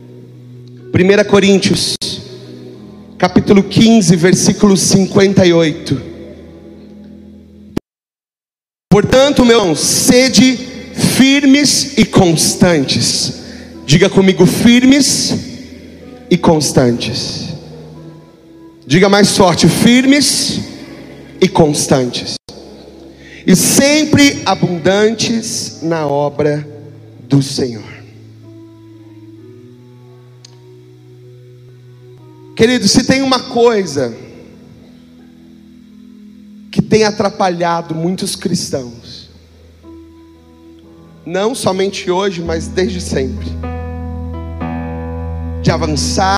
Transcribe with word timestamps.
1 0.00 1.24
Coríntios, 1.28 1.96
capítulo 3.18 3.62
15, 3.62 4.16
versículo 4.16 4.76
58. 4.76 6.00
Portanto, 8.90 9.44
meus, 9.44 9.78
sede 9.78 10.56
firmes 10.94 11.98
e 11.98 12.04
constantes. 12.04 13.40
Diga 13.86 14.08
comigo, 14.08 14.46
firmes 14.46 15.34
e 16.30 16.36
constantes. 16.36 17.48
Diga 18.86 19.08
mais 19.08 19.36
forte, 19.36 19.68
firmes 19.68 20.60
e 21.40 21.48
constantes. 21.48 22.34
E 23.46 23.54
sempre 23.54 24.42
abundantes 24.44 25.80
na 25.82 26.06
obra 26.06 26.66
do 27.28 27.42
Senhor. 27.42 27.99
Querido, 32.60 32.86
se 32.86 33.04
tem 33.04 33.22
uma 33.22 33.40
coisa 33.40 34.14
que 36.70 36.82
tem 36.82 37.04
atrapalhado 37.04 37.94
muitos 37.94 38.36
cristãos, 38.36 39.30
não 41.24 41.54
somente 41.54 42.10
hoje, 42.10 42.42
mas 42.42 42.66
desde 42.66 43.00
sempre, 43.00 43.46
de 45.62 45.70
avançar, 45.70 46.36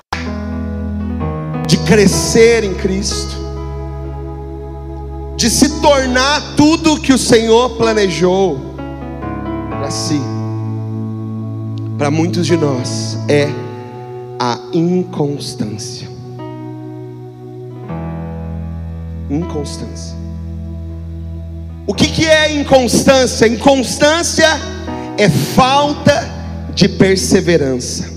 de 1.67 1.75
crescer 1.79 2.63
em 2.63 2.73
Cristo, 2.73 3.35
de 5.35 5.49
se 5.49 5.81
tornar 5.81 6.55
tudo 6.55 7.01
que 7.01 7.11
o 7.11 7.17
Senhor 7.17 7.71
planejou 7.71 8.61
para 9.69 9.91
si, 9.91 10.21
para 11.97 12.09
muitos 12.09 12.47
de 12.47 12.55
nós, 12.55 13.17
é 13.27 13.49
a 14.39 14.57
inconstância. 14.71 16.12
Inconstância. 19.33 20.15
O 21.87 21.93
que, 21.93 22.07
que 22.07 22.25
é 22.25 22.53
inconstância? 22.53 23.47
Inconstância 23.47 24.47
é 25.17 25.27
falta 25.27 26.29
de 26.73 26.87
perseverança, 26.87 28.09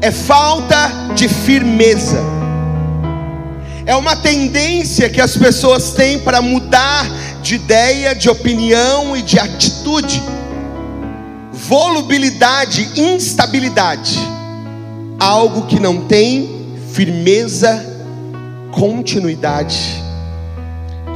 é 0.00 0.10
falta 0.10 0.90
de 1.14 1.26
firmeza, 1.26 2.18
é 3.86 3.96
uma 3.96 4.14
tendência 4.14 5.08
que 5.08 5.20
as 5.20 5.36
pessoas 5.36 5.92
têm 5.92 6.18
para 6.18 6.40
mudar 6.40 7.10
de 7.42 7.56
ideia, 7.56 8.14
de 8.14 8.28
opinião 8.28 9.16
e 9.16 9.22
de 9.22 9.38
atitude, 9.38 10.22
volubilidade, 11.50 12.90
instabilidade, 12.94 14.18
algo 15.18 15.66
que 15.66 15.80
não 15.80 16.02
tem 16.02 16.76
firmeza 16.92 17.93
continuidade 18.74 20.02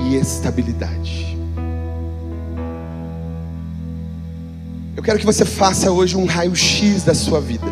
e 0.05 0.14
estabilidade. 0.14 1.37
Eu 4.97 5.03
quero 5.03 5.19
que 5.19 5.27
você 5.27 5.45
faça 5.45 5.91
hoje 5.91 6.17
um 6.17 6.25
raio-x 6.25 7.03
da 7.03 7.15
sua 7.15 7.41
vida, 7.41 7.67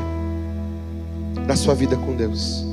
da 1.46 1.54
sua 1.54 1.74
vida 1.74 1.96
com 1.96 2.16
Deus, 2.16 2.64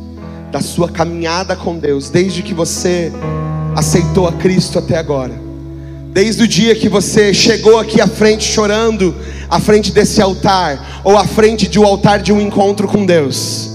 da 0.51 0.59
sua 0.59 0.89
caminhada 0.89 1.55
com 1.55 1.77
Deus, 1.77 2.09
desde 2.09 2.41
que 2.41 2.53
você 2.53 3.11
aceitou 3.75 4.27
a 4.27 4.33
Cristo 4.33 4.79
até 4.79 4.97
agora, 4.97 5.35
desde 6.11 6.43
o 6.43 6.47
dia 6.47 6.75
que 6.75 6.89
você 6.89 7.31
chegou 7.31 7.77
aqui 7.77 8.01
à 8.01 8.07
frente 8.07 8.43
chorando, 8.43 9.13
à 9.49 9.59
frente 9.59 9.91
desse 9.91 10.19
altar, 10.19 11.01
ou 11.03 11.15
à 11.15 11.27
frente 11.27 11.67
de 11.67 11.79
um 11.79 11.85
altar 11.85 12.21
de 12.21 12.33
um 12.33 12.41
encontro 12.41 12.87
com 12.87 13.05
Deus, 13.05 13.69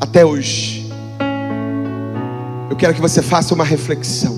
até 0.00 0.24
hoje 0.24 0.79
quero 2.76 2.94
que 2.94 3.00
você 3.00 3.20
faça 3.20 3.54
uma 3.54 3.64
reflexão. 3.64 4.36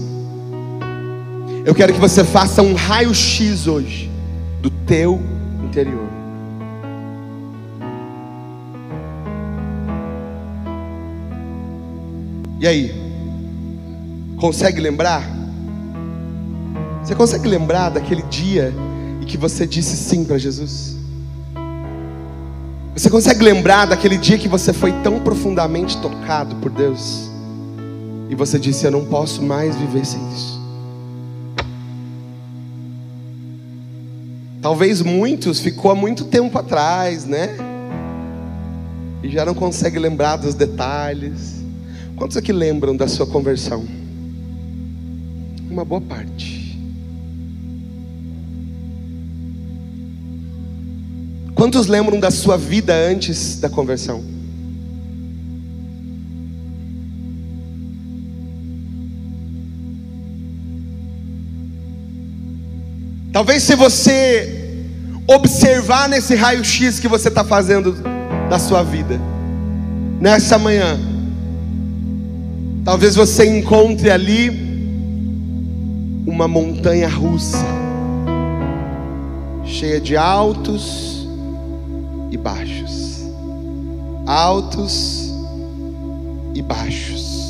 Eu 1.64 1.74
quero 1.74 1.92
que 1.92 2.00
você 2.00 2.24
faça 2.24 2.62
um 2.62 2.74
raio-x 2.74 3.66
hoje 3.66 4.10
do 4.60 4.70
teu 4.70 5.20
interior. 5.62 6.08
E 12.58 12.66
aí? 12.66 12.94
Consegue 14.36 14.80
lembrar? 14.80 15.22
Você 17.02 17.14
consegue 17.14 17.48
lembrar 17.48 17.90
daquele 17.90 18.22
dia 18.22 18.72
em 19.20 19.26
que 19.26 19.36
você 19.36 19.66
disse 19.66 19.96
sim 19.96 20.24
para 20.24 20.38
Jesus? 20.38 20.96
Você 22.94 23.10
consegue 23.10 23.44
lembrar 23.44 23.86
daquele 23.86 24.16
dia 24.16 24.38
que 24.38 24.46
você 24.46 24.72
foi 24.72 24.92
tão 25.02 25.18
profundamente 25.18 25.96
tocado 25.98 26.54
por 26.56 26.70
Deus? 26.70 27.31
E 28.32 28.34
você 28.34 28.58
disse: 28.58 28.86
Eu 28.86 28.90
não 28.90 29.04
posso 29.04 29.42
mais 29.42 29.76
viver 29.76 30.06
sem 30.06 30.18
isso. 30.32 30.58
Talvez 34.62 35.02
muitos 35.02 35.60
ficou 35.60 35.90
há 35.90 35.94
muito 35.94 36.24
tempo 36.24 36.58
atrás, 36.58 37.26
né? 37.26 37.50
E 39.22 39.28
já 39.28 39.44
não 39.44 39.52
consegue 39.52 39.98
lembrar 39.98 40.36
dos 40.36 40.54
detalhes. 40.54 41.62
Quantos 42.16 42.38
aqui 42.38 42.54
lembram 42.54 42.96
da 42.96 43.06
sua 43.06 43.26
conversão? 43.26 43.84
Uma 45.70 45.84
boa 45.84 46.00
parte. 46.00 46.80
Quantos 51.54 51.86
lembram 51.86 52.18
da 52.18 52.30
sua 52.30 52.56
vida 52.56 52.94
antes 52.94 53.60
da 53.60 53.68
conversão? 53.68 54.24
Talvez 63.32 63.62
se 63.62 63.74
você 63.74 64.62
observar 65.26 66.06
nesse 66.06 66.34
raio-x 66.34 67.00
que 67.00 67.08
você 67.08 67.28
está 67.28 67.42
fazendo 67.42 67.96
da 68.50 68.58
sua 68.58 68.82
vida, 68.82 69.18
nessa 70.20 70.58
manhã, 70.58 71.00
talvez 72.84 73.16
você 73.16 73.46
encontre 73.46 74.10
ali 74.10 74.50
uma 76.26 76.46
montanha 76.46 77.08
russa, 77.08 77.64
cheia 79.64 79.98
de 79.98 80.14
altos 80.14 81.26
e 82.30 82.36
baixos, 82.36 83.26
altos 84.26 85.32
e 86.54 86.60
baixos. 86.60 87.41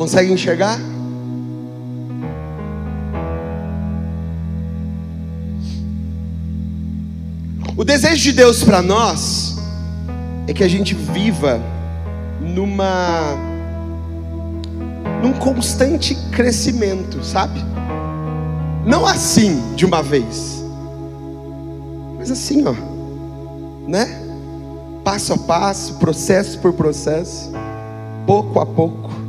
Consegue 0.00 0.32
enxergar? 0.32 0.78
O 7.76 7.84
desejo 7.84 8.22
de 8.22 8.32
Deus 8.32 8.64
para 8.64 8.80
nós 8.80 9.58
é 10.48 10.54
que 10.54 10.64
a 10.64 10.68
gente 10.68 10.94
viva 10.94 11.60
numa 12.40 13.36
num 15.22 15.34
constante 15.34 16.14
crescimento, 16.32 17.22
sabe? 17.22 17.60
Não 18.86 19.04
assim 19.04 19.74
de 19.76 19.84
uma 19.84 20.02
vez, 20.02 20.64
mas 22.16 22.30
assim, 22.30 22.64
ó, 22.66 22.72
né? 23.86 24.06
Passo 25.04 25.34
a 25.34 25.36
passo, 25.36 25.96
processo 25.96 26.58
por 26.58 26.72
processo, 26.72 27.52
pouco 28.26 28.60
a 28.60 28.64
pouco. 28.64 29.19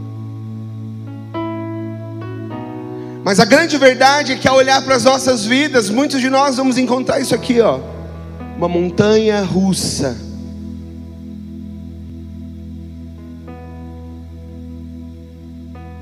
Mas 3.23 3.39
a 3.39 3.45
grande 3.45 3.77
verdade 3.77 4.33
é 4.33 4.35
que 4.35 4.47
ao 4.47 4.55
olhar 4.55 4.81
para 4.81 4.95
as 4.95 5.03
nossas 5.03 5.45
vidas, 5.45 5.89
muitos 5.89 6.19
de 6.19 6.29
nós 6.29 6.57
vamos 6.57 6.77
encontrar 6.77 7.19
isso 7.19 7.35
aqui, 7.35 7.61
ó, 7.61 7.79
uma 8.57 8.67
montanha 8.67 9.43
russa. 9.43 10.17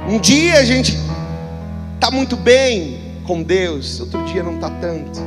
Um 0.07 0.17
dia 0.17 0.59
a 0.59 0.63
gente 0.63 0.97
está 1.95 2.09
muito 2.09 2.37
bem 2.37 2.99
com 3.25 3.43
Deus, 3.43 3.99
outro 3.99 4.23
dia 4.23 4.41
não 4.41 4.55
está 4.55 4.69
tanto. 4.69 5.19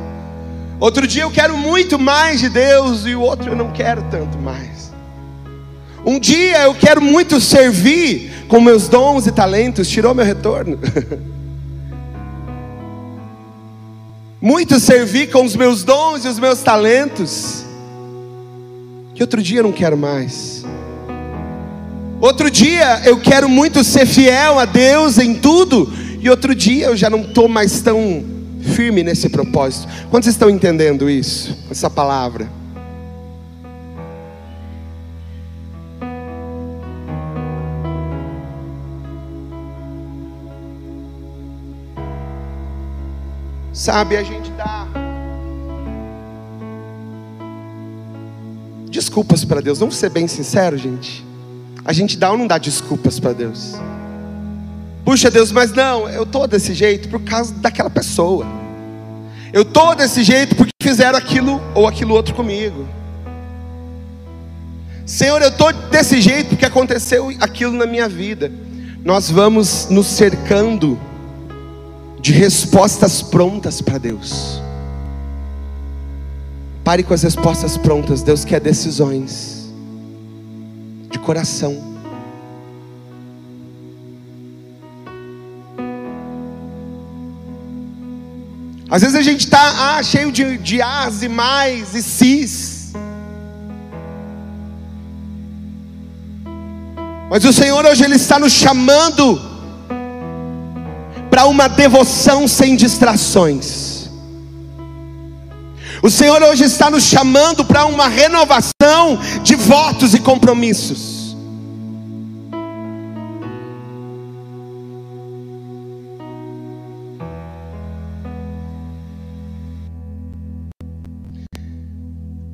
Outro 0.79 1.07
dia 1.07 1.23
eu 1.23 1.31
quero 1.31 1.55
muito 1.55 1.99
mais 1.99 2.39
de 2.39 2.49
Deus 2.49 3.05
e 3.05 3.13
o 3.13 3.21
outro 3.21 3.51
eu 3.51 3.55
não 3.55 3.71
quero 3.71 4.03
tanto 4.09 4.37
mais. 4.39 4.91
Um 6.03 6.19
dia 6.19 6.63
eu 6.63 6.73
quero 6.73 6.99
muito 6.99 7.39
servir 7.39 8.45
com 8.47 8.59
meus 8.59 8.87
dons 8.87 9.27
e 9.27 9.31
talentos, 9.31 9.87
tirou 9.87 10.13
meu 10.15 10.25
retorno. 10.25 10.79
muito 14.43 14.77
servir 14.77 15.31
com 15.31 15.45
os 15.45 15.55
meus 15.55 15.85
dons 15.85 16.25
e 16.25 16.27
os 16.27 16.37
meus 16.37 16.61
talentos, 16.61 17.63
que 19.15 19.23
outro 19.23 19.41
dia 19.41 19.59
eu 19.59 19.63
não 19.63 19.71
quero 19.71 19.95
mais. 19.95 20.65
Outro 22.19 22.51
dia 22.51 23.03
eu 23.05 23.17
quero 23.21 23.47
muito 23.47 23.85
ser 23.85 24.05
fiel 24.05 24.59
a 24.59 24.65
Deus 24.65 25.17
em 25.17 25.33
tudo, 25.33 25.89
e 26.19 26.29
outro 26.29 26.53
dia 26.53 26.87
eu 26.87 26.97
já 26.97 27.09
não 27.09 27.21
estou 27.21 27.47
mais 27.47 27.79
tão 27.79 28.21
firme 28.75 29.01
nesse 29.01 29.29
propósito. 29.29 29.87
Quantos 30.11 30.27
estão 30.27 30.49
entendendo 30.49 31.09
isso? 31.09 31.57
Essa 31.71 31.89
palavra? 31.89 32.62
Sabe, 43.73 44.15
a 44.15 44.23
gente 44.23 44.51
dá 44.51 44.87
desculpas 48.87 49.43
para 49.43 49.59
Deus. 49.59 49.79
Vamos 49.79 49.95
ser 49.97 50.11
bem 50.11 50.27
sinceros, 50.27 50.79
gente. 50.79 51.25
A 51.83 51.91
gente 51.91 52.15
dá 52.15 52.31
ou 52.31 52.37
não 52.37 52.45
dá 52.45 52.59
desculpas 52.59 53.19
para 53.19 53.33
Deus? 53.33 53.73
Puxa, 55.03 55.31
Deus, 55.31 55.51
mas 55.51 55.73
não, 55.73 56.07
eu 56.07 56.23
tô 56.23 56.45
desse 56.45 56.73
jeito 56.75 57.09
por 57.09 57.19
causa 57.21 57.51
daquela 57.55 57.89
pessoa. 57.89 58.45
Eu 59.51 59.65
tô 59.65 59.95
desse 59.95 60.23
jeito 60.23 60.55
porque 60.55 60.71
fizeram 60.81 61.17
aquilo 61.17 61.59
ou 61.73 61.87
aquilo 61.87 62.13
outro 62.13 62.35
comigo. 62.35 62.87
Senhor, 65.03 65.41
eu 65.41 65.51
tô 65.51 65.71
desse 65.71 66.21
jeito 66.21 66.49
porque 66.49 66.65
aconteceu 66.65 67.33
aquilo 67.39 67.73
na 67.73 67.87
minha 67.87 68.07
vida. 68.07 68.51
Nós 69.03 69.29
vamos 69.29 69.87
nos 69.89 70.07
cercando 70.07 70.97
de 72.23 72.31
respostas 72.31 73.21
prontas 73.21 73.81
para 73.81 73.97
Deus. 73.97 74.61
Pare 76.81 77.03
com 77.03 77.13
as 77.13 77.21
respostas 77.21 77.75
prontas. 77.75 78.21
Deus 78.21 78.45
quer 78.45 78.61
decisões 78.61 79.69
de 81.11 81.19
coração. 81.19 81.91
Às 88.89 89.01
vezes 89.01 89.17
a 89.17 89.21
gente 89.21 89.41
está 89.41 89.97
ah, 89.97 90.01
cheio 90.01 90.31
de, 90.31 90.57
de 90.59 90.81
as 90.81 91.23
e 91.23 91.27
mais 91.27 91.93
e 91.93 92.01
cis. 92.01 92.93
Mas 97.29 97.43
o 97.43 97.51
Senhor 97.51 97.85
hoje 97.85 98.05
Ele 98.05 98.15
está 98.15 98.39
nos 98.39 98.53
chamando 98.53 99.52
para 101.43 101.49
uma 101.49 101.67
devoção 101.67 102.47
sem 102.47 102.73
distrações. 102.73 104.09
O 106.01 106.09
Senhor 106.09 106.41
hoje 106.41 106.63
está 106.63 106.89
nos 106.89 107.03
chamando 107.03 107.65
para 107.65 107.85
uma 107.85 108.07
renovação 108.07 109.19
de 109.43 109.53
votos 109.55 110.13
e 110.13 110.19
compromissos. 110.19 111.35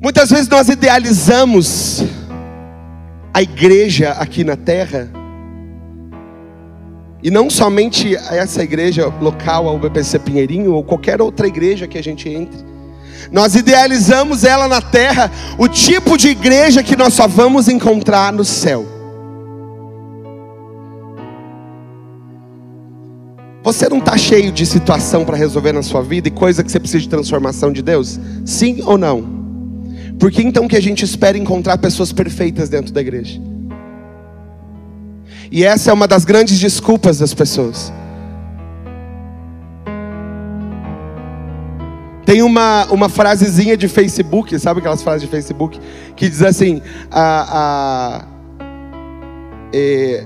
Muitas 0.02 0.30
vezes 0.30 0.48
nós 0.48 0.68
idealizamos 0.68 2.02
a 3.32 3.40
igreja 3.40 4.10
aqui 4.12 4.42
na 4.42 4.56
terra 4.56 5.19
e 7.22 7.30
não 7.30 7.50
somente 7.50 8.14
essa 8.14 8.62
igreja 8.62 9.12
local, 9.20 9.68
a 9.68 9.72
UBPC 9.72 10.18
Pinheirinho, 10.20 10.72
ou 10.72 10.82
qualquer 10.82 11.20
outra 11.20 11.46
igreja 11.46 11.86
que 11.86 11.98
a 11.98 12.02
gente 12.02 12.28
entre. 12.28 12.58
Nós 13.30 13.54
idealizamos 13.54 14.44
ela 14.44 14.66
na 14.66 14.80
terra, 14.80 15.30
o 15.58 15.68
tipo 15.68 16.16
de 16.16 16.28
igreja 16.28 16.82
que 16.82 16.96
nós 16.96 17.14
só 17.14 17.28
vamos 17.28 17.68
encontrar 17.68 18.32
no 18.32 18.44
céu. 18.44 18.86
Você 23.62 23.88
não 23.90 23.98
está 23.98 24.16
cheio 24.16 24.50
de 24.50 24.64
situação 24.64 25.24
para 25.24 25.36
resolver 25.36 25.72
na 25.72 25.82
sua 25.82 26.02
vida 26.02 26.28
e 26.28 26.30
coisa 26.30 26.64
que 26.64 26.72
você 26.72 26.80
precisa 26.80 27.02
de 27.02 27.08
transformação 27.08 27.70
de 27.70 27.82
Deus? 27.82 28.18
Sim 28.44 28.80
ou 28.84 28.96
não? 28.96 29.22
Por 30.18 30.30
que 30.30 30.42
então 30.42 30.66
que 30.66 30.76
a 30.76 30.80
gente 30.80 31.04
espera 31.04 31.36
encontrar 31.36 31.76
pessoas 31.76 32.12
perfeitas 32.12 32.70
dentro 32.70 32.92
da 32.92 33.00
igreja? 33.02 33.49
E 35.50 35.64
essa 35.64 35.90
é 35.90 35.92
uma 35.92 36.06
das 36.06 36.24
grandes 36.24 36.58
desculpas 36.58 37.18
das 37.18 37.34
pessoas. 37.34 37.92
Tem 42.24 42.42
uma, 42.42 42.86
uma 42.86 43.08
frasezinha 43.08 43.76
de 43.76 43.88
Facebook, 43.88 44.56
sabe 44.60 44.78
aquelas 44.78 45.02
frases 45.02 45.22
de 45.22 45.28
Facebook? 45.28 45.80
Que 46.14 46.28
diz 46.28 46.42
assim: 46.42 46.80
a, 47.10 48.20
a, 48.20 48.24
é, 49.72 50.24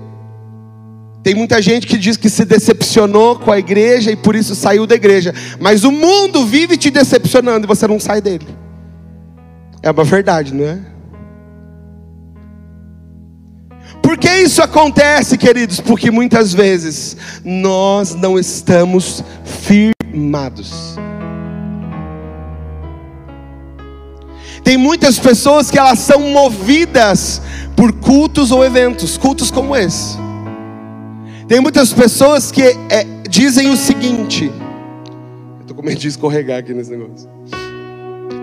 tem 1.23 1.35
muita 1.35 1.62
gente 1.62 1.87
que 1.87 1.97
diz 1.97 2.19
que 2.19 2.29
se 2.29 2.44
decepcionou 2.44 3.38
com 3.38 3.50
a 3.50 3.59
igreja 3.59 4.11
e 4.11 4.17
por 4.17 4.37
isso 4.37 4.55
saiu 4.55 4.87
da 4.87 4.94
igreja. 4.94 5.32
Mas 5.59 5.82
o 5.82 5.91
mundo 5.91 6.44
vive 6.44 6.76
te 6.76 6.91
decepcionando 6.91 7.65
e 7.65 7.69
você 7.69 7.87
não 7.87 7.99
sai 7.99 8.21
dele. 8.21 8.47
É 9.82 9.91
uma 9.91 10.05
verdade, 10.05 10.53
não 10.53 10.67
é? 10.67 10.94
Por 14.14 14.20
que 14.20 14.31
isso 14.31 14.62
acontece, 14.62 15.37
queridos? 15.37 15.81
Porque 15.81 16.08
muitas 16.08 16.55
vezes 16.55 17.16
nós 17.44 18.14
não 18.14 18.38
estamos 18.38 19.25
firmados. 19.44 20.96
Tem 24.62 24.76
muitas 24.76 25.19
pessoas 25.19 25.69
que 25.69 25.76
elas 25.76 25.99
são 25.99 26.20
movidas 26.31 27.43
por 27.75 27.93
cultos 27.94 28.52
ou 28.52 28.64
eventos, 28.64 29.19
cultos 29.19 29.50
como 29.50 29.75
esse. 29.75 30.16
Tem 31.49 31.61
muitas 31.61 31.93
pessoas 31.93 32.52
que 32.52 32.62
é, 32.62 33.05
dizem 33.28 33.69
o 33.69 33.76
seguinte: 33.76 34.49
estou 35.61 35.75
com 35.75 35.82
medo 35.82 35.99
de 35.99 36.06
escorregar 36.06 36.61
aqui 36.61 36.72
nesse 36.72 36.93
negócio. 36.93 37.28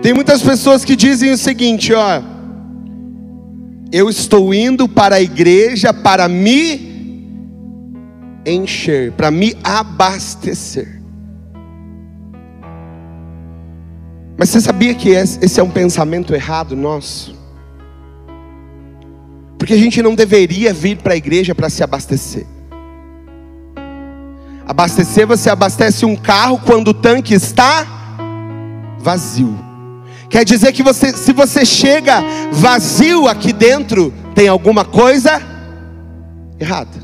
Tem 0.02 0.12
muitas 0.12 0.42
pessoas 0.42 0.84
que 0.84 0.94
dizem 0.94 1.32
o 1.32 1.38
seguinte, 1.38 1.94
ó 1.94 2.41
eu 3.92 4.08
estou 4.08 4.54
indo 4.54 4.88
para 4.88 5.16
a 5.16 5.20
igreja 5.20 5.92
para 5.92 6.26
me 6.26 6.90
encher, 8.46 9.12
para 9.12 9.30
me 9.30 9.54
abastecer. 9.62 11.02
Mas 14.38 14.48
você 14.48 14.62
sabia 14.62 14.94
que 14.94 15.10
esse 15.10 15.60
é 15.60 15.62
um 15.62 15.70
pensamento 15.70 16.34
errado 16.34 16.74
nosso? 16.74 17.38
Porque 19.58 19.74
a 19.74 19.78
gente 19.78 20.02
não 20.02 20.14
deveria 20.14 20.72
vir 20.72 20.96
para 20.96 21.12
a 21.12 21.16
igreja 21.16 21.54
para 21.54 21.68
se 21.68 21.84
abastecer. 21.84 22.46
Abastecer, 24.66 25.26
você 25.26 25.50
abastece 25.50 26.06
um 26.06 26.16
carro 26.16 26.58
quando 26.64 26.88
o 26.88 26.94
tanque 26.94 27.34
está 27.34 27.86
vazio. 28.98 29.71
Quer 30.32 30.46
dizer 30.46 30.72
que 30.72 30.82
você, 30.82 31.12
se 31.12 31.30
você 31.30 31.62
chega 31.62 32.24
vazio 32.50 33.28
aqui 33.28 33.52
dentro, 33.52 34.10
tem 34.34 34.48
alguma 34.48 34.82
coisa 34.82 35.42
errada. 36.58 37.02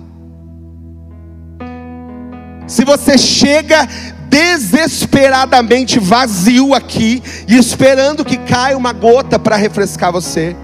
Se 2.66 2.86
você 2.86 3.18
chega 3.18 3.86
desesperadamente 4.30 5.98
vazio 5.98 6.72
aqui 6.72 7.22
e 7.46 7.58
esperando 7.58 8.24
que 8.24 8.38
caia 8.38 8.78
uma 8.78 8.94
gota 8.94 9.38
para 9.38 9.56
refrescar 9.56 10.10
você, 10.10 10.56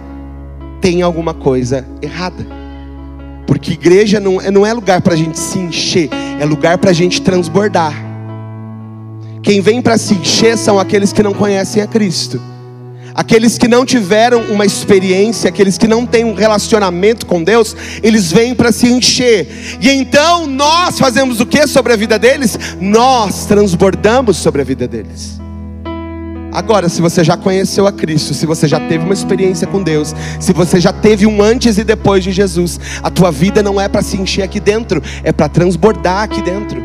tem 0.81 1.03
alguma 1.03 1.35
coisa 1.35 1.87
errada. 2.01 2.47
Porque 3.47 3.73
igreja 3.73 4.19
não, 4.19 4.37
não 4.51 4.65
é 4.65 4.73
lugar 4.73 5.03
para 5.03 5.13
a 5.13 5.17
gente 5.19 5.39
se 5.39 5.59
encher, 5.59 6.09
é 6.41 6.47
lugar 6.47 6.79
para 6.79 6.89
a 6.89 6.95
gente 6.95 7.21
transbordar. 7.21 7.93
Quem 9.43 9.61
vem 9.61 9.83
para 9.83 9.99
se 9.99 10.15
encher 10.15 10.57
são 10.57 10.79
aqueles 10.79 11.13
que 11.13 11.23
não 11.23 11.35
conhecem 11.35 11.83
a 11.83 11.87
Cristo. 11.87 12.54
Aqueles 13.15 13.57
que 13.57 13.69
não 13.69 13.87
tiveram 13.87 14.41
uma 14.51 14.67
experiência, 14.67 15.49
aqueles 15.49 15.79
que 15.79 15.87
não 15.87 16.05
têm 16.05 16.25
um 16.25 16.35
relacionamento 16.35 17.27
com 17.27 17.45
Deus, 17.45 17.77
eles 18.03 18.33
vêm 18.33 18.57
para 18.57 18.73
se 18.73 18.89
encher. 18.89 19.79
E 19.81 19.89
então 19.89 20.49
nós 20.49 20.99
fazemos 20.99 21.39
o 21.39 21.47
que 21.47 21.65
sobre 21.69 21.93
a 21.93 21.97
vida 21.97 22.19
deles? 22.19 22.59
Nós 22.81 23.47
transbordamos 23.47 24.37
sobre 24.37 24.63
a 24.63 24.65
vida 24.65 24.89
deles. 24.89 25.39
Agora, 26.53 26.89
se 26.89 27.01
você 27.01 27.23
já 27.23 27.37
conheceu 27.37 27.87
a 27.87 27.93
Cristo, 27.93 28.35
se 28.35 28.47
você 28.47 28.67
já 28.67 28.81
teve 28.81 29.05
uma 29.05 29.15
experiência 29.15 29.67
com 29.67 29.83
Deus, 29.83 30.15
se 30.41 30.53
você 30.53 30.81
já 30.81 30.93
teve 30.93 31.25
um 31.25 31.41
antes 31.41 31.79
e 31.79 31.85
depois 31.85 32.23
de 32.23 32.33
Jesus, 32.33 32.81
a 33.03 33.11
tua 33.11 33.31
vida 33.31 33.63
não 33.63 33.81
é 33.81 33.89
para 33.89 34.03
se 34.03 34.17
encher 34.17 34.43
aqui 34.43 34.59
dentro, 34.59 35.01
é 35.23 35.33
para 35.33 35.49
transbordar 35.49 36.23
aqui 36.23 36.43
dentro. 36.43 36.83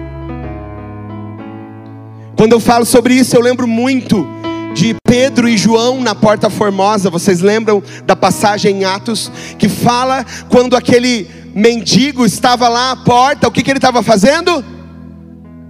Quando 2.35 2.53
eu 2.53 2.59
falo 2.59 2.85
sobre 2.85 3.15
isso, 3.15 3.35
eu 3.35 3.41
lembro 3.41 3.67
muito 3.67 4.27
de 4.73 4.95
Pedro 5.03 5.47
e 5.47 5.57
João 5.57 6.01
na 6.01 6.13
Porta 6.13 6.49
Formosa. 6.49 7.09
Vocês 7.09 7.41
lembram 7.41 7.81
da 8.05 8.15
passagem 8.15 8.81
em 8.81 8.85
Atos 8.85 9.31
que 9.57 9.67
fala 9.67 10.25
quando 10.49 10.75
aquele 10.75 11.27
mendigo 11.53 12.25
estava 12.25 12.67
lá 12.69 12.91
à 12.91 12.95
porta, 12.95 13.47
o 13.47 13.51
que, 13.51 13.63
que 13.63 13.71
ele 13.71 13.79
estava 13.79 14.03
fazendo? 14.03 14.63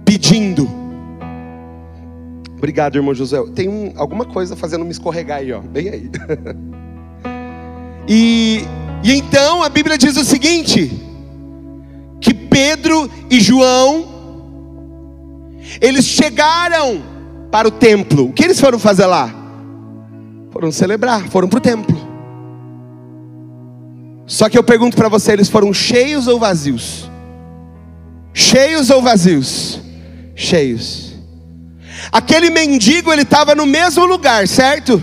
Pedindo. 0.04 0.68
Obrigado, 2.56 2.96
irmão 2.96 3.14
José. 3.14 3.38
Tem 3.54 3.68
um, 3.68 3.92
alguma 3.96 4.24
coisa 4.24 4.54
fazendo 4.54 4.84
me 4.84 4.90
escorregar 4.90 5.38
aí, 5.38 5.52
ó. 5.52 5.60
Bem 5.60 5.88
aí. 5.88 6.10
e, 8.06 8.64
e 9.02 9.12
então 9.12 9.62
a 9.62 9.68
Bíblia 9.70 9.96
diz 9.96 10.16
o 10.18 10.24
seguinte: 10.24 10.92
que 12.20 12.34
Pedro 12.34 13.10
e 13.30 13.40
João 13.40 14.04
Eles 15.80 16.04
chegaram 16.04 17.02
para 17.50 17.68
o 17.68 17.70
templo. 17.70 18.28
O 18.28 18.32
que 18.32 18.44
eles 18.44 18.60
foram 18.60 18.78
fazer 18.78 19.06
lá? 19.06 19.34
Foram 20.52 20.70
celebrar, 20.70 21.28
foram 21.28 21.48
para 21.48 21.58
o 21.58 21.60
templo. 21.60 21.96
Só 24.26 24.48
que 24.48 24.56
eu 24.56 24.62
pergunto 24.62 24.96
para 24.96 25.08
você: 25.08 25.32
eles 25.32 25.48
foram 25.48 25.72
cheios 25.72 26.26
ou 26.26 26.38
vazios? 26.38 27.10
Cheios 28.32 28.90
ou 28.90 29.02
vazios? 29.02 29.80
Cheios. 30.34 31.14
Aquele 32.12 32.50
mendigo, 32.50 33.12
ele 33.12 33.22
estava 33.22 33.54
no 33.54 33.66
mesmo 33.66 34.04
lugar, 34.06 34.46
certo? 34.46 35.02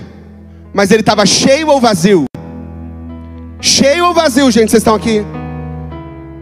Mas 0.73 0.91
ele 0.91 1.01
estava 1.01 1.25
cheio 1.25 1.67
ou 1.67 1.79
vazio? 1.79 2.25
Cheio 3.59 4.05
ou 4.05 4.13
vazio, 4.13 4.49
gente? 4.51 4.71
Vocês 4.71 4.81
estão 4.81 4.95
aqui? 4.95 5.25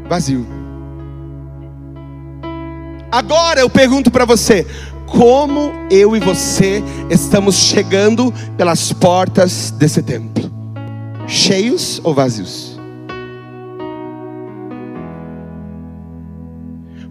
Vazio. 0.07 0.45
Agora 3.12 3.62
eu 3.62 3.69
pergunto 3.69 4.12
para 4.12 4.25
você: 4.25 4.67
como 5.05 5.71
eu 5.89 6.15
e 6.15 6.19
você 6.19 6.83
estamos 7.09 7.55
chegando 7.55 8.33
pelas 8.57 8.91
portas 8.91 9.71
desse 9.71 10.01
templo? 10.01 10.51
Cheios 11.27 12.01
ou 12.03 12.13
vazios? 12.13 12.79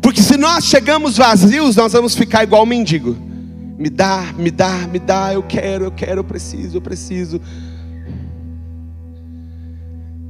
Porque 0.01 0.21
se 0.21 0.37
nós 0.37 0.65
chegamos 0.65 1.17
vazios, 1.17 1.77
nós 1.77 1.93
vamos 1.93 2.15
ficar 2.15 2.45
igual 2.45 2.67
mendigo. 2.67 3.17
Me 3.79 3.89
dá, 3.89 4.35
me 4.37 4.51
dá, 4.51 4.87
me 4.93 4.99
dá, 4.99 5.33
eu 5.33 5.43
quero, 5.43 5.87
eu 5.87 5.91
quero, 5.91 6.21
eu 6.21 6.25
preciso, 6.25 6.77
eu 6.77 6.83
preciso. 6.83 7.41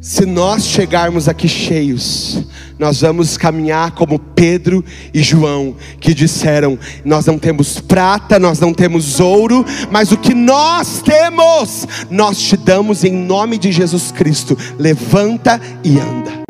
Se 0.04 0.26
nós 0.26 0.66
chegarmos 0.66 1.30
aqui 1.30 1.48
cheios, 1.48 2.46
nós 2.78 3.00
vamos 3.00 3.38
caminhar 3.38 3.92
como 3.92 4.18
Pedro 4.18 4.84
e 5.14 5.22
João, 5.22 5.76
que 5.98 6.12
disseram: 6.12 6.78
Nós 7.02 7.24
não 7.24 7.38
temos 7.38 7.80
prata, 7.80 8.38
nós 8.38 8.60
não 8.60 8.74
temos 8.74 9.18
ouro, 9.18 9.64
mas 9.90 10.12
o 10.12 10.18
que 10.18 10.34
nós 10.34 11.00
temos, 11.00 11.88
nós 12.10 12.38
te 12.38 12.54
damos 12.54 13.02
em 13.02 13.14
nome 13.14 13.56
de 13.56 13.72
Jesus 13.72 14.12
Cristo. 14.12 14.58
Levanta 14.78 15.58
e 15.82 15.98
anda. 15.98 16.42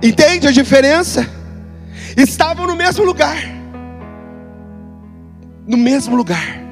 Entende 0.00 0.46
a 0.46 0.52
diferença? 0.52 1.28
Estavam 2.16 2.64
no 2.68 2.76
mesmo 2.76 3.04
lugar, 3.04 3.42
no 5.66 5.76
mesmo 5.76 6.14
lugar, 6.14 6.62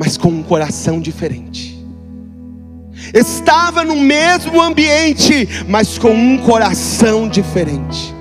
mas 0.00 0.16
com 0.16 0.28
um 0.28 0.42
coração 0.42 1.02
diferente 1.02 1.71
estava 3.12 3.84
no 3.84 3.96
mesmo 3.96 4.60
ambiente, 4.60 5.48
mas 5.68 5.98
com 5.98 6.10
um 6.10 6.38
coração 6.38 7.28
diferente. 7.28 8.14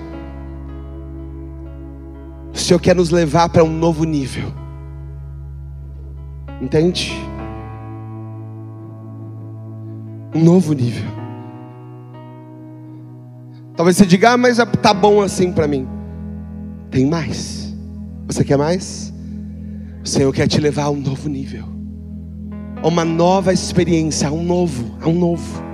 O 2.53 2.57
Senhor 2.57 2.79
quer 2.79 2.95
nos 2.95 3.09
levar 3.09 3.49
para 3.49 3.63
um 3.63 3.71
novo 3.71 4.03
nível, 4.03 4.51
entende? 6.61 7.13
Um 10.33 10.43
novo 10.43 10.73
nível. 10.73 11.09
Talvez 13.75 13.97
você 13.97 14.05
diga, 14.05 14.31
ah, 14.31 14.37
mas 14.37 14.57
tá 14.81 14.93
bom 14.93 15.21
assim 15.21 15.51
para 15.51 15.67
mim. 15.67 15.87
Tem 16.89 17.05
mais. 17.05 17.75
Você 18.27 18.43
quer 18.43 18.57
mais? 18.57 19.13
O 20.03 20.07
Senhor 20.07 20.31
quer 20.33 20.47
te 20.47 20.59
levar 20.59 20.83
a 20.83 20.89
um 20.89 20.99
novo 20.99 21.29
nível 21.29 21.80
a 22.81 22.87
uma 22.87 23.05
nova 23.05 23.53
experiência, 23.53 24.27
a 24.27 24.31
um 24.31 24.43
novo, 24.43 24.97
a 25.01 25.07
um 25.07 25.13
novo. 25.13 25.71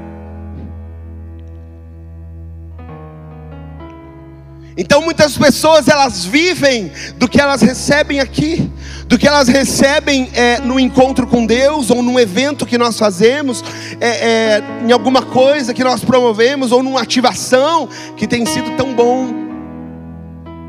Então 4.77 5.01
muitas 5.01 5.35
pessoas 5.35 5.87
elas 5.87 6.23
vivem 6.23 6.91
do 7.15 7.27
que 7.27 7.41
elas 7.41 7.63
recebem 7.63 8.19
aqui, 8.19 8.69
do 9.07 9.17
que 9.17 9.27
elas 9.27 9.47
recebem 9.47 10.29
é, 10.33 10.59
no 10.59 10.79
encontro 10.79 11.25
com 11.25 11.47
Deus, 11.47 11.89
ou 11.89 12.03
num 12.03 12.19
evento 12.19 12.63
que 12.63 12.77
nós 12.77 12.99
fazemos, 12.99 13.63
é, 13.99 14.07
é, 14.07 14.63
em 14.85 14.91
alguma 14.91 15.23
coisa 15.23 15.73
que 15.73 15.83
nós 15.83 16.03
promovemos, 16.03 16.71
ou 16.71 16.83
numa 16.83 17.01
ativação 17.01 17.89
que 18.15 18.27
tem 18.27 18.45
sido 18.45 18.77
tão 18.77 18.93
bom. 18.93 19.33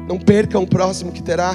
Não 0.08 0.18
percam 0.18 0.62
o 0.62 0.66
próximo 0.66 1.12
que 1.12 1.22
terá 1.22 1.54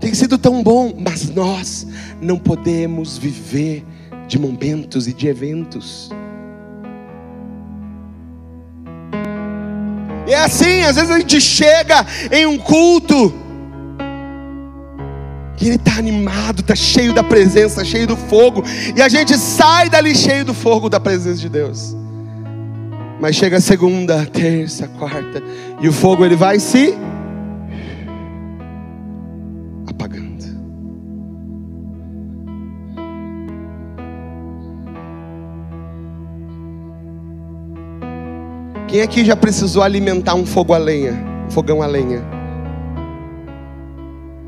tem 0.00 0.12
sido 0.14 0.36
tão 0.36 0.62
bom, 0.62 0.94
mas 0.98 1.30
nós 1.30 1.86
não 2.20 2.38
podemos 2.38 3.16
viver 3.16 3.84
de 4.26 4.38
momentos 4.38 5.06
e 5.06 5.12
de 5.12 5.28
eventos. 5.28 6.10
E 10.26 10.32
é 10.32 10.44
assim, 10.44 10.82
às 10.82 10.96
vezes 10.96 11.10
a 11.10 11.18
gente 11.18 11.40
chega 11.40 12.06
em 12.32 12.46
um 12.46 12.56
culto 12.56 13.32
e 15.60 15.68
ele 15.68 15.76
está 15.76 15.96
animado, 15.96 16.60
está 16.60 16.74
cheio 16.74 17.14
da 17.14 17.22
presença, 17.22 17.82
cheio 17.84 18.06
do 18.06 18.16
fogo, 18.16 18.62
e 18.94 19.00
a 19.00 19.08
gente 19.08 19.38
sai 19.38 19.88
dali 19.88 20.14
cheio 20.14 20.44
do 20.44 20.52
fogo 20.52 20.90
da 20.90 21.00
presença 21.00 21.40
de 21.40 21.48
Deus. 21.48 21.96
Mas 23.18 23.36
chega 23.36 23.58
segunda, 23.62 24.26
terça, 24.26 24.86
quarta, 24.98 25.42
e 25.80 25.88
o 25.88 25.92
fogo 25.92 26.22
ele 26.22 26.36
vai 26.36 26.60
se 26.60 26.94
Quem 38.94 39.02
aqui 39.02 39.24
já 39.24 39.34
precisou 39.34 39.82
alimentar 39.82 40.36
um 40.36 40.46
fogo 40.46 40.72
a 40.72 40.78
lenha? 40.78 41.14
Um 41.48 41.50
fogão 41.50 41.82
a 41.82 41.86
lenha? 41.86 42.22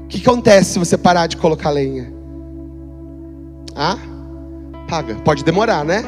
O 0.05 0.07
que 0.07 0.23
acontece 0.23 0.75
se 0.75 0.79
você 0.79 0.97
parar 0.97 1.27
de 1.27 1.37
colocar 1.37 1.71
lenha? 1.71 2.13
Ah? 3.75 3.99
Paga. 4.89 5.17
Pode 5.17 5.43
demorar, 5.43 5.85
né? 5.85 6.05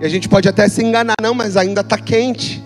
E 0.00 0.04
a 0.04 0.08
gente 0.08 0.28
pode 0.28 0.48
até 0.48 0.68
se 0.68 0.82
enganar, 0.82 1.14
não, 1.22 1.32
mas 1.32 1.56
ainda 1.56 1.82
está 1.82 1.96
quente. 1.96 2.60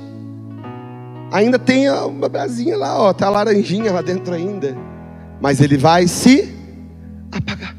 Ainda 1.31 1.59
tem 1.59 1.91
uma 1.91 2.31
brasinha 2.31 2.75
lá, 2.75 2.99
ó, 2.99 3.13
tá 3.13 3.27
a 3.27 3.31
laranjinha 3.31 3.93
lá 3.93 4.01
dentro 4.01 4.33
ainda. 4.33 4.75
Mas 5.39 5.61
ele 5.61 5.77
vai 5.77 6.09
se 6.09 6.51
apagar. 7.31 7.78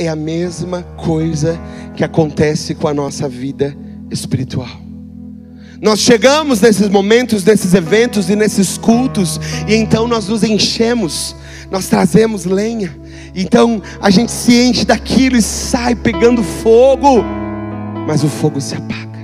É 0.00 0.08
a 0.08 0.16
mesma 0.16 0.82
coisa 0.96 1.60
que 1.94 2.02
acontece 2.02 2.74
com 2.74 2.88
a 2.88 2.94
nossa 2.94 3.28
vida 3.28 3.76
espiritual. 4.10 4.66
Nós 5.82 6.00
chegamos 6.00 6.58
nesses 6.58 6.88
momentos, 6.88 7.44
nesses 7.44 7.74
eventos 7.74 8.30
e 8.30 8.34
nesses 8.34 8.78
cultos, 8.78 9.38
e 9.68 9.74
então 9.74 10.08
nós 10.08 10.26
nos 10.26 10.42
enchemos, 10.42 11.36
nós 11.70 11.86
trazemos 11.86 12.46
lenha, 12.46 12.98
então 13.34 13.82
a 14.00 14.08
gente 14.08 14.32
se 14.32 14.54
enche 14.54 14.86
daquilo 14.86 15.36
e 15.36 15.42
sai 15.42 15.94
pegando 15.94 16.42
fogo, 16.42 17.22
mas 18.06 18.24
o 18.24 18.28
fogo 18.28 18.58
se 18.58 18.74
apaga. 18.74 19.20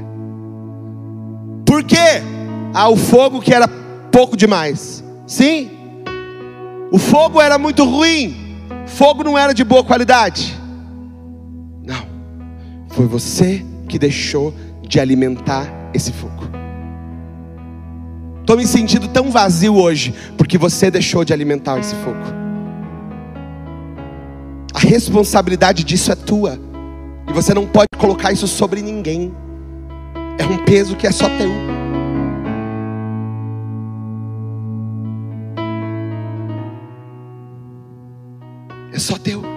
Por 1.64 1.84
quê? 1.84 2.22
Ah, 2.74 2.90
o 2.90 2.96
fogo 2.96 3.40
que 3.40 3.54
era 3.54 3.66
pouco 4.12 4.36
demais. 4.36 5.02
Sim, 5.26 5.70
o 6.92 6.98
fogo 6.98 7.40
era 7.40 7.56
muito 7.56 7.82
ruim, 7.82 8.36
fogo 8.86 9.24
não 9.24 9.38
era 9.38 9.54
de 9.54 9.64
boa 9.64 9.82
qualidade. 9.82 10.55
Foi 12.96 13.04
você 13.04 13.62
que 13.90 13.98
deixou 13.98 14.54
de 14.80 14.98
alimentar 14.98 15.70
esse 15.92 16.10
fogo. 16.10 16.44
Estou 18.40 18.56
me 18.56 18.66
sentindo 18.66 19.06
tão 19.06 19.30
vazio 19.30 19.76
hoje, 19.76 20.14
porque 20.38 20.56
você 20.56 20.90
deixou 20.90 21.22
de 21.22 21.30
alimentar 21.30 21.78
esse 21.78 21.94
fogo. 21.96 22.16
A 24.72 24.78
responsabilidade 24.78 25.84
disso 25.84 26.10
é 26.10 26.14
tua, 26.14 26.58
e 27.28 27.32
você 27.34 27.52
não 27.52 27.66
pode 27.66 27.88
colocar 27.98 28.32
isso 28.32 28.48
sobre 28.48 28.80
ninguém. 28.80 29.30
É 30.38 30.46
um 30.46 30.64
peso 30.64 30.96
que 30.96 31.06
é 31.06 31.12
só 31.12 31.28
teu. 31.28 31.50
É 38.90 38.98
só 38.98 39.18
teu. 39.18 39.55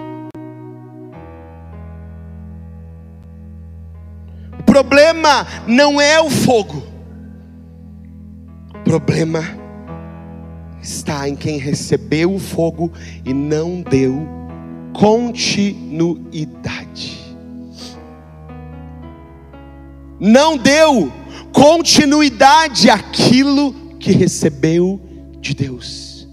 Problema 4.70 5.46
não 5.66 6.00
é 6.00 6.20
o 6.20 6.30
fogo, 6.30 6.80
o 8.72 8.78
problema 8.84 9.42
está 10.80 11.28
em 11.28 11.34
quem 11.34 11.58
recebeu 11.58 12.32
o 12.32 12.38
fogo 12.38 12.92
e 13.24 13.34
não 13.34 13.82
deu 13.82 14.28
continuidade. 14.92 17.18
Não 20.20 20.56
deu 20.56 21.10
continuidade 21.52 22.90
àquilo 22.90 23.74
que 23.98 24.12
recebeu 24.12 25.00
de 25.40 25.52
Deus. 25.52 26.28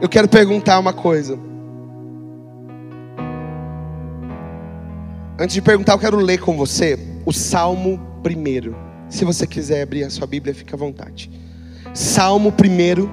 Eu 0.00 0.08
quero 0.08 0.26
perguntar 0.26 0.80
uma 0.80 0.92
coisa. 0.92 1.51
Antes 5.42 5.54
de 5.54 5.60
perguntar, 5.60 5.94
eu 5.94 5.98
quero 5.98 6.18
ler 6.18 6.38
com 6.38 6.56
você 6.56 6.96
o 7.26 7.32
Salmo 7.32 8.00
primeiro. 8.22 8.76
Se 9.08 9.24
você 9.24 9.44
quiser 9.44 9.82
abrir 9.82 10.04
a 10.04 10.08
sua 10.08 10.24
Bíblia, 10.24 10.54
fica 10.54 10.76
à 10.76 10.78
vontade. 10.78 11.28
Salmo 11.92 12.52
primeiro, 12.52 13.10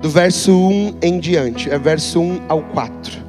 do 0.00 0.08
verso 0.08 0.52
1 0.52 0.98
em 1.02 1.18
diante, 1.18 1.68
é 1.68 1.76
verso 1.80 2.20
1 2.20 2.42
ao 2.48 2.62
4. 2.62 3.23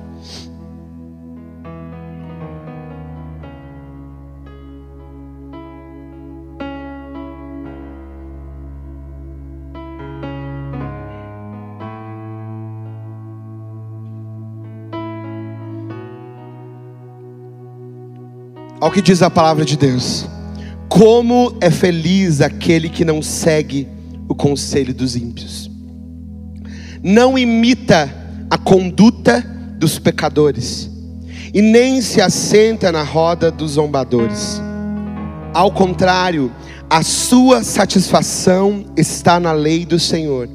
Olha 18.81 18.89
o 18.89 18.91
que 18.91 19.01
diz 19.01 19.21
a 19.21 19.29
palavra 19.29 19.63
de 19.63 19.77
Deus. 19.77 20.25
Como 20.89 21.55
é 21.61 21.71
feliz 21.71 22.41
aquele 22.41 22.89
que 22.89 23.05
não 23.05 23.21
segue 23.21 23.87
o 24.27 24.35
conselho 24.35 24.93
dos 24.93 25.15
ímpios, 25.15 25.69
não 27.01 27.37
imita 27.37 28.13
a 28.49 28.57
conduta 28.57 29.41
dos 29.77 29.97
pecadores, 29.97 30.89
e 31.53 31.61
nem 31.61 32.01
se 32.01 32.21
assenta 32.21 32.91
na 32.91 33.03
roda 33.03 33.49
dos 33.49 33.71
zombadores. 33.71 34.61
Ao 35.53 35.71
contrário, 35.71 36.51
a 36.89 37.01
sua 37.01 37.63
satisfação 37.63 38.85
está 38.97 39.39
na 39.39 39.51
lei 39.51 39.85
do 39.85 39.99
Senhor, 39.99 40.49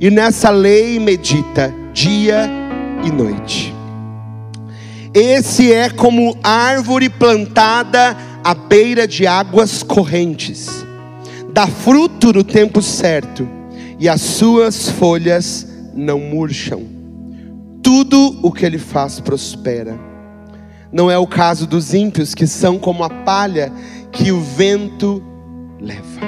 e 0.00 0.10
nessa 0.10 0.50
lei 0.50 0.98
medita 0.98 1.74
dia 1.92 2.50
e 3.04 3.10
noite. 3.10 3.71
Esse 5.14 5.70
é 5.70 5.90
como 5.90 6.38
árvore 6.42 7.10
plantada 7.10 8.16
à 8.42 8.54
beira 8.54 9.06
de 9.06 9.26
águas 9.26 9.82
correntes, 9.82 10.68
dá 11.52 11.66
fruto 11.66 12.32
no 12.32 12.42
tempo 12.42 12.80
certo, 12.80 13.46
e 13.98 14.08
as 14.08 14.22
suas 14.22 14.88
folhas 14.88 15.68
não 15.94 16.18
murcham. 16.18 16.82
Tudo 17.82 18.38
o 18.42 18.50
que 18.50 18.64
ele 18.64 18.78
faz 18.78 19.20
prospera. 19.20 19.98
Não 20.90 21.10
é 21.10 21.18
o 21.18 21.26
caso 21.26 21.66
dos 21.66 21.92
ímpios, 21.92 22.34
que 22.34 22.46
são 22.46 22.78
como 22.78 23.04
a 23.04 23.10
palha 23.10 23.70
que 24.10 24.32
o 24.32 24.40
vento 24.40 25.22
leva. 25.78 26.20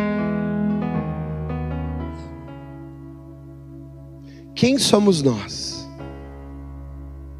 Quem 4.55 4.79
somos 4.79 5.23
nós? 5.23 5.89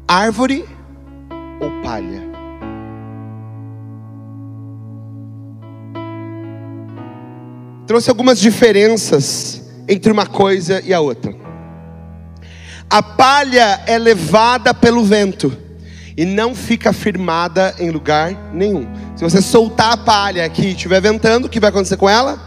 Árvore 0.07 0.65
ou 1.59 1.69
palha? 1.81 2.23
Trouxe 7.87 8.09
algumas 8.09 8.39
diferenças 8.39 9.63
entre 9.87 10.11
uma 10.11 10.25
coisa 10.25 10.81
e 10.83 10.93
a 10.93 10.99
outra. 10.99 11.35
A 12.89 13.01
palha 13.01 13.81
é 13.85 13.97
levada 13.97 14.73
pelo 14.73 15.03
vento 15.03 15.55
e 16.17 16.25
não 16.25 16.55
fica 16.55 16.93
firmada 16.93 17.75
em 17.79 17.91
lugar 17.91 18.33
nenhum. 18.53 18.87
Se 19.15 19.23
você 19.23 19.41
soltar 19.41 19.93
a 19.93 19.97
palha 19.97 20.45
aqui 20.45 20.67
e 20.67 20.71
estiver 20.71 21.01
ventando, 21.01 21.45
o 21.45 21.49
que 21.49 21.59
vai 21.59 21.69
acontecer 21.69 21.97
com 21.97 22.09
ela? 22.09 22.39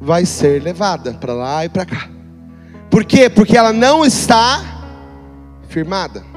Vai 0.00 0.26
ser 0.26 0.62
levada 0.62 1.12
para 1.14 1.32
lá 1.32 1.64
e 1.64 1.68
para 1.68 1.86
cá. 1.86 2.08
Por 2.90 3.04
quê? 3.04 3.30
Porque 3.30 3.56
ela 3.56 3.72
não 3.72 4.04
está 4.04 4.62
firmada. 5.68 6.31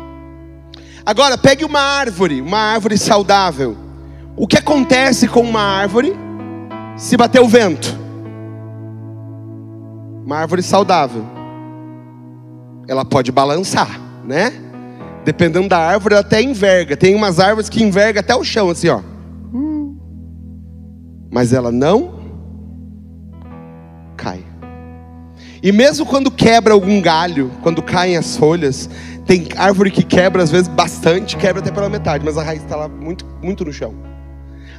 Agora, 1.06 1.38
pegue 1.38 1.64
uma 1.64 1.80
árvore, 1.80 2.42
uma 2.42 2.58
árvore 2.58 2.98
saudável. 2.98 3.78
O 4.36 4.48
que 4.48 4.58
acontece 4.58 5.28
com 5.28 5.42
uma 5.42 5.62
árvore 5.62 6.14
se 6.98 7.16
bater 7.16 7.40
o 7.40 7.48
vento? 7.48 7.96
Uma 10.26 10.38
árvore 10.38 10.64
saudável. 10.64 11.24
Ela 12.88 13.06
pode 13.06 13.32
balançar, 13.32 14.00
né? 14.26 14.52
Dependendo 15.24 15.70
da 15.70 15.78
árvore, 15.78 16.16
ela 16.16 16.22
até 16.22 16.42
enverga. 16.42 16.98
Tem 16.98 17.14
umas 17.14 17.40
árvores 17.40 17.70
que 17.70 17.84
enverga 17.84 18.22
até 18.22 18.36
o 18.36 18.44
chão, 18.44 18.72
assim, 18.72 18.90
ó. 18.90 19.02
Mas 21.32 21.54
ela 21.54 21.72
não 21.72 22.20
cai. 24.18 24.44
E 25.62 25.72
mesmo 25.72 26.06
quando 26.06 26.32
quebra 26.32 26.74
algum 26.74 27.02
galho, 27.02 27.52
quando 27.62 27.82
caem 27.82 28.18
as 28.18 28.38
folhas, 28.38 28.90
tem 29.26 29.48
árvore 29.56 29.90
que 29.90 30.04
quebra, 30.04 30.44
às 30.44 30.52
vezes 30.52 30.68
bastante, 30.68 31.36
quebra 31.36 31.62
até 31.62 31.72
pela 31.72 31.90
metade, 31.90 32.24
mas 32.24 32.38
a 32.38 32.44
raiz 32.44 32.62
está 32.62 32.76
lá 32.76 32.88
muito, 32.88 33.26
muito 33.42 33.66
no 33.66 33.74
chão. 33.74 33.94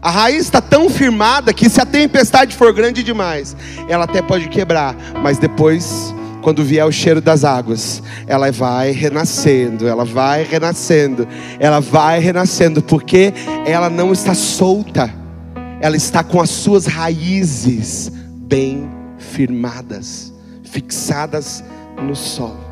A 0.00 0.10
raiz 0.10 0.42
está 0.42 0.60
tão 0.60 0.88
firmada 0.88 1.52
que 1.52 1.68
se 1.68 1.80
a 1.80 1.86
tempestade 1.86 2.54
for 2.54 2.72
grande 2.72 3.02
demais, 3.02 3.56
ela 3.88 4.04
até 4.04 4.22
pode 4.22 4.48
quebrar, 4.48 4.94
mas 5.22 5.38
depois, 5.38 6.14
quando 6.42 6.62
vier 6.62 6.86
o 6.86 6.92
cheiro 6.92 7.20
das 7.20 7.44
águas, 7.44 8.02
ela 8.26 8.52
vai 8.52 8.92
renascendo, 8.92 9.88
ela 9.88 10.04
vai 10.04 10.44
renascendo, 10.44 11.26
ela 11.58 11.80
vai 11.80 12.20
renascendo, 12.20 12.82
porque 12.82 13.32
ela 13.66 13.90
não 13.90 14.12
está 14.12 14.34
solta, 14.34 15.12
ela 15.80 15.96
está 15.96 16.22
com 16.22 16.40
as 16.40 16.50
suas 16.50 16.86
raízes 16.86 18.12
bem 18.46 18.88
firmadas, 19.18 20.32
fixadas 20.62 21.64
no 22.00 22.14
solo. 22.14 22.65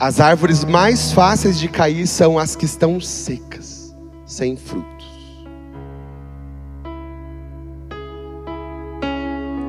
As 0.00 0.18
árvores 0.18 0.64
mais 0.64 1.12
fáceis 1.12 1.58
de 1.58 1.68
cair 1.68 2.06
são 2.06 2.38
as 2.38 2.56
que 2.56 2.64
estão 2.64 2.98
secas, 2.98 3.94
sem 4.24 4.56
frutos. 4.56 5.06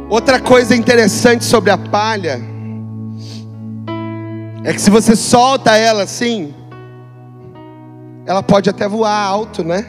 Outra 0.10 0.40
coisa 0.40 0.74
interessante 0.74 1.44
sobre 1.44 1.70
a 1.70 1.78
palha 1.78 2.40
é 4.64 4.72
que 4.72 4.80
se 4.80 4.90
você 4.90 5.18
solta 5.18 5.76
ela 5.76 6.04
assim, 6.04 6.54
ela 8.26 8.42
pode 8.42 8.70
até 8.70 8.88
voar 8.88 9.14
alto, 9.14 9.66
né? 9.66 9.86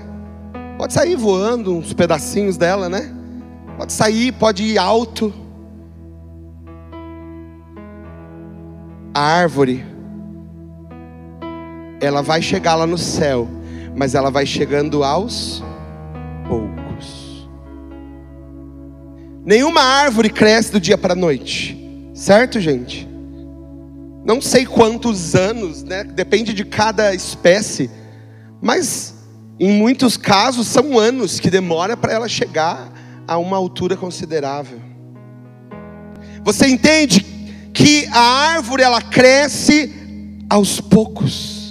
Pode 0.77 0.93
sair 0.93 1.15
voando 1.15 1.73
uns 1.73 1.93
pedacinhos 1.93 2.57
dela, 2.57 2.89
né? 2.89 3.15
Pode 3.79 3.93
sair, 3.93 4.33
pode 4.33 4.65
ir 4.65 4.77
alto. 4.77 5.33
A 9.15 9.21
árvore 9.21 9.92
ela 12.03 12.21
vai 12.21 12.43
chegar 12.43 12.75
lá 12.75 12.85
no 12.85 12.99
céu, 12.99 13.49
mas 13.97 14.17
ela 14.17 14.29
vai 14.29 14.45
chegando 14.45 15.05
aos 15.05 15.63
poucos. 16.49 17.49
Nenhuma 19.45 19.81
árvore 19.81 20.29
cresce 20.29 20.73
do 20.73 20.81
dia 20.81 20.99
para 20.99 21.13
a 21.13 21.17
noite, 21.17 21.79
certo, 22.13 22.61
gente? 22.61 23.09
Não 24.25 24.41
sei 24.41 24.67
quantos 24.67 25.37
anos, 25.37 25.85
né? 25.85 26.03
Depende 26.03 26.53
de 26.53 26.65
cada 26.65 27.15
espécie, 27.15 27.89
mas 28.61 29.15
em 29.61 29.71
muitos 29.71 30.17
casos 30.17 30.67
são 30.67 30.99
anos 30.99 31.39
que 31.39 31.51
demora 31.51 31.97
para 31.97 32.13
ela 32.13 32.29
chegar 32.29 32.93
a 33.29 33.39
uma 33.39 33.57
altura 33.57 33.97
considerável. 33.97 34.81
Você 36.43 36.67
entende 36.67 37.25
que 37.73 38.09
a 38.09 38.21
árvore 38.55 38.83
ela 38.83 39.01
cresce 39.01 39.93
aos 40.51 40.81
poucos. 40.81 41.62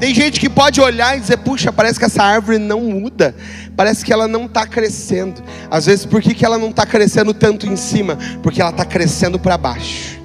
Tem 0.00 0.14
gente 0.14 0.40
que 0.40 0.48
pode 0.48 0.80
olhar 0.80 1.14
e 1.18 1.20
dizer, 1.20 1.36
puxa, 1.36 1.70
parece 1.70 1.98
que 1.98 2.06
essa 2.06 2.22
árvore 2.22 2.56
não 2.56 2.80
muda, 2.80 3.36
parece 3.76 4.02
que 4.02 4.10
ela 4.10 4.26
não 4.26 4.46
está 4.46 4.66
crescendo. 4.66 5.42
Às 5.70 5.84
vezes, 5.84 6.06
por 6.06 6.22
que, 6.22 6.32
que 6.32 6.42
ela 6.42 6.56
não 6.56 6.70
está 6.70 6.86
crescendo 6.86 7.34
tanto 7.34 7.66
em 7.66 7.76
cima? 7.76 8.16
Porque 8.42 8.62
ela 8.62 8.70
está 8.70 8.86
crescendo 8.86 9.38
para 9.38 9.58
baixo. 9.58 10.18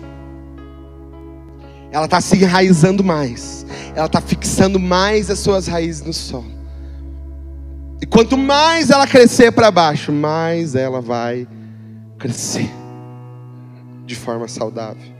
Ela 1.92 2.06
está 2.06 2.22
se 2.22 2.38
enraizando 2.38 3.04
mais, 3.04 3.66
ela 3.94 4.06
está 4.06 4.22
fixando 4.22 4.80
mais 4.80 5.30
as 5.30 5.40
suas 5.40 5.68
raízes 5.68 6.06
no 6.06 6.14
solo. 6.14 6.56
E 8.02 8.06
quanto 8.06 8.38
mais 8.38 8.90
ela 8.90 9.06
crescer 9.06 9.52
para 9.52 9.70
baixo, 9.72 10.10
mais 10.10 10.74
ela 10.74 11.02
vai 11.02 11.46
crescer 12.18 12.70
de 14.06 14.16
forma 14.16 14.48
saudável. 14.48 15.15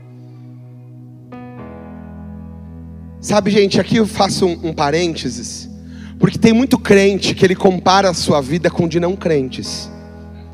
Sabe, 3.20 3.50
gente, 3.50 3.80
aqui 3.80 3.96
eu 3.96 4.06
faço 4.06 4.46
um, 4.46 4.68
um 4.68 4.72
parênteses, 4.72 5.68
porque 6.18 6.38
tem 6.38 6.52
muito 6.52 6.78
crente 6.78 7.34
que 7.34 7.44
ele 7.44 7.54
compara 7.56 8.10
a 8.10 8.14
sua 8.14 8.40
vida 8.40 8.70
com 8.70 8.86
de 8.86 9.00
não 9.00 9.16
crentes, 9.16 9.90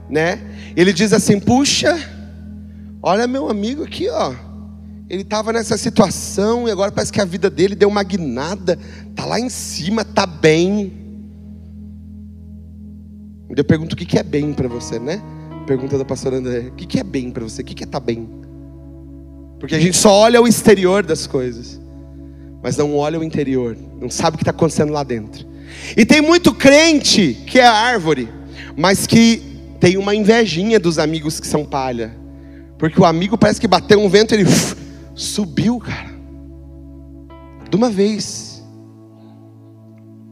né? 0.09 0.41
Ele 0.77 0.93
diz 0.93 1.13
assim: 1.13 1.39
puxa, 1.39 1.99
olha 3.03 3.27
meu 3.27 3.49
amigo 3.49 3.85
aqui, 3.85 4.09
ó. 4.09 4.35
Ele 5.11 5.23
estava 5.23 5.53
nessa 5.53 5.77
situação 5.77 6.67
e 6.67 6.71
agora 6.71 6.91
parece 6.91 7.13
que 7.13 7.21
a 7.21 7.25
vida 7.25 7.51
dele 7.51 7.75
deu 7.75 7.89
uma 7.89 8.03
guinada, 8.03 8.79
tá 9.15 9.27
lá 9.27 9.39
em 9.39 9.51
cima, 9.51 10.05
tá 10.05 10.25
bem. 10.25 10.93
Eu 13.55 13.65
pergunto 13.65 13.93
o 13.93 13.97
que 13.97 14.19
é 14.19 14.23
bem 14.23 14.55
para 14.55 14.69
você, 14.69 14.99
né? 14.99 15.21
pergunta 15.63 15.97
da 15.97 16.05
pastora 16.05 16.37
André: 16.37 16.69
o 16.69 16.73
que 16.73 16.99
é 16.99 17.05
bem 17.05 17.31
para 17.31 17.45
você? 17.45 17.63
O 17.63 17.65
que 17.65 17.83
é 17.83 17.87
estar 17.87 18.01
tá 18.01 18.05
bem? 18.05 18.29
Porque 19.59 19.75
a 19.75 19.81
gente 19.81 19.97
só 19.97 20.13
olha 20.13 20.41
o 20.41 20.47
exterior 20.47 21.05
das 21.05 21.27
coisas, 21.27 21.81
mas 22.63 22.77
não 22.77 22.97
olha 22.97 23.19
o 23.19 23.25
interior, 23.25 23.77
não 24.01 24.09
sabe 24.09 24.37
o 24.37 24.39
que 24.39 24.43
está 24.43 24.53
acontecendo 24.53 24.93
lá 24.93 25.03
dentro. 25.03 25.47
E 25.97 26.07
tem 26.07 26.21
muito 26.21 26.55
crente 26.55 27.35
que 27.47 27.59
é 27.59 27.67
árvore, 27.67 28.29
mas 28.77 29.07
que 29.07 29.43
tem 29.81 29.97
uma 29.97 30.15
invejinha 30.15 30.79
dos 30.79 30.99
amigos 30.99 31.41
que 31.41 31.47
são 31.47 31.65
palha. 31.65 32.17
Porque 32.79 33.01
o 33.01 33.05
amigo 33.05 33.37
parece 33.37 33.61
que 33.61 33.67
bateu 33.67 34.01
um 34.01 34.09
vento, 34.09 34.33
ele 34.33 34.45
uf, 34.45 34.77
subiu, 35.15 35.79
cara. 35.79 36.13
De 37.69 37.77
uma 37.77 37.91
vez. 37.91 38.63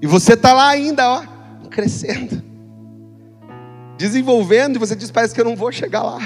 E 0.00 0.06
você 0.06 0.34
está 0.34 0.52
lá 0.52 0.68
ainda, 0.68 1.08
ó, 1.08 1.22
crescendo. 1.68 2.42
Desenvolvendo, 3.98 4.76
e 4.76 4.78
você 4.78 4.94
diz, 4.94 5.10
parece 5.10 5.34
que 5.34 5.40
eu 5.40 5.44
não 5.44 5.56
vou 5.56 5.72
chegar 5.72 6.02
lá. 6.02 6.20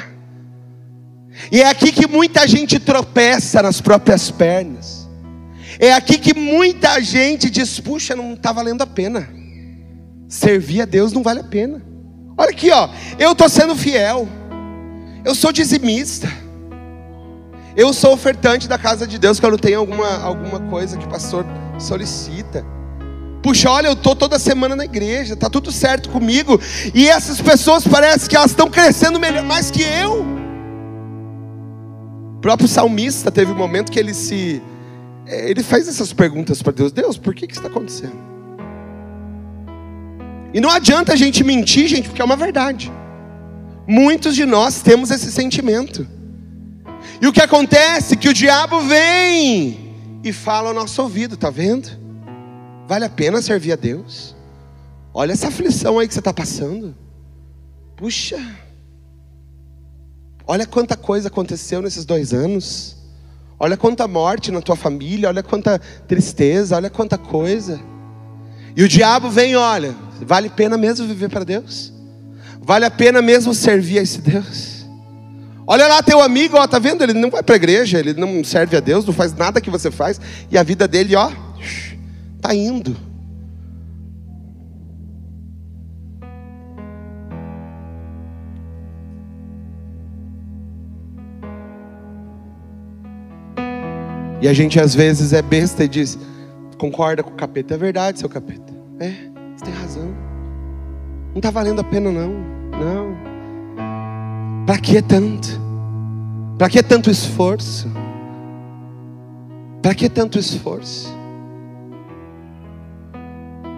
E 1.51 1.61
é 1.61 1.69
aqui 1.69 1.91
que 1.91 2.07
muita 2.07 2.47
gente 2.47 2.79
tropeça 2.79 3.63
nas 3.63 3.81
próprias 3.81 4.31
pernas. 4.31 5.04
É 5.79 5.93
aqui 5.93 6.19
que 6.19 6.35
muita 6.35 7.01
gente 7.03 7.51
diz: 7.51 7.81
puxa, 7.81 8.15
não 8.15 8.35
está 8.35 8.53
valendo 8.53 8.83
a 8.83 8.87
pena. 8.87 9.29
Servir 10.29 10.83
a 10.83 10.85
Deus 10.85 11.13
não 11.13 11.23
vale 11.23 11.41
a 11.41 11.45
pena. 11.45 11.83
Olha 12.37 12.51
aqui, 12.51 12.71
ó. 12.71 12.89
Eu 13.19 13.33
estou 13.33 13.49
sendo 13.49 13.77
fiel. 13.77 14.29
Eu 15.25 15.35
sou 15.35 15.53
dizimista. 15.53 16.29
Eu 17.77 17.93
sou 17.93 18.13
ofertante 18.13 18.69
da 18.69 18.79
casa 18.79 19.07
de 19.07 19.19
Deus 19.19 19.41
quando 19.41 19.59
tem 19.59 19.75
alguma, 19.75 20.23
alguma 20.23 20.61
coisa 20.61 20.97
que 20.97 21.05
o 21.05 21.09
pastor 21.09 21.45
solicita. 21.79 22.65
Puxa, 23.43 23.69
olha, 23.69 23.89
eu 23.89 23.93
estou 23.93 24.17
toda 24.17 24.39
semana 24.39 24.75
na 24.75 24.85
igreja, 24.85 25.35
está 25.35 25.51
tudo 25.51 25.71
certo 25.71 26.09
comigo. 26.09 26.59
E 26.95 27.09
essas 27.09 27.41
pessoas 27.41 27.87
parece 27.87 28.29
que 28.29 28.37
elas 28.37 28.53
estão 28.53 28.71
crescendo 28.71 29.21
melhor, 29.21 29.43
mais 29.45 29.71
que 29.71 29.83
eu. 29.83 30.25
O 32.37 32.41
próprio 32.41 32.69
salmista 32.69 33.31
teve 33.31 33.53
um 33.53 33.57
momento 33.57 33.93
que 33.93 33.99
ele 33.99 34.15
se. 34.15 34.63
Eh, 35.27 35.51
ele 35.51 35.63
faz 35.63 35.89
essas 35.89 36.13
perguntas 36.13 36.63
para 36.63 36.73
Deus: 36.73 36.93
Deus, 36.93 37.17
por 37.17 37.35
que, 37.35 37.47
que 37.47 37.53
isso 37.53 37.61
está 37.61 37.69
acontecendo? 37.69 38.35
E 40.53 40.61
não 40.61 40.71
adianta 40.71 41.13
a 41.13 41.17
gente 41.17 41.43
mentir, 41.43 41.89
gente, 41.89 42.09
porque 42.09 42.23
é 42.23 42.25
uma 42.25 42.37
verdade. 42.37 42.93
Muitos 43.87 44.35
de 44.35 44.45
nós 44.45 44.83
temos 44.83 45.11
esse 45.11 45.31
sentimento. 45.33 46.07
E 47.21 47.27
o 47.27 47.33
que 47.33 47.41
acontece? 47.41 48.17
Que 48.17 48.29
o 48.29 48.33
diabo 48.33 48.81
vem 48.81 49.95
e 50.23 50.33
fala 50.33 50.69
ao 50.69 50.75
nosso 50.75 51.03
ouvido, 51.03 51.37
tá 51.37 51.51
vendo? 51.51 51.89
Vale 52.87 53.05
a 53.05 53.11
pena 53.11 53.43
servir 53.43 53.73
a 53.73 53.77
Deus? 53.77 54.35
Olha 55.13 55.33
essa 55.33 55.49
aflição 55.49 55.99
aí 55.99 56.07
que 56.07 56.15
você 56.15 56.21
está 56.21 56.33
passando. 56.33 56.95
Puxa, 57.97 58.39
olha 60.47 60.67
quanta 60.67 60.97
coisa 60.97 61.29
aconteceu 61.29 61.83
nesses 61.83 62.05
dois 62.05 62.33
anos. 62.33 62.97
Olha 63.65 63.79
quanta 63.79 64.07
morte 64.07 64.51
na 64.51 64.61
tua 64.61 64.77
família, 64.77 65.27
olha 65.27 65.43
quanta 65.43 65.81
tristeza, 66.07 66.77
olha 66.77 66.91
quanta 66.91 67.17
coisa. 67.17 67.81
E 68.77 68.83
o 68.83 68.89
diabo 68.89 69.31
vem, 69.31 69.57
olha, 69.57 69.95
vale 70.21 70.49
a 70.49 70.51
pena 70.51 70.77
mesmo 70.77 71.07
viver 71.07 71.31
para 71.31 71.47
Deus? 71.47 71.91
Vale 72.61 72.85
a 72.85 72.91
pena 72.91 73.23
mesmo 73.23 73.55
servir 73.55 74.01
a 74.01 74.03
esse 74.03 74.21
Deus? 74.21 74.85
Olha 75.67 75.89
lá 75.89 76.03
teu 76.03 76.21
amigo, 76.21 76.59
ó, 76.59 76.67
tá 76.67 76.79
vendo? 76.79 77.03
Ele 77.05 77.15
não 77.15 77.31
vai 77.31 77.43
para 77.43 77.55
a 77.55 77.57
igreja, 77.57 77.99
ele 77.99 78.13
não 78.13 78.45
serve 78.45 78.77
a 78.77 78.81
Deus, 78.81 79.07
não 79.07 79.15
faz 79.15 79.33
nada 79.33 79.63
que 79.63 79.71
você 79.71 79.91
faz, 79.91 80.21
e 80.51 80.59
a 80.59 80.63
vida 80.63 80.87
dele, 80.87 81.17
ó, 81.17 81.33
tá 82.43 82.55
indo. 82.55 82.95
E 94.45 94.49
a 94.49 94.53
gente 94.53 94.79
às 94.79 94.95
vezes 94.95 95.33
é 95.33 95.41
besta 95.41 95.85
e 95.85 95.89
diz: 95.89 96.19
concorda 96.77 97.23
com 97.23 97.31
o 97.31 97.35
capeta. 97.35 97.73
É 97.73 97.79
verdade, 97.79 98.19
seu 98.19 98.29
capeta. 98.29 98.75
É, 99.01 99.11
você 99.57 99.65
tem 99.65 99.73
razão. 99.73 100.15
Não 101.31 101.39
está 101.39 101.51
valendo 101.51 101.81
a 101.81 101.85
pena, 101.85 102.13
não. 102.13 102.29
Não. 102.71 103.17
Para 104.67 104.77
que 104.77 105.01
tanto? 105.01 105.49
Para 106.59 106.69
que 106.69 106.83
tanto 106.83 107.11
esforço? 107.11 107.91
Para 109.81 109.95
que 109.95 110.11
tanto 110.11 110.39
esforço? 110.39 111.11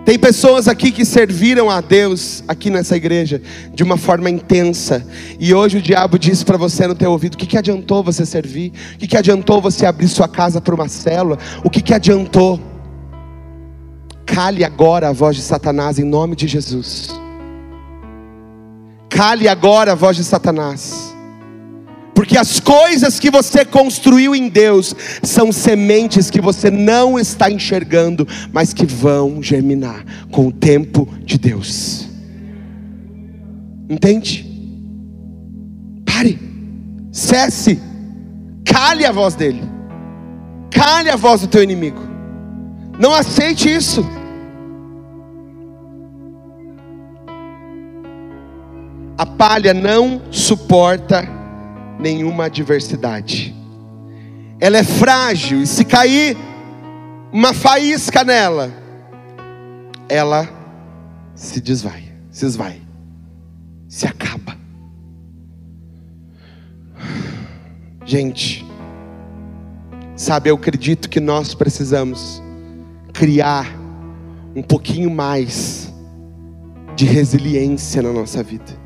Tem 0.06 0.16
pessoas 0.16 0.68
aqui 0.68 0.92
que 0.92 1.04
serviram 1.04 1.68
a 1.68 1.80
Deus 1.80 2.44
aqui 2.46 2.70
nessa 2.70 2.96
igreja 2.96 3.42
de 3.74 3.82
uma 3.82 3.96
forma 3.96 4.30
intensa. 4.30 5.04
E 5.40 5.52
hoje 5.52 5.78
o 5.78 5.82
diabo 5.82 6.16
disse 6.16 6.44
para 6.44 6.56
você 6.56 6.86
no 6.86 6.94
teu 6.94 7.10
ouvido: 7.10 7.34
o 7.34 7.36
que, 7.36 7.44
que 7.44 7.58
adiantou 7.58 8.04
você 8.04 8.24
servir? 8.24 8.72
O 8.94 8.98
que, 8.98 9.08
que 9.08 9.16
adiantou 9.16 9.60
você 9.60 9.84
abrir 9.84 10.06
sua 10.06 10.28
casa 10.28 10.60
para 10.60 10.76
uma 10.76 10.86
célula? 10.86 11.36
O 11.64 11.68
que, 11.68 11.82
que 11.82 11.92
adiantou? 11.92 12.60
Cale 14.24 14.62
agora 14.62 15.08
a 15.08 15.12
voz 15.12 15.34
de 15.34 15.42
Satanás 15.42 15.98
em 15.98 16.04
nome 16.04 16.36
de 16.36 16.46
Jesus. 16.46 17.10
Cale 19.08 19.48
agora 19.48 19.90
a 19.90 19.96
voz 19.96 20.16
de 20.16 20.22
Satanás. 20.22 21.15
Porque 22.26 22.38
as 22.38 22.58
coisas 22.58 23.20
que 23.20 23.30
você 23.30 23.64
construiu 23.64 24.34
em 24.34 24.48
Deus 24.48 24.92
são 25.22 25.52
sementes 25.52 26.28
que 26.28 26.40
você 26.40 26.72
não 26.72 27.16
está 27.16 27.48
enxergando, 27.48 28.26
mas 28.52 28.74
que 28.74 28.84
vão 28.84 29.40
germinar 29.40 30.04
com 30.32 30.48
o 30.48 30.52
tempo 30.52 31.08
de 31.24 31.38
Deus. 31.38 32.08
Entende? 33.88 34.44
Pare, 36.04 36.36
cesse, 37.12 37.78
cale 38.64 39.04
a 39.04 39.12
voz 39.12 39.36
dele, 39.36 39.62
cale 40.68 41.08
a 41.08 41.14
voz 41.14 41.42
do 41.42 41.46
teu 41.46 41.62
inimigo. 41.62 42.00
Não 42.98 43.14
aceite 43.14 43.72
isso. 43.72 44.04
A 49.16 49.24
palha 49.24 49.72
não 49.72 50.20
suporta 50.32 51.35
nenhuma 51.98 52.44
adversidade. 52.44 53.54
Ela 54.60 54.78
é 54.78 54.84
frágil 54.84 55.62
e 55.62 55.66
se 55.66 55.84
cair 55.84 56.36
uma 57.32 57.52
faísca 57.52 58.24
nela, 58.24 58.72
ela 60.08 60.48
se 61.34 61.60
desvai, 61.60 62.04
se 62.30 62.46
esvai, 62.46 62.80
se 63.88 64.06
acaba. 64.06 64.56
Gente, 68.04 68.64
sabe, 70.14 70.48
eu 70.48 70.54
acredito 70.54 71.10
que 71.10 71.20
nós 71.20 71.54
precisamos 71.54 72.42
criar 73.12 73.66
um 74.54 74.62
pouquinho 74.62 75.10
mais 75.10 75.92
de 76.94 77.04
resiliência 77.04 78.00
na 78.00 78.12
nossa 78.12 78.42
vida. 78.42 78.85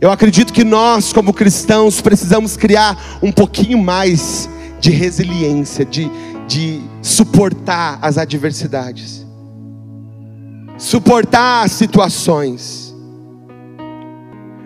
Eu 0.00 0.10
acredito 0.10 0.52
que 0.52 0.64
nós, 0.64 1.12
como 1.12 1.32
cristãos, 1.32 2.00
precisamos 2.00 2.56
criar 2.56 3.18
um 3.22 3.30
pouquinho 3.30 3.78
mais 3.78 4.48
de 4.80 4.90
resiliência, 4.90 5.84
de, 5.84 6.10
de 6.46 6.80
suportar 7.00 7.98
as 8.02 8.18
adversidades, 8.18 9.24
suportar 10.76 11.64
as 11.64 11.72
situações. 11.72 12.94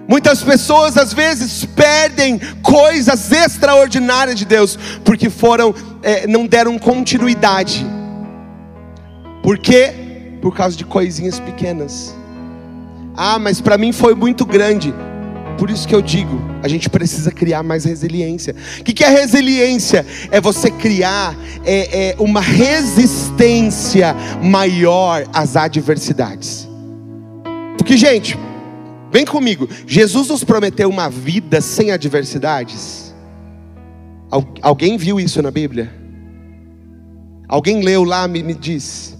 Muitas 0.08 0.42
pessoas 0.42 0.96
às 0.96 1.12
vezes 1.12 1.66
perdem 1.66 2.40
coisas 2.62 3.30
extraordinárias 3.30 4.38
de 4.38 4.46
Deus 4.46 4.78
porque 5.04 5.28
foram, 5.28 5.74
é, 6.02 6.26
não 6.26 6.46
deram 6.46 6.78
continuidade. 6.78 7.86
Por 9.42 9.58
quê? 9.58 9.92
Por 10.40 10.54
causa 10.54 10.76
de 10.76 10.84
coisinhas 10.84 11.38
pequenas. 11.38 12.16
Ah, 13.14 13.38
mas 13.38 13.60
para 13.60 13.76
mim 13.76 13.92
foi 13.92 14.14
muito 14.14 14.46
grande. 14.46 14.94
Por 15.58 15.70
isso 15.70 15.88
que 15.88 15.94
eu 15.94 16.00
digo, 16.00 16.40
a 16.62 16.68
gente 16.68 16.88
precisa 16.88 17.32
criar 17.32 17.64
mais 17.64 17.84
resiliência. 17.84 18.54
O 18.78 18.84
que, 18.84 18.92
que 18.92 19.02
é 19.02 19.08
resiliência? 19.08 20.06
É 20.30 20.40
você 20.40 20.70
criar 20.70 21.36
é, 21.64 22.10
é 22.10 22.16
uma 22.20 22.40
resistência 22.40 24.14
maior 24.40 25.26
às 25.32 25.56
adversidades. 25.56 26.68
Porque, 27.76 27.96
gente, 27.96 28.38
vem 29.10 29.24
comigo. 29.24 29.68
Jesus 29.84 30.28
nos 30.28 30.44
prometeu 30.44 30.88
uma 30.88 31.10
vida 31.10 31.60
sem 31.60 31.90
adversidades. 31.90 33.12
alguém 34.62 34.96
viu 34.96 35.18
isso 35.18 35.42
na 35.42 35.50
Bíblia? 35.50 35.92
Alguém 37.48 37.82
leu 37.82 38.04
lá, 38.04 38.28
me, 38.28 38.44
me 38.44 38.54
diz. 38.54 39.18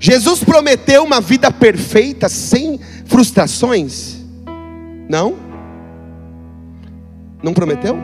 Jesus 0.00 0.42
prometeu 0.42 1.04
uma 1.04 1.20
vida 1.20 1.52
perfeita 1.52 2.28
sem 2.28 2.80
frustrações? 3.04 4.16
Não? 5.08 5.49
Não 7.42 7.52
prometeu? 7.52 7.96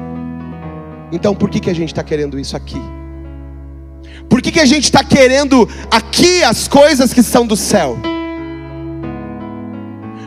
Então 1.12 1.34
por 1.34 1.50
que, 1.50 1.60
que 1.60 1.70
a 1.70 1.74
gente 1.74 1.88
está 1.88 2.02
querendo 2.02 2.38
isso 2.38 2.56
aqui? 2.56 2.80
Por 4.28 4.42
que, 4.42 4.50
que 4.50 4.60
a 4.60 4.66
gente 4.66 4.84
está 4.84 5.04
querendo 5.04 5.68
aqui 5.90 6.42
as 6.42 6.66
coisas 6.66 7.12
que 7.12 7.22
são 7.22 7.46
do 7.46 7.56
céu? 7.56 7.96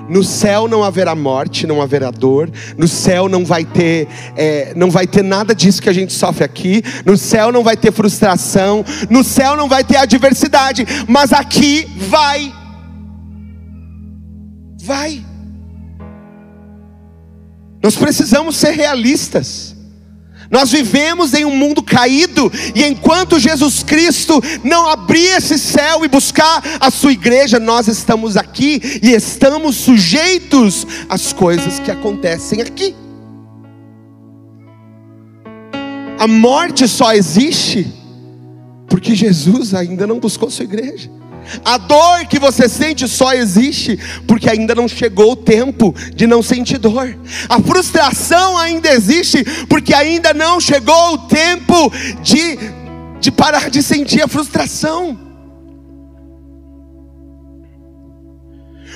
No 0.09 0.23
céu 0.23 0.67
não 0.67 0.83
haverá 0.83 1.13
morte, 1.13 1.67
não 1.67 1.81
haverá 1.81 2.09
dor. 2.09 2.49
No 2.75 2.87
céu 2.87 3.29
não 3.29 3.45
vai 3.45 3.63
ter, 3.63 4.07
é, 4.35 4.73
não 4.75 4.89
vai 4.89 5.05
ter 5.05 5.23
nada 5.23 5.53
disso 5.53 5.81
que 5.81 5.89
a 5.89 5.93
gente 5.93 6.11
sofre 6.13 6.43
aqui. 6.43 6.81
No 7.05 7.15
céu 7.15 7.51
não 7.51 7.63
vai 7.63 7.77
ter 7.77 7.91
frustração. 7.91 8.83
No 9.09 9.23
céu 9.23 9.55
não 9.55 9.69
vai 9.69 9.83
ter 9.83 9.97
adversidade. 9.97 10.85
Mas 11.07 11.31
aqui 11.31 11.87
vai. 12.09 12.51
Vai. 14.81 15.28
Nós 17.81 17.95
precisamos 17.95 18.55
ser 18.55 18.71
realistas. 18.71 19.75
Nós 20.51 20.71
vivemos 20.71 21.33
em 21.35 21.45
um 21.45 21.55
mundo 21.55 21.83
caído, 21.83 22.51
e 22.73 22.83
enquanto 22.83 23.39
Jesus 23.39 23.83
Cristo 23.83 24.41
não 24.63 24.89
abrir 24.89 25.27
esse 25.37 25.59
céu 25.59 26.03
e 26.03 26.07
buscar 26.07 26.63
a 26.79 26.89
sua 26.89 27.11
igreja, 27.11 27.59
nós 27.59 27.87
estamos 27.87 28.35
aqui 28.35 28.81
e 29.03 29.11
estamos 29.11 29.75
sujeitos 29.75 30.87
às 31.07 31.31
coisas 31.31 31.79
que 31.79 31.91
acontecem 31.91 32.61
aqui. 32.61 32.95
A 36.17 36.27
morte 36.27 36.87
só 36.87 37.13
existe 37.13 37.87
porque 38.89 39.13
Jesus 39.13 39.75
ainda 39.75 40.07
não 40.07 40.19
buscou 40.19 40.49
sua 40.49 40.65
igreja. 40.65 41.18
A 41.63 41.77
dor 41.77 42.25
que 42.27 42.39
você 42.39 42.69
sente 42.69 43.07
só 43.07 43.33
existe 43.33 43.97
porque 44.27 44.49
ainda 44.49 44.75
não 44.75 44.87
chegou 44.87 45.31
o 45.31 45.35
tempo 45.35 45.95
de 46.13 46.27
não 46.27 46.43
sentir 46.43 46.77
dor. 46.77 47.17
A 47.47 47.59
frustração 47.59 48.57
ainda 48.57 48.89
existe 48.89 49.43
porque 49.67 49.93
ainda 49.93 50.33
não 50.33 50.59
chegou 50.59 51.13
o 51.13 51.17
tempo 51.27 51.91
de, 52.21 52.57
de 53.19 53.31
parar 53.31 53.69
de 53.69 53.81
sentir 53.81 54.21
a 54.21 54.27
frustração. 54.27 55.29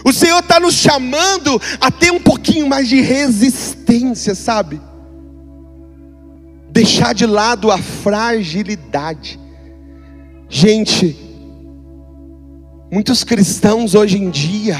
O 0.05 0.11
Senhor 0.11 0.39
está 0.39 0.59
nos 0.59 0.75
chamando 0.75 1.61
a 1.79 1.89
ter 1.89 2.11
um 2.11 2.19
pouquinho 2.19 2.67
mais 2.67 2.89
de 2.89 2.99
resistência, 2.99 4.35
sabe? 4.35 4.81
Deixar 6.69 7.13
de 7.13 7.25
lado 7.25 7.71
a 7.71 7.77
fragilidade. 7.77 9.39
Gente, 10.49 11.22
Muitos 12.93 13.23
cristãos 13.23 13.95
hoje 13.95 14.19
em 14.19 14.29
dia, 14.29 14.77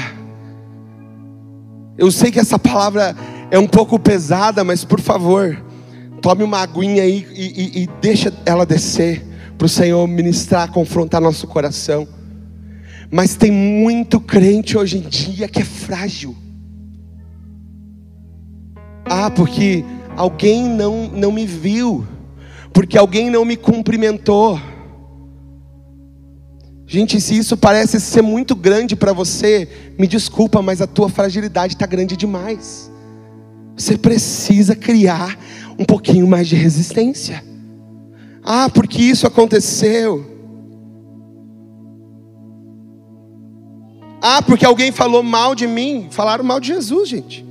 eu 1.98 2.12
sei 2.12 2.30
que 2.30 2.38
essa 2.38 2.56
palavra 2.56 3.16
é 3.50 3.58
um 3.58 3.66
pouco 3.66 3.98
pesada, 3.98 4.62
mas 4.62 4.84
por 4.84 5.00
favor, 5.00 5.60
tome 6.22 6.44
uma 6.44 6.60
aguinha 6.60 7.02
aí 7.02 7.26
e, 7.34 7.80
e, 7.80 7.82
e 7.82 7.90
deixa 8.00 8.32
ela 8.46 8.64
descer, 8.64 9.20
para 9.58 9.64
o 9.64 9.68
Senhor 9.68 10.06
ministrar, 10.06 10.70
confrontar 10.70 11.20
nosso 11.20 11.48
coração. 11.48 12.06
Mas 13.10 13.34
tem 13.34 13.50
muito 13.50 14.20
crente 14.20 14.78
hoje 14.78 14.98
em 14.98 15.08
dia 15.08 15.48
que 15.48 15.60
é 15.60 15.64
frágil. 15.64 16.36
Ah, 19.04 19.28
porque 19.28 19.84
alguém 20.16 20.68
não, 20.68 21.08
não 21.08 21.32
me 21.32 21.46
viu, 21.46 22.06
porque 22.72 22.96
alguém 22.96 23.28
não 23.28 23.44
me 23.44 23.56
cumprimentou 23.56 24.60
Gente, 26.86 27.20
se 27.20 27.36
isso 27.36 27.56
parece 27.56 27.98
ser 27.98 28.22
muito 28.22 28.54
grande 28.54 28.94
para 28.94 29.12
você, 29.12 29.68
me 29.98 30.06
desculpa, 30.06 30.60
mas 30.60 30.82
a 30.82 30.86
tua 30.86 31.08
fragilidade 31.08 31.74
está 31.74 31.86
grande 31.86 32.16
demais. 32.16 32.90
Você 33.76 33.96
precisa 33.96 34.76
criar 34.76 35.38
um 35.78 35.84
pouquinho 35.84 36.26
mais 36.26 36.46
de 36.46 36.54
resistência. 36.54 37.42
Ah, 38.42 38.68
porque 38.68 39.02
isso 39.02 39.26
aconteceu. 39.26 40.32
Ah, 44.20 44.42
porque 44.42 44.64
alguém 44.64 44.92
falou 44.92 45.22
mal 45.22 45.54
de 45.54 45.66
mim. 45.66 46.08
Falaram 46.10 46.44
mal 46.44 46.60
de 46.60 46.68
Jesus, 46.68 47.08
gente. 47.08 47.44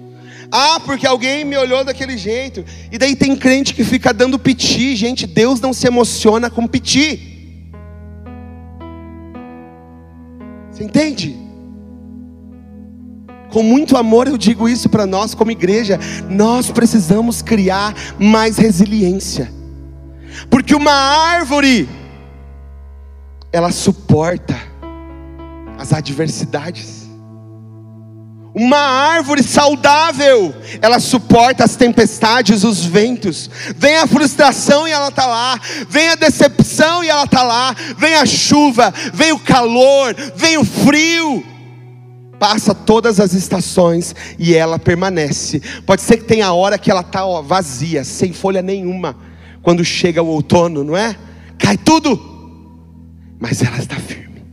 Ah, 0.52 0.80
porque 0.80 1.08
alguém 1.08 1.44
me 1.44 1.58
olhou 1.58 1.84
daquele 1.84 2.16
jeito. 2.16 2.64
E 2.92 2.98
daí 2.98 3.16
tem 3.16 3.36
crente 3.36 3.74
que 3.74 3.84
fica 3.84 4.14
dando 4.14 4.38
piti. 4.38 4.96
Gente, 4.96 5.26
Deus 5.26 5.60
não 5.60 5.74
se 5.74 5.88
emociona 5.88 6.50
com 6.50 6.68
piti. 6.68 7.33
Você 10.74 10.84
entende? 10.84 11.38
Com 13.52 13.62
muito 13.62 13.96
amor 13.96 14.28
eu 14.28 14.36
digo 14.36 14.68
isso 14.68 14.90
para 14.90 15.06
nós, 15.06 15.36
como 15.36 15.52
igreja, 15.52 16.00
nós 16.28 16.72
precisamos 16.72 17.44
criar 17.44 17.94
mais 18.18 18.58
resiliência, 18.58 19.54
porque 20.50 20.74
uma 20.74 20.92
árvore, 20.92 21.88
ela 23.52 23.72
suporta 23.72 24.56
as 25.78 25.94
adversidades. 25.94 27.03
Uma 28.56 28.78
árvore 28.78 29.42
saudável, 29.42 30.54
ela 30.80 31.00
suporta 31.00 31.64
as 31.64 31.76
tempestades, 31.76 32.64
os 32.64 32.86
ventos. 32.86 33.50
Vem 33.76 33.96
a 33.96 34.06
frustração 34.06 34.88
e 34.88 34.92
ela 34.92 35.08
está 35.08 35.26
lá. 35.26 35.60
Vem 35.90 36.10
a 36.10 36.16
decepção 36.16 37.04
e 37.04 37.10
ela 37.10 37.24
está 37.24 37.42
lá. 37.42 37.76
Vem 37.98 38.14
a 38.14 38.26
chuva, 38.28 38.94
vem 39.12 39.32
o 39.32 39.40
calor, 39.40 40.16
vem 40.36 40.58
o 40.58 40.64
frio. 40.64 41.44
Passa 42.38 42.76
todas 42.76 43.20
as 43.20 43.34
estações 43.34 44.16
e 44.38 44.54
ela 44.54 44.78
permanece. 44.78 45.60
Pode 45.84 46.04
ser 46.04 46.18
que 46.18 46.26
tenha 46.26 46.46
a 46.46 46.54
hora 46.54 46.78
que 46.78 46.92
ela 46.92 47.02
está 47.02 47.24
vazia, 47.42 48.04
sem 48.04 48.34
folha 48.34 48.62
nenhuma. 48.62 49.18
Quando 49.64 49.84
chega 49.84 50.22
o 50.22 50.28
outono, 50.28 50.84
não 50.84 50.96
é? 50.96 51.16
Cai 51.58 51.78
tudo, 51.78 52.22
mas 53.40 53.64
ela 53.64 53.78
está 53.78 53.96
firme. 53.96 54.46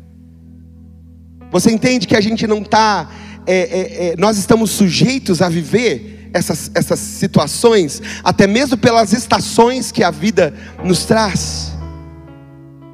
Você 1.51 1.71
entende 1.71 2.07
que 2.07 2.17
a 2.17 2.21
gente 2.21 2.47
não 2.47 2.59
está 2.59 3.11
é, 3.47 3.55
é, 3.55 4.07
é, 4.13 4.17
nós 4.17 4.39
estamos 4.39 4.71
sujeitos 4.71 5.43
a 5.43 5.49
viver 5.49 6.31
essas, 6.33 6.71
essas 6.75 6.99
situações, 6.99 8.01
até 8.23 8.47
mesmo 8.47 8.77
pelas 8.77 9.13
estações 9.13 9.91
que 9.91 10.03
a 10.03 10.11
vida 10.11 10.55
nos 10.85 11.05
traz. 11.05 11.73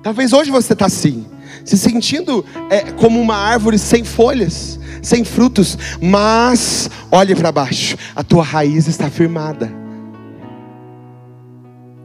Talvez 0.03 0.33
hoje 0.33 0.51
você 0.51 0.73
está 0.73 0.87
assim, 0.87 1.27
se 1.65 1.77
sentindo 1.77 2.45
é, 2.71 2.93
como 2.93 3.21
uma 3.21 3.37
árvore 3.37 3.79
sem 3.79 4.05
folhas, 4.05 4.79
sem 5.03 5.25
frutos, 5.25 5.77
mas 6.01 6.89
olhe 7.11 7.35
para 7.35 7.53
baixo, 7.53 7.97
a 8.15 8.23
tua 8.23 8.43
raiz 8.43 8.87
está 8.87 9.11
firmada. 9.11 9.71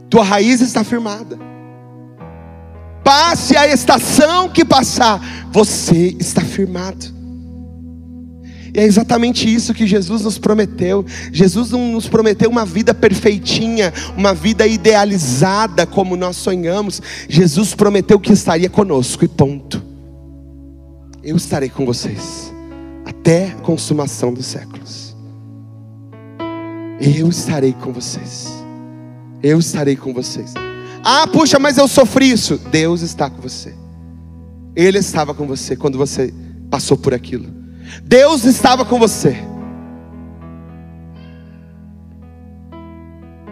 Tua 0.09 0.23
raiz 0.23 0.59
está 0.61 0.83
firmada. 0.83 1.39
Passe 3.03 3.55
a 3.55 3.67
estação 3.67 4.49
que 4.49 4.65
passar, 4.65 5.47
você 5.51 6.15
está 6.19 6.41
firmado. 6.41 7.20
E 8.73 8.79
é 8.79 8.83
exatamente 8.83 9.51
isso 9.53 9.73
que 9.73 9.85
Jesus 9.85 10.21
nos 10.21 10.37
prometeu. 10.37 11.05
Jesus 11.31 11.71
não 11.71 11.91
nos 11.91 12.07
prometeu 12.07 12.49
uma 12.49 12.65
vida 12.65 12.93
perfeitinha, 12.93 13.93
uma 14.15 14.33
vida 14.33 14.65
idealizada 14.65 15.85
como 15.85 16.15
nós 16.15 16.37
sonhamos. 16.37 17.01
Jesus 17.27 17.73
prometeu 17.73 18.19
que 18.19 18.31
estaria 18.31 18.69
conosco 18.69 19.25
e 19.25 19.27
ponto. 19.27 19.83
Eu 21.23 21.35
estarei 21.35 21.69
com 21.69 21.85
vocês 21.85 22.51
até 23.05 23.51
a 23.51 23.55
consumação 23.55 24.33
dos 24.33 24.45
séculos. 24.45 25.15
Eu 26.99 27.27
estarei 27.29 27.73
com 27.73 27.91
vocês. 27.91 28.47
Eu 29.43 29.59
estarei 29.59 29.95
com 29.95 30.13
vocês. 30.13 30.53
Ah, 31.03 31.27
puxa, 31.27 31.59
mas 31.59 31.77
eu 31.77 31.87
sofri 31.87 32.31
isso. 32.31 32.57
Deus 32.71 33.01
está 33.01 33.29
com 33.29 33.41
você. 33.41 33.73
Ele 34.75 34.99
estava 34.99 35.33
com 35.33 35.45
você 35.47 35.75
quando 35.75 35.97
você 35.97 36.33
passou 36.69 36.95
por 36.95 37.13
aquilo. 37.13 37.60
Deus 38.03 38.45
estava 38.45 38.85
com 38.85 38.97
você. 38.99 39.37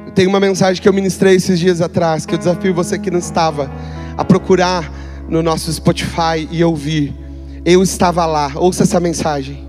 Eu 0.06 0.12
tenho 0.14 0.30
uma 0.30 0.40
mensagem 0.40 0.82
que 0.82 0.88
eu 0.88 0.94
ministrei 0.94 1.36
esses 1.36 1.60
dias 1.60 1.82
atrás, 1.82 2.26
que 2.26 2.34
eu 2.34 2.38
desafio 2.38 2.74
você 2.74 2.98
que 2.98 3.12
não 3.12 3.20
estava 3.20 3.70
a 4.18 4.24
procurar 4.24 4.92
no 5.28 5.44
nosso 5.44 5.72
Spotify 5.72 6.48
e 6.50 6.64
ouvir. 6.64 7.14
Eu 7.66 7.84
estava 7.84 8.26
lá, 8.26 8.52
ouça 8.56 8.84
essa 8.84 9.00
mensagem. 9.00 9.68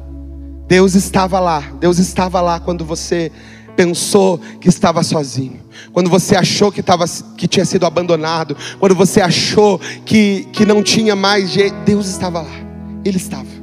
Deus 0.66 0.94
estava 0.94 1.40
lá, 1.40 1.60
Deus 1.80 1.98
estava 1.98 2.40
lá 2.40 2.60
quando 2.60 2.84
você 2.84 3.30
pensou 3.76 4.38
que 4.60 4.68
estava 4.68 5.02
sozinho, 5.02 5.60
quando 5.92 6.08
você 6.10 6.36
achou 6.36 6.70
que, 6.70 6.80
estava, 6.80 7.04
que 7.36 7.48
tinha 7.48 7.64
sido 7.64 7.86
abandonado, 7.86 8.56
quando 8.78 8.94
você 8.94 9.20
achou 9.20 9.80
que, 10.04 10.46
que 10.52 10.64
não 10.64 10.82
tinha 10.82 11.16
mais 11.16 11.50
jeito, 11.50 11.74
Deus 11.84 12.06
estava 12.06 12.42
lá, 12.42 12.54
Ele 13.04 13.16
estava 13.16 13.59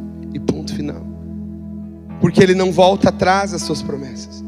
final. 0.78 1.02
Porque 2.22 2.42
ele 2.42 2.54
não 2.54 2.72
volta 2.72 3.10
atrás 3.10 3.52
das 3.52 3.64
suas 3.64 3.82
promessas. 3.82 4.44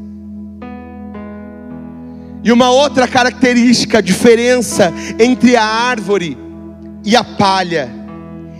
E 2.43 2.51
uma 2.51 2.69
outra 2.69 3.07
característica, 3.07 4.01
diferença 4.01 4.93
entre 5.19 5.55
a 5.55 5.65
árvore 5.65 6.37
e 7.03 7.15
a 7.15 7.23
palha, 7.23 7.89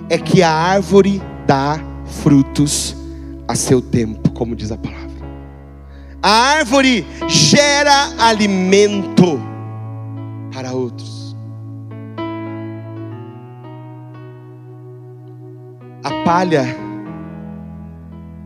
é 0.09 0.17
que 0.17 0.41
a 0.43 0.51
árvore 0.51 1.21
dá 1.47 1.79
frutos 2.21 2.95
a 3.47 3.55
seu 3.55 3.81
tempo, 3.81 4.31
como 4.31 4.55
diz 4.55 4.71
a 4.71 4.77
palavra. 4.77 5.09
A 6.21 6.29
árvore 6.29 7.05
gera 7.27 8.09
alimento 8.19 9.39
para 10.53 10.73
outros. 10.73 11.35
A 16.03 16.23
palha 16.25 16.88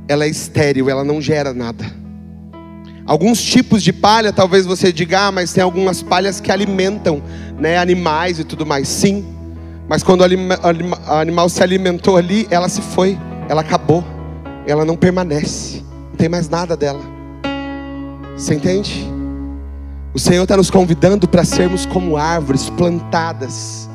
ela 0.08 0.26
é 0.26 0.30
estéril, 0.30 0.90
ela 0.90 1.04
não 1.04 1.22
gera 1.22 1.54
nada. 1.54 1.86
Alguns 3.06 3.42
tipos 3.42 3.84
de 3.84 3.92
palha, 3.92 4.32
talvez 4.32 4.66
você 4.66 4.92
diga, 4.92 5.28
ah, 5.28 5.32
mas 5.32 5.52
tem 5.52 5.64
algumas 5.64 6.02
palhas 6.02 6.40
que 6.40 6.52
alimentam 6.52 7.22
né, 7.60 7.78
animais 7.78 8.40
e 8.40 8.44
tudo 8.44 8.66
mais. 8.66 8.88
Sim, 8.88 9.26
mas 9.90 10.04
quando 10.04 10.22
o 10.22 10.24
anima, 10.24 10.58
animal 11.08 11.50
se 11.50 11.62
alimentou 11.62 12.16
ali, 12.16 12.48
ela 12.50 12.70
se 12.70 12.82
foi, 12.82 13.18
ela 13.50 13.62
acabou, 13.62 14.04
ela 14.66 14.86
não 14.86 14.96
permanece, 14.96 15.84
não 16.10 16.16
tem 16.18 16.30
mais 16.30 16.48
nada 16.48 16.78
dela. 16.78 17.02
Você 18.38 18.56
entende? 18.56 19.06
O 20.14 20.20
Senhor 20.20 20.44
está 20.44 20.56
nos 20.56 20.70
convidando 20.70 21.28
para 21.28 21.44
sermos 21.44 21.86
como 21.86 22.16
árvores 22.16 22.70
plantadas, 22.70 23.90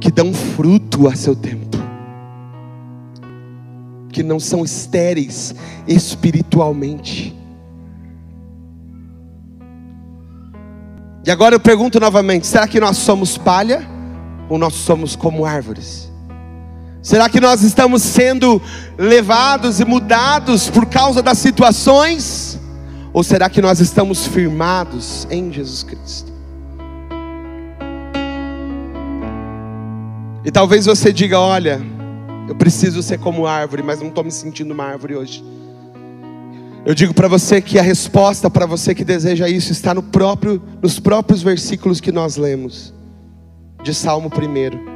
que 0.00 0.10
dão 0.10 0.32
fruto 0.32 1.06
a 1.06 1.14
seu 1.14 1.36
tempo, 1.36 1.76
que 4.10 4.22
não 4.22 4.40
são 4.40 4.64
estéreis 4.64 5.54
espiritualmente. 5.86 7.36
E 11.24 11.30
agora 11.30 11.54
eu 11.54 11.60
pergunto 11.60 12.00
novamente: 12.00 12.46
será 12.46 12.66
que 12.66 12.80
nós 12.80 12.96
somos 12.96 13.36
palha 13.36 13.86
ou 14.48 14.58
nós 14.58 14.74
somos 14.74 15.14
como 15.14 15.44
árvores? 15.44 16.10
Será 17.02 17.28
que 17.28 17.40
nós 17.40 17.62
estamos 17.62 18.02
sendo 18.02 18.60
levados 18.98 19.80
e 19.80 19.84
mudados 19.84 20.68
por 20.68 20.86
causa 20.86 21.22
das 21.22 21.38
situações? 21.38 22.58
Ou 23.12 23.24
será 23.24 23.48
que 23.48 23.62
nós 23.62 23.80
estamos 23.80 24.26
firmados 24.26 25.26
em 25.30 25.52
Jesus 25.52 25.82
Cristo? 25.82 26.30
E 30.44 30.50
talvez 30.50 30.86
você 30.86 31.12
diga: 31.12 31.38
olha, 31.38 31.80
eu 32.50 32.56
preciso 32.56 33.00
ser 33.00 33.20
como 33.20 33.46
árvore, 33.46 33.80
mas 33.80 34.00
não 34.00 34.08
estou 34.08 34.24
me 34.24 34.32
sentindo 34.32 34.74
uma 34.74 34.82
árvore 34.82 35.14
hoje. 35.14 35.44
Eu 36.84 36.96
digo 36.96 37.14
para 37.14 37.28
você 37.28 37.60
que 37.60 37.78
a 37.78 37.82
resposta 37.82 38.50
para 38.50 38.66
você 38.66 38.92
que 38.92 39.04
deseja 39.04 39.48
isso 39.48 39.70
está 39.70 39.94
no 39.94 40.02
próprio, 40.02 40.60
nos 40.82 40.98
próprios 40.98 41.44
versículos 41.44 42.00
que 42.00 42.10
nós 42.10 42.36
lemos, 42.36 42.92
de 43.84 43.94
Salmo 43.94 44.28
1. 44.28 44.90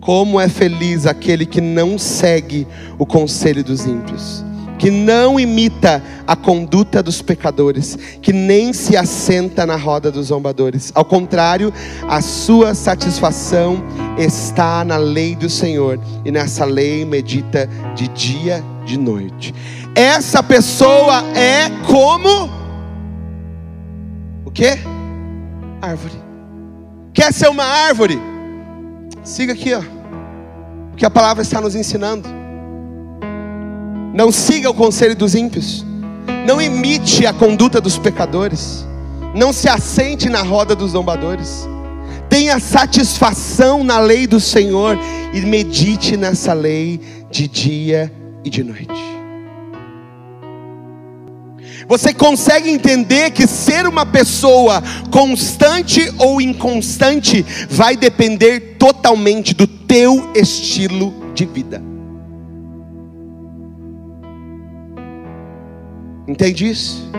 Como 0.00 0.40
é 0.40 0.48
feliz 0.48 1.04
aquele 1.04 1.44
que 1.44 1.60
não 1.60 1.98
segue 1.98 2.66
o 2.98 3.04
conselho 3.04 3.62
dos 3.62 3.84
ímpios 3.84 4.42
que 4.82 4.90
não 4.90 5.38
imita 5.38 6.02
a 6.26 6.34
conduta 6.34 7.00
dos 7.00 7.22
pecadores, 7.22 7.96
que 8.20 8.32
nem 8.32 8.72
se 8.72 8.96
assenta 8.96 9.64
na 9.64 9.76
roda 9.76 10.10
dos 10.10 10.26
zombadores. 10.26 10.90
Ao 10.92 11.04
contrário, 11.04 11.72
a 12.08 12.20
sua 12.20 12.74
satisfação 12.74 13.80
está 14.18 14.84
na 14.84 14.96
lei 14.96 15.36
do 15.36 15.48
Senhor, 15.48 16.00
e 16.24 16.32
nessa 16.32 16.64
lei 16.64 17.04
medita 17.04 17.70
de 17.94 18.08
dia 18.08 18.64
e 18.82 18.86
de 18.86 18.98
noite. 18.98 19.54
Essa 19.94 20.42
pessoa 20.42 21.22
é 21.32 21.70
como 21.86 22.50
o 24.44 24.50
que? 24.50 24.80
Árvore. 25.80 26.20
Quer 27.14 27.32
ser 27.32 27.48
uma 27.48 27.62
árvore? 27.62 28.20
Siga 29.22 29.52
aqui, 29.52 29.74
ó. 29.74 29.82
O 30.92 30.96
que 30.96 31.06
a 31.06 31.10
palavra 31.10 31.44
está 31.44 31.60
nos 31.60 31.76
ensinando. 31.76 32.41
Não 34.12 34.30
siga 34.30 34.68
o 34.68 34.74
conselho 34.74 35.16
dos 35.16 35.34
ímpios. 35.34 35.84
Não 36.46 36.60
imite 36.60 37.26
a 37.26 37.32
conduta 37.32 37.80
dos 37.80 37.98
pecadores. 37.98 38.86
Não 39.34 39.52
se 39.52 39.68
assente 39.68 40.28
na 40.28 40.42
roda 40.42 40.76
dos 40.76 40.90
zombadores. 40.92 41.66
Tenha 42.28 42.58
satisfação 42.58 43.82
na 43.82 43.98
lei 43.98 44.26
do 44.26 44.38
Senhor 44.38 44.98
e 45.32 45.40
medite 45.40 46.16
nessa 46.16 46.52
lei 46.52 47.00
de 47.30 47.48
dia 47.48 48.12
e 48.44 48.50
de 48.50 48.62
noite. 48.62 49.12
Você 51.88 52.14
consegue 52.14 52.70
entender 52.70 53.30
que 53.32 53.46
ser 53.46 53.86
uma 53.86 54.06
pessoa 54.06 54.82
constante 55.10 56.12
ou 56.18 56.40
inconstante 56.40 57.44
vai 57.68 57.96
depender 57.96 58.76
totalmente 58.78 59.54
do 59.54 59.66
teu 59.66 60.30
estilo 60.34 61.12
de 61.34 61.44
vida. 61.44 61.91
Entende 66.26 66.68
isso? 66.68 67.10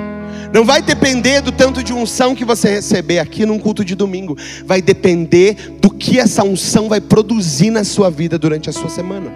Não 0.54 0.64
vai 0.64 0.84
depender 0.84 1.42
do 1.42 1.52
tanto 1.52 1.82
de 1.84 1.92
unção 1.92 2.36
que 2.36 2.46
você 2.46 2.70
receber 2.76 3.18
aqui 3.18 3.44
num 3.44 3.58
culto 3.58 3.84
de 3.84 3.96
domingo. 3.96 4.38
Vai 4.66 4.84
depender 4.84 5.78
do 5.82 5.90
que 5.90 6.20
essa 6.20 6.44
unção 6.44 6.88
vai 6.88 7.02
produzir 7.02 7.72
na 7.72 7.84
sua 7.84 8.12
vida 8.12 8.38
durante 8.38 8.70
a 8.70 8.74
sua 8.74 8.88
semana. 8.88 9.32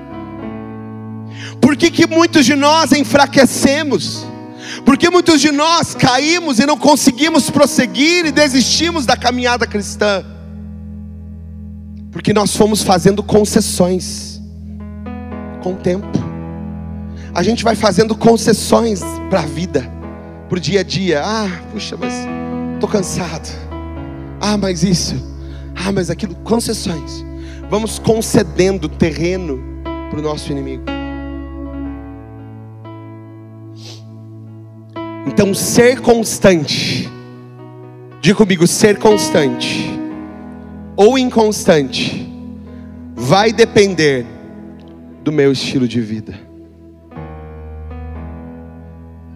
Por 1.59 1.75
que, 1.75 1.89
que 1.89 2.05
muitos 2.05 2.45
de 2.45 2.55
nós 2.55 2.91
enfraquecemos? 2.91 4.25
Porque 4.85 5.09
muitos 5.09 5.41
de 5.41 5.51
nós 5.51 5.95
caímos 5.95 6.59
e 6.59 6.65
não 6.65 6.77
conseguimos 6.77 7.49
prosseguir 7.49 8.27
e 8.27 8.31
desistimos 8.31 9.05
da 9.05 9.17
caminhada 9.17 9.65
cristã? 9.65 10.23
Porque 12.11 12.31
nós 12.31 12.55
fomos 12.55 12.83
fazendo 12.83 13.23
concessões 13.23 14.39
com 15.63 15.73
o 15.73 15.77
tempo 15.77 16.26
a 17.37 17.43
gente 17.43 17.63
vai 17.63 17.75
fazendo 17.75 18.15
concessões 18.15 18.99
para 19.29 19.41
a 19.41 19.45
vida, 19.45 19.87
para 20.49 20.57
o 20.57 20.59
dia 20.59 20.79
a 20.79 20.83
dia. 20.83 21.21
Ah, 21.23 21.47
puxa, 21.71 21.95
mas 21.95 22.11
estou 22.73 22.89
cansado. 22.89 23.47
Ah, 24.41 24.57
mas 24.57 24.81
isso. 24.81 25.13
Ah, 25.75 25.91
mas 25.91 26.09
aquilo. 26.09 26.33
Concessões. 26.37 27.23
Vamos 27.69 27.99
concedendo 27.99 28.89
terreno 28.89 29.61
para 30.09 30.17
o 30.17 30.21
nosso 30.23 30.51
inimigo. 30.51 30.81
Então, 35.27 35.53
ser 35.53 36.01
constante. 36.01 37.07
Diga 38.19 38.35
comigo, 38.35 38.65
ser 38.65 38.97
constante 38.97 39.91
ou 40.95 41.19
inconstante 41.19 42.27
vai 43.15 43.53
depender 43.53 44.25
do 45.23 45.31
meu 45.31 45.51
estilo 45.51 45.87
de 45.87 46.01
vida 46.01 46.46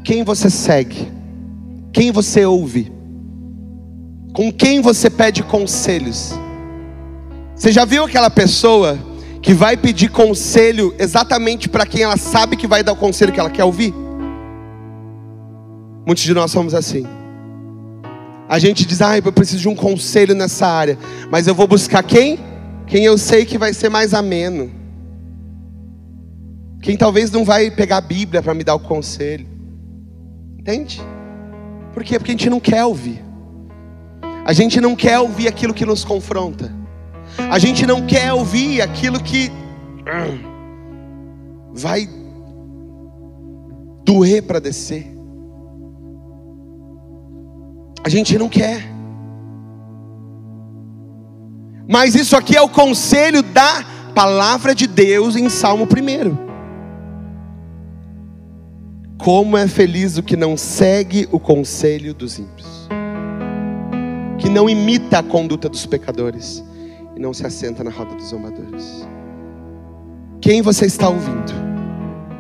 quem 0.04 0.24
você 0.24 0.50
segue, 0.50 1.12
quem 1.94 2.12
você 2.12 2.46
ouve, 2.46 2.92
com 4.34 4.52
quem 4.52 4.82
você 4.82 5.10
pede 5.10 5.44
conselhos. 5.44 6.34
Você 7.56 7.72
já 7.72 7.86
viu 7.86 8.06
aquela 8.06 8.30
pessoa 8.30 8.98
que 9.42 9.54
vai 9.54 9.76
pedir 9.76 10.10
conselho 10.10 10.94
exatamente 10.98 11.68
para 11.68 11.86
quem 11.86 12.04
ela 12.04 12.18
sabe 12.18 12.56
que 12.56 12.68
vai 12.68 12.84
dar 12.84 12.94
o 12.94 12.96
conselho 12.96 13.32
que 13.32 13.40
ela 13.40 13.50
quer 13.50 13.64
ouvir? 13.64 13.94
Muitos 16.06 16.24
de 16.24 16.34
nós 16.34 16.52
somos 16.52 16.74
assim. 16.74 17.06
A 18.50 18.60
gente 18.60 18.86
diz, 18.86 19.02
ah, 19.02 19.18
eu 19.18 19.32
preciso 19.32 19.62
de 19.62 19.70
um 19.70 19.76
conselho 19.76 20.36
nessa 20.36 20.68
área, 20.68 20.98
mas 21.30 21.48
eu 21.48 21.56
vou 21.56 21.68
buscar 21.68 22.04
quem? 22.04 22.40
Quem 22.86 23.06
eu 23.06 23.18
sei 23.18 23.46
que 23.46 23.58
vai 23.58 23.74
ser 23.74 23.90
mais 23.90 24.14
ameno. 24.14 24.72
Quem 26.82 26.98
talvez 26.98 27.32
não 27.32 27.46
vai 27.46 27.70
pegar 27.72 27.98
a 27.98 28.02
Bíblia 28.02 28.42
para 28.42 28.54
me 28.54 28.64
dar 28.64 28.76
o 28.76 28.80
conselho. 28.80 29.51
Entende? 30.62 31.02
Por 31.92 32.04
quê? 32.04 32.20
Porque 32.20 32.32
a 32.32 32.36
gente 32.36 32.48
não 32.48 32.60
quer 32.60 32.86
ouvir. 32.86 33.26
A 34.46 34.54
gente 34.54 34.80
não 34.80 34.96
quer 34.96 35.18
ouvir 35.18 35.48
aquilo 35.48 35.74
que 35.74 35.84
nos 35.84 36.06
confronta. 36.06 36.72
A 37.50 37.58
gente 37.58 37.84
não 37.88 38.06
quer 38.06 38.32
ouvir 38.32 38.80
aquilo 38.80 39.20
que 39.20 39.52
vai 41.74 42.08
doer 44.06 44.44
para 44.44 44.60
descer. 44.60 45.12
A 48.04 48.10
gente 48.10 48.38
não 48.38 48.48
quer. 48.48 48.84
Mas 51.88 52.14
isso 52.14 52.38
aqui 52.38 52.56
é 52.56 52.62
o 52.62 52.70
conselho 52.70 53.42
da 53.42 53.84
palavra 54.14 54.76
de 54.76 54.86
Deus 54.86 55.36
em 55.36 55.50
Salmo 55.50 55.86
1. 55.86 56.51
Como 59.24 59.56
é 59.56 59.68
feliz 59.68 60.18
o 60.18 60.24
que 60.24 60.36
não 60.36 60.58
segue 60.58 61.30
o 61.32 61.40
conselho 61.40 62.12
dos 62.12 62.40
ímpios, 62.40 62.88
que 64.40 64.50
não 64.50 64.68
imita 64.68 65.20
a 65.20 65.24
conduta 65.24 65.70
dos 65.70 65.86
pecadores 65.86 66.64
e 67.16 67.20
não 67.20 67.32
se 67.32 67.46
assenta 67.46 67.84
na 67.84 67.92
roda 67.92 68.16
dos 68.16 68.30
zombadores. 68.30 69.08
Quem 70.42 70.64
você 70.64 70.88
está 70.88 71.08
ouvindo? 71.08 71.54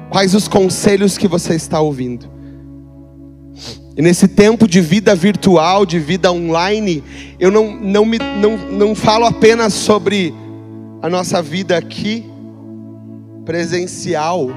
Quais 0.09 0.33
os 0.33 0.47
conselhos 0.47 1.19
que 1.19 1.27
você 1.27 1.53
está 1.53 1.79
ouvindo? 1.79 2.25
E 3.95 4.01
nesse 4.01 4.27
tempo 4.27 4.67
de 4.67 4.81
vida 4.81 5.13
virtual, 5.13 5.85
de 5.85 5.99
vida 5.99 6.31
online, 6.31 7.03
eu 7.39 7.51
não, 7.51 7.75
não, 7.79 8.03
me, 8.03 8.17
não, 8.17 8.57
não 8.57 8.95
falo 8.95 9.25
apenas 9.25 9.73
sobre 9.73 10.33
a 10.99 11.07
nossa 11.07 11.43
vida 11.43 11.77
aqui, 11.77 12.25
presencial, 13.45 14.49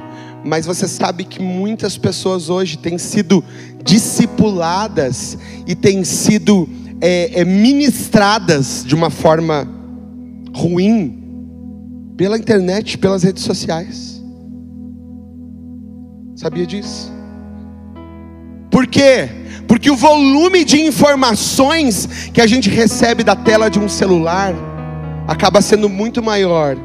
mas 0.45 0.67
você 0.67 0.87
sabe 0.87 1.25
que 1.25 1.41
muitas 1.41 1.97
pessoas 1.97 2.51
hoje 2.51 2.77
têm 2.77 2.99
sido 2.99 3.43
discipuladas 3.83 5.39
e 5.67 5.75
têm 5.75 6.05
sido 6.05 6.69
é, 7.01 7.41
é, 7.41 7.45
ministradas 7.45 8.85
de 8.87 8.95
uma 8.95 9.11
forma 9.11 9.67
ruim 10.55 11.23
pela 12.17 12.39
internet, 12.39 12.99
pelas 12.99 13.23
redes 13.23 13.43
sociais. 13.43 14.23
Sabia 16.37 16.67
disso? 16.67 17.13
Por 18.71 18.87
quê? 18.87 19.29
Porque 19.67 19.91
o 19.91 19.97
volume 19.97 20.65
de 20.65 20.81
informações 20.81 22.07
que 22.33 22.41
a 22.41 22.47
gente 22.47 22.69
recebe 22.69 23.25
da 23.25 23.35
tela 23.35 23.71
de 23.71 23.79
um 23.79 23.89
celular 23.89 24.55
acaba 25.27 25.63
sendo 25.63 25.89
muito 25.89 26.23
maior 26.23 26.77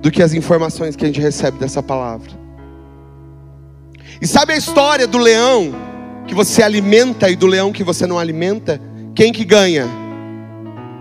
do 0.00 0.10
que 0.10 0.22
as 0.22 0.32
informações 0.34 0.94
que 0.94 1.04
a 1.04 1.08
gente 1.08 1.20
recebe 1.20 1.58
dessa 1.58 1.82
palavra. 1.82 2.37
E 4.20 4.26
sabe 4.26 4.52
a 4.52 4.56
história 4.56 5.06
do 5.06 5.18
leão 5.18 5.74
que 6.26 6.34
você 6.34 6.62
alimenta 6.62 7.30
e 7.30 7.36
do 7.36 7.46
leão 7.46 7.72
que 7.72 7.84
você 7.84 8.06
não 8.06 8.18
alimenta? 8.18 8.80
Quem 9.14 9.32
que 9.32 9.44
ganha? 9.44 9.86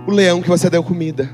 O 0.08 0.12
leão 0.12 0.42
que 0.42 0.48
você 0.48 0.70
deu 0.70 0.84
comida. 0.84 1.30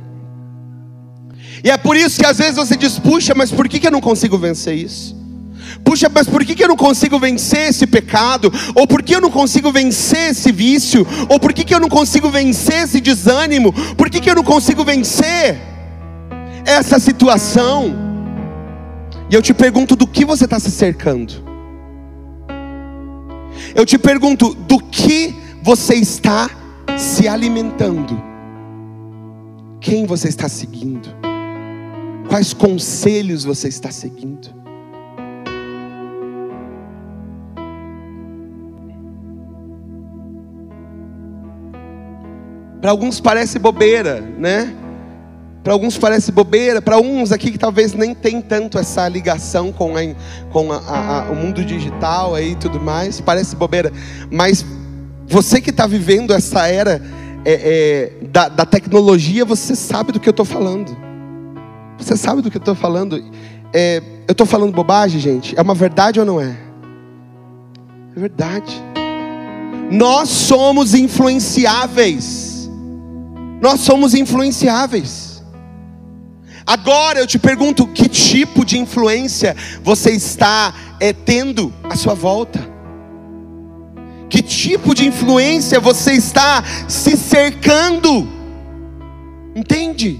E 1.63 1.69
é 1.69 1.77
por 1.77 1.95
isso 1.95 2.19
que 2.19 2.25
às 2.25 2.37
vezes 2.37 2.55
você 2.55 2.75
diz: 2.75 2.97
puxa, 2.97 3.33
mas 3.35 3.51
por 3.51 3.67
que, 3.67 3.79
que 3.79 3.87
eu 3.87 3.91
não 3.91 4.01
consigo 4.01 4.37
vencer 4.37 4.75
isso? 4.75 5.15
Puxa, 5.83 6.09
mas 6.13 6.27
por 6.27 6.43
que, 6.45 6.55
que 6.55 6.63
eu 6.63 6.67
não 6.67 6.75
consigo 6.75 7.19
vencer 7.19 7.69
esse 7.69 7.85
pecado? 7.85 8.51
Ou 8.75 8.87
por 8.87 9.03
que 9.03 9.15
eu 9.15 9.21
não 9.21 9.29
consigo 9.29 9.71
vencer 9.71 10.31
esse 10.31 10.51
vício? 10.51 11.05
Ou 11.29 11.39
por 11.39 11.53
que, 11.53 11.63
que 11.63 11.73
eu 11.73 11.79
não 11.79 11.89
consigo 11.89 12.29
vencer 12.29 12.83
esse 12.83 12.99
desânimo? 13.01 13.73
Por 13.95 14.09
que, 14.09 14.19
que 14.19 14.29
eu 14.29 14.35
não 14.35 14.43
consigo 14.43 14.83
vencer 14.83 15.57
essa 16.65 16.99
situação? 16.99 17.95
E 19.29 19.35
eu 19.35 19.41
te 19.41 19.53
pergunto: 19.53 19.95
do 19.95 20.07
que 20.07 20.25
você 20.25 20.45
está 20.45 20.59
se 20.59 20.71
cercando? 20.71 21.52
Eu 23.75 23.85
te 23.85 23.97
pergunto: 23.97 24.53
do 24.53 24.79
que 24.79 25.35
você 25.61 25.95
está 25.95 26.49
se 26.97 27.27
alimentando? 27.27 28.21
Quem 29.79 30.05
você 30.05 30.29
está 30.29 30.47
seguindo? 30.47 31.09
Quais 32.29 32.53
conselhos 32.53 33.43
você 33.43 33.67
está 33.67 33.91
seguindo? 33.91 34.63
Para 42.81 42.91
alguns 42.91 43.21
parece 43.21 43.59
bobeira, 43.59 44.19
né? 44.19 44.82
Para 45.63 45.71
alguns 45.71 45.97
parece 45.97 46.29
bobeira, 46.31 46.81
para 46.81 46.99
uns 46.99 47.31
aqui 47.31 47.49
que 47.49 47.57
talvez 47.57 47.93
nem 47.93 48.13
tem 48.13 48.41
tanto 48.41 48.77
essa 48.77 49.07
ligação 49.07 49.71
com, 49.71 49.95
a, 49.95 50.01
com 50.51 50.73
a, 50.73 50.77
a, 50.77 51.31
o 51.31 51.35
mundo 51.35 51.63
digital 51.63 52.37
e 52.37 52.53
tudo 52.55 52.81
mais, 52.81 53.21
parece 53.21 53.55
bobeira. 53.55 53.91
Mas 54.29 54.65
você 55.25 55.61
que 55.61 55.69
está 55.69 55.87
vivendo 55.87 56.33
essa 56.33 56.67
era 56.67 57.01
é, 57.45 58.11
é, 58.21 58.25
da, 58.27 58.49
da 58.49 58.65
tecnologia, 58.65 59.45
você 59.45 59.73
sabe 59.73 60.11
do 60.11 60.19
que 60.19 60.27
eu 60.27 60.31
estou 60.31 60.45
falando. 60.45 60.95
Você 61.97 62.17
sabe 62.17 62.41
do 62.41 62.51
que 62.51 62.57
eu 62.57 62.59
estou 62.59 62.75
falando? 62.75 63.23
É, 63.73 64.01
eu 64.27 64.33
estou 64.33 64.45
falando 64.45 64.73
bobagem, 64.73 65.19
gente? 65.19 65.57
É 65.57 65.61
uma 65.61 65.73
verdade 65.73 66.19
ou 66.19 66.25
não 66.25 66.41
é? 66.41 66.57
É 68.15 68.19
verdade. 68.19 68.83
Nós 69.89 70.27
somos 70.27 70.93
influenciáveis. 70.93 72.69
Nós 73.61 73.79
somos 73.79 74.13
influenciáveis. 74.13 75.32
Agora 76.65 77.19
eu 77.19 77.27
te 77.27 77.37
pergunto: 77.37 77.87
que 77.87 78.07
tipo 78.07 78.65
de 78.65 78.77
influência 78.77 79.55
você 79.83 80.11
está 80.11 80.73
é, 80.99 81.11
tendo 81.13 81.73
à 81.83 81.95
sua 81.95 82.13
volta? 82.13 82.71
Que 84.29 84.41
tipo 84.41 84.95
de 84.95 85.05
influência 85.05 85.79
você 85.79 86.13
está 86.13 86.63
se 86.87 87.15
cercando? 87.15 88.27
Entende? 89.55 90.19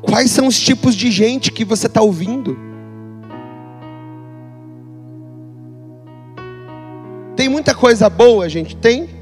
Quais 0.00 0.30
são 0.30 0.46
os 0.46 0.58
tipos 0.58 0.94
de 0.94 1.10
gente 1.10 1.52
que 1.52 1.66
você 1.66 1.86
está 1.86 2.00
ouvindo? 2.00 2.56
Tem 7.36 7.48
muita 7.48 7.74
coisa 7.74 8.08
boa, 8.08 8.48
gente? 8.48 8.74
Tem. 8.74 9.17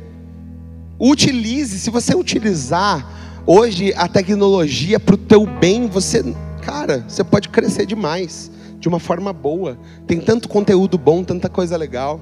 Utilize, 0.98 1.78
se 1.78 1.90
você 1.90 2.14
utilizar 2.14 3.06
hoje 3.46 3.92
a 3.96 4.08
tecnologia 4.08 4.98
para 4.98 5.14
o 5.14 5.18
teu 5.18 5.46
bem, 5.46 5.86
você, 5.86 6.24
cara, 6.62 7.04
você 7.06 7.22
pode 7.22 7.48
crescer 7.48 7.86
demais, 7.86 8.50
de 8.78 8.88
uma 8.88 8.98
forma 8.98 9.32
boa. 9.32 9.78
Tem 10.06 10.20
tanto 10.20 10.48
conteúdo 10.48 10.96
bom, 10.96 11.22
tanta 11.22 11.48
coisa 11.48 11.76
legal. 11.76 12.20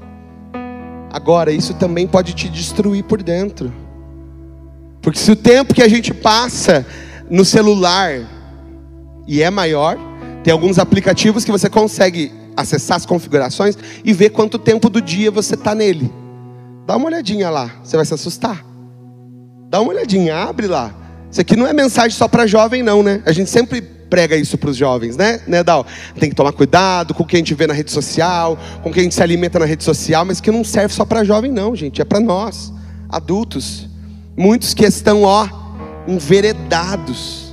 Agora, 1.10 1.52
isso 1.52 1.74
também 1.74 2.06
pode 2.06 2.34
te 2.34 2.48
destruir 2.48 3.04
por 3.04 3.22
dentro. 3.22 3.72
Porque 5.00 5.18
se 5.18 5.30
o 5.30 5.36
tempo 5.36 5.74
que 5.74 5.82
a 5.82 5.88
gente 5.88 6.12
passa 6.12 6.84
no 7.30 7.44
celular 7.44 8.26
e 9.26 9.42
é 9.42 9.50
maior. 9.50 9.98
Tem 10.42 10.52
alguns 10.52 10.78
aplicativos 10.78 11.44
que 11.44 11.50
você 11.50 11.68
consegue 11.70 12.32
acessar 12.56 12.96
as 12.96 13.06
configurações 13.06 13.76
e 14.04 14.12
ver 14.12 14.30
quanto 14.30 14.58
tempo 14.58 14.88
do 14.88 15.00
dia 15.00 15.30
você 15.30 15.54
está 15.54 15.74
nele. 15.74 16.12
Dá 16.86 16.96
uma 16.96 17.06
olhadinha 17.06 17.50
lá, 17.50 17.70
você 17.82 17.96
vai 17.96 18.04
se 18.04 18.14
assustar. 18.14 18.64
Dá 19.68 19.80
uma 19.80 19.90
olhadinha, 19.90 20.36
abre 20.36 20.66
lá. 20.66 20.94
Isso 21.30 21.40
aqui 21.40 21.56
não 21.56 21.66
é 21.66 21.72
mensagem 21.72 22.16
só 22.16 22.28
para 22.28 22.46
jovem, 22.46 22.82
não, 22.82 23.02
né? 23.02 23.22
A 23.26 23.32
gente 23.32 23.50
sempre 23.50 23.80
prega 23.82 24.36
isso 24.36 24.56
para 24.56 24.70
os 24.70 24.76
jovens, 24.76 25.16
né? 25.16 25.40
né, 25.46 25.64
Dal? 25.64 25.84
Tem 26.18 26.28
que 26.28 26.36
tomar 26.36 26.52
cuidado 26.52 27.12
com 27.12 27.24
o 27.24 27.26
que 27.26 27.34
a 27.34 27.38
gente 27.38 27.54
vê 27.54 27.66
na 27.66 27.74
rede 27.74 27.90
social, 27.90 28.56
com 28.82 28.90
o 28.90 28.92
que 28.92 29.00
a 29.00 29.02
gente 29.02 29.14
se 29.14 29.22
alimenta 29.22 29.58
na 29.58 29.64
rede 29.64 29.82
social, 29.82 30.24
mas 30.24 30.40
que 30.40 30.50
não 30.50 30.62
serve 30.62 30.94
só 30.94 31.04
para 31.04 31.24
jovem, 31.24 31.50
não, 31.50 31.74
gente. 31.74 32.00
É 32.00 32.04
para 32.04 32.20
nós, 32.20 32.72
adultos. 33.08 33.88
Muitos 34.36 34.74
que 34.74 34.84
estão, 34.84 35.22
ó, 35.22 35.48
enveredados 36.06 37.43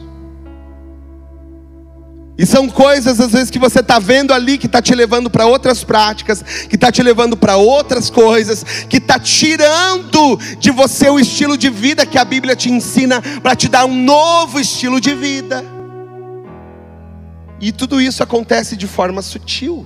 e 2.42 2.46
são 2.48 2.68
coisas, 2.68 3.20
às 3.20 3.34
vezes, 3.34 3.52
que 3.52 3.60
você 3.60 3.82
está 3.82 4.00
vendo 4.00 4.34
ali 4.34 4.58
que 4.58 4.66
está 4.66 4.82
te 4.82 4.96
levando 4.96 5.30
para 5.30 5.46
outras 5.46 5.84
práticas, 5.84 6.42
que 6.42 6.74
está 6.74 6.92
te 6.92 7.04
levando 7.04 7.38
para 7.38 7.56
outras 7.56 8.10
coisas, 8.10 8.64
que 8.90 8.98
está 8.98 9.20
tirando 9.20 10.38
de 10.58 10.72
você 10.72 11.08
o 11.08 11.20
estilo 11.20 11.56
de 11.56 11.70
vida 11.70 12.04
que 12.04 12.18
a 12.18 12.26
Bíblia 12.26 12.56
te 12.56 12.72
ensina 12.72 13.22
para 13.44 13.56
te 13.56 13.70
dar 13.70 13.86
um 13.86 13.96
novo 13.96 14.60
estilo 14.60 15.00
de 15.00 15.14
vida. 15.14 15.64
E 17.60 17.72
tudo 17.72 18.02
isso 18.02 18.24
acontece 18.24 18.76
de 18.76 18.88
forma 18.88 19.22
sutil, 19.22 19.86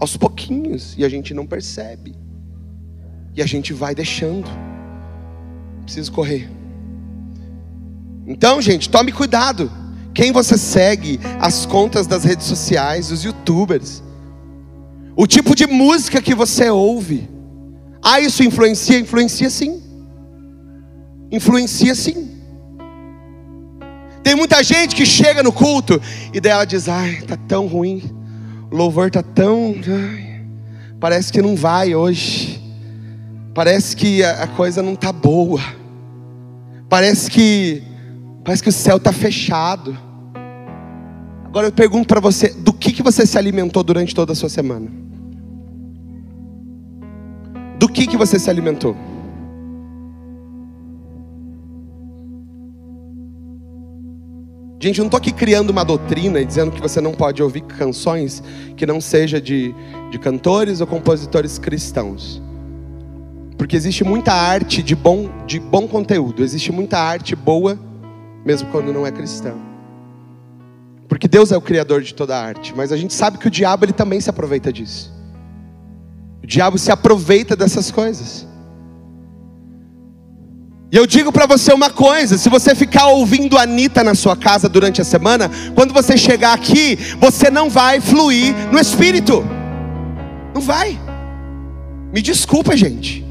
aos 0.00 0.16
pouquinhos, 0.16 0.96
e 0.98 1.04
a 1.04 1.08
gente 1.08 1.32
não 1.32 1.46
percebe. 1.46 2.12
E 3.36 3.40
a 3.40 3.46
gente 3.46 3.72
vai 3.72 3.94
deixando. 3.94 4.50
Preciso 5.84 6.10
correr. 6.10 6.50
Então, 8.26 8.60
gente, 8.60 8.90
tome 8.90 9.12
cuidado 9.12 9.70
quem 10.14 10.32
você 10.32 10.58
segue, 10.58 11.20
as 11.40 11.64
contas 11.64 12.06
das 12.06 12.24
redes 12.24 12.46
sociais, 12.46 13.10
os 13.10 13.24
youtubers, 13.24 14.02
o 15.16 15.26
tipo 15.26 15.54
de 15.54 15.66
música 15.66 16.22
que 16.22 16.34
você 16.34 16.70
ouve. 16.70 17.28
Ah, 18.02 18.20
isso 18.20 18.42
influencia? 18.42 18.98
Influencia 18.98 19.50
sim. 19.50 19.82
Influencia 21.30 21.94
sim. 21.94 22.30
Tem 24.22 24.34
muita 24.34 24.62
gente 24.62 24.94
que 24.94 25.06
chega 25.06 25.42
no 25.42 25.52
culto 25.52 26.00
e 26.32 26.40
dela 26.40 26.64
diz: 26.64 26.88
ai, 26.88 27.22
tá 27.26 27.36
tão 27.48 27.66
ruim, 27.66 28.02
o 28.70 28.76
louvor 28.76 29.10
tá 29.10 29.22
tão. 29.22 29.74
Ai, 29.86 30.44
parece 31.00 31.32
que 31.32 31.42
não 31.42 31.56
vai 31.56 31.94
hoje. 31.94 32.62
Parece 33.54 33.96
que 33.96 34.22
a 34.22 34.46
coisa 34.46 34.82
não 34.82 34.94
tá 34.94 35.10
boa. 35.10 35.60
Parece 36.88 37.30
que 37.30 37.82
parece 38.48 38.62
que 38.62 38.70
o 38.70 38.72
céu 38.72 38.98
tá 38.98 39.12
fechado. 39.12 39.94
Agora 41.44 41.66
eu 41.66 41.72
pergunto 41.72 42.08
para 42.08 42.18
você: 42.18 42.48
do 42.48 42.72
que, 42.72 42.92
que 42.92 43.02
você 43.02 43.26
se 43.26 43.36
alimentou 43.36 43.82
durante 43.82 44.14
toda 44.14 44.32
a 44.32 44.34
sua 44.34 44.48
semana? 44.48 44.90
Do 47.78 47.86
que, 47.90 48.06
que 48.06 48.16
você 48.16 48.38
se 48.38 48.48
alimentou? 48.48 48.96
Gente, 54.80 54.98
eu 54.98 55.02
não 55.02 55.08
estou 55.08 55.18
aqui 55.18 55.30
criando 55.30 55.68
uma 55.68 55.84
doutrina 55.84 56.40
e 56.40 56.46
dizendo 56.46 56.70
que 56.70 56.80
você 56.80 57.02
não 57.02 57.12
pode 57.12 57.42
ouvir 57.42 57.60
canções 57.60 58.42
que 58.78 58.86
não 58.86 58.98
seja 58.98 59.38
de, 59.38 59.74
de 60.10 60.18
cantores 60.18 60.80
ou 60.80 60.86
compositores 60.86 61.58
cristãos. 61.58 62.40
Porque 63.58 63.76
existe 63.76 64.04
muita 64.04 64.32
arte 64.32 64.82
de 64.82 64.96
bom, 64.96 65.28
de 65.46 65.60
bom 65.60 65.86
conteúdo, 65.86 66.42
existe 66.42 66.72
muita 66.72 66.98
arte 66.98 67.36
boa, 67.36 67.78
mesmo 68.44 68.70
quando 68.70 68.92
não 68.92 69.06
é 69.06 69.10
cristã. 69.10 69.54
Porque 71.08 71.26
Deus 71.26 71.50
é 71.50 71.56
o 71.56 71.60
criador 71.60 72.02
de 72.02 72.14
toda 72.14 72.36
a 72.36 72.44
arte, 72.44 72.74
mas 72.76 72.92
a 72.92 72.96
gente 72.96 73.14
sabe 73.14 73.38
que 73.38 73.48
o 73.48 73.50
diabo 73.50 73.84
ele 73.84 73.92
também 73.92 74.20
se 74.20 74.28
aproveita 74.28 74.72
disso. 74.72 75.12
O 76.42 76.46
diabo 76.46 76.78
se 76.78 76.90
aproveita 76.90 77.56
dessas 77.56 77.90
coisas. 77.90 78.46
E 80.90 80.96
eu 80.96 81.06
digo 81.06 81.32
para 81.32 81.46
você 81.46 81.72
uma 81.72 81.90
coisa: 81.90 82.38
se 82.38 82.48
você 82.48 82.74
ficar 82.74 83.08
ouvindo 83.08 83.58
a 83.58 83.62
Anitta 83.62 84.04
na 84.04 84.14
sua 84.14 84.36
casa 84.36 84.68
durante 84.68 85.00
a 85.00 85.04
semana, 85.04 85.50
quando 85.74 85.92
você 85.92 86.16
chegar 86.16 86.52
aqui, 86.52 86.96
você 87.18 87.50
não 87.50 87.68
vai 87.68 88.00
fluir 88.00 88.54
no 88.70 88.78
espírito. 88.78 89.44
Não 90.54 90.60
vai. 90.60 90.98
Me 92.12 92.22
desculpa, 92.22 92.76
gente. 92.76 93.24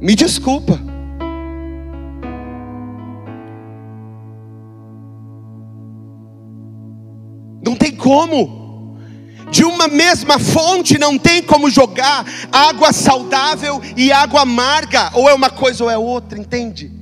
Me 0.00 0.14
desculpa. 0.14 0.87
Como. 7.98 8.96
De 9.50 9.64
uma 9.64 9.88
mesma 9.88 10.38
fonte 10.38 10.98
não 10.98 11.18
tem 11.18 11.42
como 11.42 11.70
jogar 11.70 12.24
água 12.52 12.92
saudável 12.92 13.80
e 13.96 14.12
água 14.12 14.42
amarga, 14.42 15.10
ou 15.14 15.28
é 15.28 15.32
uma 15.32 15.48
coisa 15.48 15.84
ou 15.84 15.90
é 15.90 15.96
outra, 15.96 16.38
entende? 16.38 16.92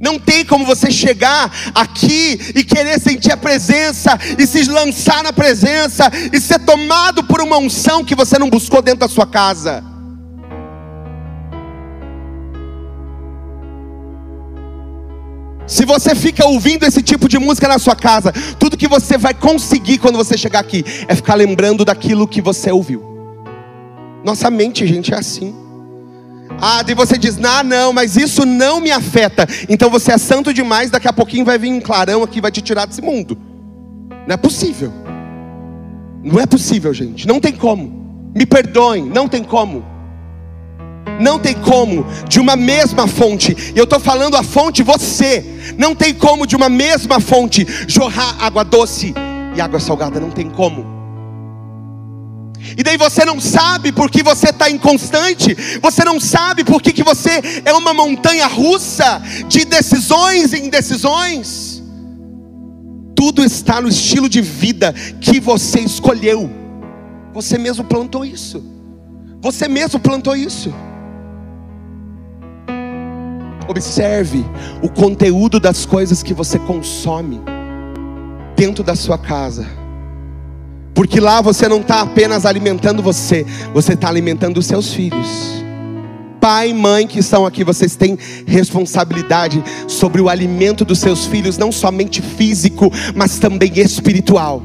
Não 0.00 0.18
tem 0.18 0.44
como 0.44 0.66
você 0.66 0.90
chegar 0.90 1.50
aqui 1.74 2.52
e 2.54 2.64
querer 2.64 3.00
sentir 3.00 3.32
a 3.32 3.36
presença 3.36 4.18
e 4.38 4.46
se 4.46 4.64
lançar 4.64 5.22
na 5.22 5.32
presença 5.32 6.10
e 6.32 6.40
ser 6.40 6.58
tomado 6.60 7.24
por 7.24 7.40
uma 7.40 7.58
unção 7.58 8.04
que 8.04 8.14
você 8.14 8.38
não 8.38 8.50
buscou 8.50 8.82
dentro 8.82 9.00
da 9.00 9.08
sua 9.08 9.26
casa. 9.26 9.93
Se 15.66 15.84
você 15.84 16.14
fica 16.14 16.46
ouvindo 16.46 16.84
esse 16.84 17.02
tipo 17.02 17.28
de 17.28 17.38
música 17.38 17.66
na 17.66 17.78
sua 17.78 17.96
casa, 17.96 18.32
tudo 18.58 18.76
que 18.76 18.86
você 18.86 19.16
vai 19.16 19.32
conseguir 19.32 19.98
quando 19.98 20.16
você 20.16 20.36
chegar 20.36 20.60
aqui 20.60 20.84
é 21.08 21.14
ficar 21.14 21.34
lembrando 21.34 21.84
daquilo 21.84 22.28
que 22.28 22.42
você 22.42 22.70
ouviu. 22.70 23.02
Nossa 24.22 24.50
mente, 24.50 24.86
gente, 24.86 25.14
é 25.14 25.18
assim. 25.18 25.54
Ah, 26.60 26.84
e 26.86 26.94
você 26.94 27.16
diz, 27.16 27.38
ah, 27.42 27.62
não, 27.64 27.92
mas 27.92 28.16
isso 28.16 28.44
não 28.44 28.80
me 28.80 28.90
afeta. 28.90 29.46
Então 29.68 29.88
você 29.90 30.12
é 30.12 30.18
santo 30.18 30.52
demais, 30.52 30.90
daqui 30.90 31.08
a 31.08 31.12
pouquinho 31.12 31.44
vai 31.44 31.58
vir 31.58 31.72
um 31.72 31.80
clarão 31.80 32.22
aqui 32.22 32.40
vai 32.40 32.50
te 32.50 32.60
tirar 32.60 32.86
desse 32.86 33.02
mundo. 33.02 33.36
Não 34.26 34.34
é 34.34 34.36
possível. 34.36 34.92
Não 36.22 36.40
é 36.40 36.46
possível, 36.46 36.92
gente. 36.92 37.26
Não 37.26 37.40
tem 37.40 37.52
como. 37.52 38.32
Me 38.34 38.46
perdoem, 38.46 39.04
não 39.04 39.28
tem 39.28 39.42
como. 39.42 39.93
Não 41.20 41.38
tem 41.38 41.54
como 41.54 42.04
de 42.28 42.40
uma 42.40 42.56
mesma 42.56 43.06
fonte, 43.06 43.56
e 43.74 43.78
eu 43.78 43.84
estou 43.84 44.00
falando 44.00 44.36
a 44.36 44.42
fonte 44.42 44.82
você, 44.82 45.44
não 45.78 45.94
tem 45.94 46.12
como 46.12 46.46
de 46.46 46.56
uma 46.56 46.68
mesma 46.68 47.20
fonte 47.20 47.66
jorrar 47.86 48.36
água 48.40 48.64
doce 48.64 49.14
e 49.54 49.60
água 49.60 49.78
salgada, 49.78 50.18
não 50.18 50.30
tem 50.30 50.48
como. 50.50 50.94
E 52.76 52.82
daí 52.82 52.96
você 52.96 53.24
não 53.24 53.40
sabe 53.40 53.92
porque 53.92 54.22
você 54.22 54.48
está 54.48 54.70
inconstante, 54.70 55.54
você 55.80 56.02
não 56.04 56.18
sabe 56.18 56.64
porque 56.64 56.92
que 56.92 57.02
você 57.02 57.40
é 57.64 57.72
uma 57.72 57.92
montanha 57.92 58.46
russa 58.46 59.22
de 59.48 59.64
decisões 59.64 60.52
e 60.52 60.58
indecisões. 60.58 61.82
Tudo 63.14 63.44
está 63.44 63.80
no 63.80 63.88
estilo 63.88 64.28
de 64.28 64.40
vida 64.40 64.92
que 65.20 65.38
você 65.40 65.80
escolheu. 65.80 66.50
Você 67.32 67.58
mesmo 67.58 67.84
plantou 67.84 68.24
isso. 68.24 68.64
Você 69.40 69.68
mesmo 69.68 70.00
plantou 70.00 70.34
isso. 70.34 70.72
Observe 73.68 74.44
o 74.82 74.88
conteúdo 74.88 75.58
das 75.58 75.86
coisas 75.86 76.22
que 76.22 76.34
você 76.34 76.58
consome 76.58 77.40
dentro 78.56 78.84
da 78.84 78.94
sua 78.94 79.18
casa. 79.18 79.66
Porque 80.94 81.18
lá 81.18 81.40
você 81.40 81.68
não 81.68 81.80
está 81.80 82.02
apenas 82.02 82.46
alimentando 82.46 83.02
você, 83.02 83.44
você 83.72 83.94
está 83.94 84.08
alimentando 84.08 84.58
os 84.58 84.66
seus 84.66 84.92
filhos. 84.92 85.64
Pai 86.40 86.70
e 86.70 86.74
mãe 86.74 87.06
que 87.06 87.18
estão 87.18 87.46
aqui, 87.46 87.64
vocês 87.64 87.96
têm 87.96 88.18
responsabilidade 88.46 89.62
sobre 89.88 90.20
o 90.20 90.28
alimento 90.28 90.84
dos 90.84 90.98
seus 90.98 91.24
filhos, 91.24 91.56
não 91.56 91.72
somente 91.72 92.20
físico, 92.20 92.92
mas 93.14 93.38
também 93.38 93.78
espiritual. 93.78 94.62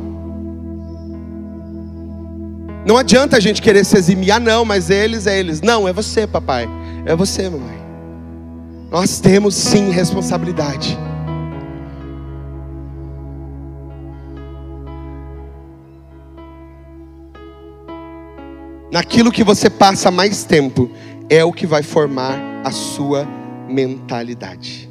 Não 2.85 2.97
adianta 2.97 3.37
a 3.37 3.39
gente 3.39 3.61
querer 3.61 3.85
se 3.85 3.97
eximir, 3.97 4.31
ah, 4.31 4.39
não, 4.39 4.65
mas 4.65 4.89
eles 4.89 5.25
é 5.25 5.39
eles. 5.39 5.61
Não, 5.61 5.87
é 5.87 5.93
você, 5.93 6.27
papai. 6.27 6.67
É 7.05 7.15
você, 7.15 7.49
mamãe. 7.49 7.78
Nós 8.91 9.19
temos 9.19 9.53
sim 9.53 9.91
responsabilidade. 9.91 10.97
Naquilo 18.91 19.31
que 19.31 19.43
você 19.43 19.69
passa 19.69 20.09
mais 20.09 20.43
tempo, 20.43 20.89
é 21.29 21.45
o 21.45 21.53
que 21.53 21.67
vai 21.67 21.83
formar 21.83 22.39
a 22.65 22.71
sua 22.71 23.27
mentalidade. 23.67 24.89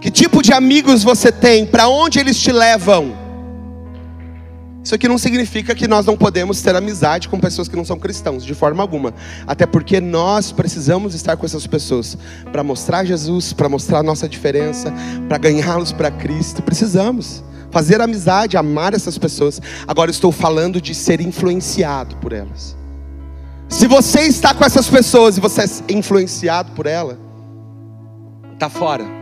Que 0.00 0.10
tipo 0.10 0.42
de 0.42 0.52
amigos 0.52 1.02
você 1.02 1.32
tem? 1.32 1.64
Para 1.64 1.88
onde 1.88 2.18
eles 2.18 2.38
te 2.38 2.52
levam? 2.52 3.19
Isso 4.82 4.94
aqui 4.94 5.06
não 5.06 5.18
significa 5.18 5.74
que 5.74 5.86
nós 5.86 6.06
não 6.06 6.16
podemos 6.16 6.62
ter 6.62 6.74
amizade 6.74 7.28
com 7.28 7.38
pessoas 7.38 7.68
que 7.68 7.76
não 7.76 7.84
são 7.84 7.98
cristãos, 7.98 8.44
de 8.44 8.54
forma 8.54 8.82
alguma. 8.82 9.12
Até 9.46 9.66
porque 9.66 10.00
nós 10.00 10.52
precisamos 10.52 11.14
estar 11.14 11.36
com 11.36 11.44
essas 11.44 11.66
pessoas 11.66 12.16
para 12.50 12.64
mostrar 12.64 13.04
Jesus, 13.04 13.52
para 13.52 13.68
mostrar 13.68 13.98
a 13.98 14.02
nossa 14.02 14.26
diferença, 14.26 14.92
para 15.28 15.36
ganhá-los 15.36 15.92
para 15.92 16.10
Cristo. 16.10 16.62
Precisamos 16.62 17.44
fazer 17.70 18.00
amizade, 18.00 18.56
amar 18.56 18.94
essas 18.94 19.18
pessoas. 19.18 19.60
Agora 19.86 20.10
estou 20.10 20.32
falando 20.32 20.80
de 20.80 20.94
ser 20.94 21.20
influenciado 21.20 22.16
por 22.16 22.32
elas. 22.32 22.74
Se 23.68 23.86
você 23.86 24.22
está 24.22 24.54
com 24.54 24.64
essas 24.64 24.88
pessoas 24.88 25.36
e 25.36 25.40
você 25.40 25.62
é 25.62 25.92
influenciado 25.92 26.72
por 26.72 26.86
ela, 26.86 27.18
está 28.54 28.68
fora. 28.68 29.19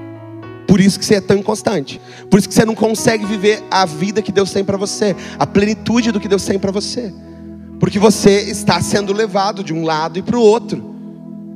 Por 0.69 0.83
isso 0.83 0.99
que 0.99 1.05
você 1.07 1.15
é 1.15 1.21
tão 1.23 1.39
inconstante. 1.39 1.99
Por 2.31 2.39
isso 2.39 2.47
que 2.47 2.55
você 2.55 2.67
não 2.67 2.75
consegue 2.75 3.25
viver 3.25 3.65
a 3.71 3.87
vida 3.87 4.21
que 4.21 4.31
Deus 4.31 4.53
tem 4.53 4.63
para 4.63 4.77
você, 4.77 5.17
a 5.39 5.47
plenitude 5.47 6.13
do 6.13 6.21
que 6.21 6.29
Deus 6.29 6.45
tem 6.45 6.59
para 6.59 6.71
você. 6.71 7.11
Porque 7.81 7.99
você 7.99 8.43
está 8.43 8.79
sendo 8.83 9.15
levado 9.15 9.65
de 9.65 9.73
um 9.73 9.83
lado 9.83 10.19
e 10.19 10.23
para 10.23 10.37
o 10.37 10.43
outro. 10.43 10.95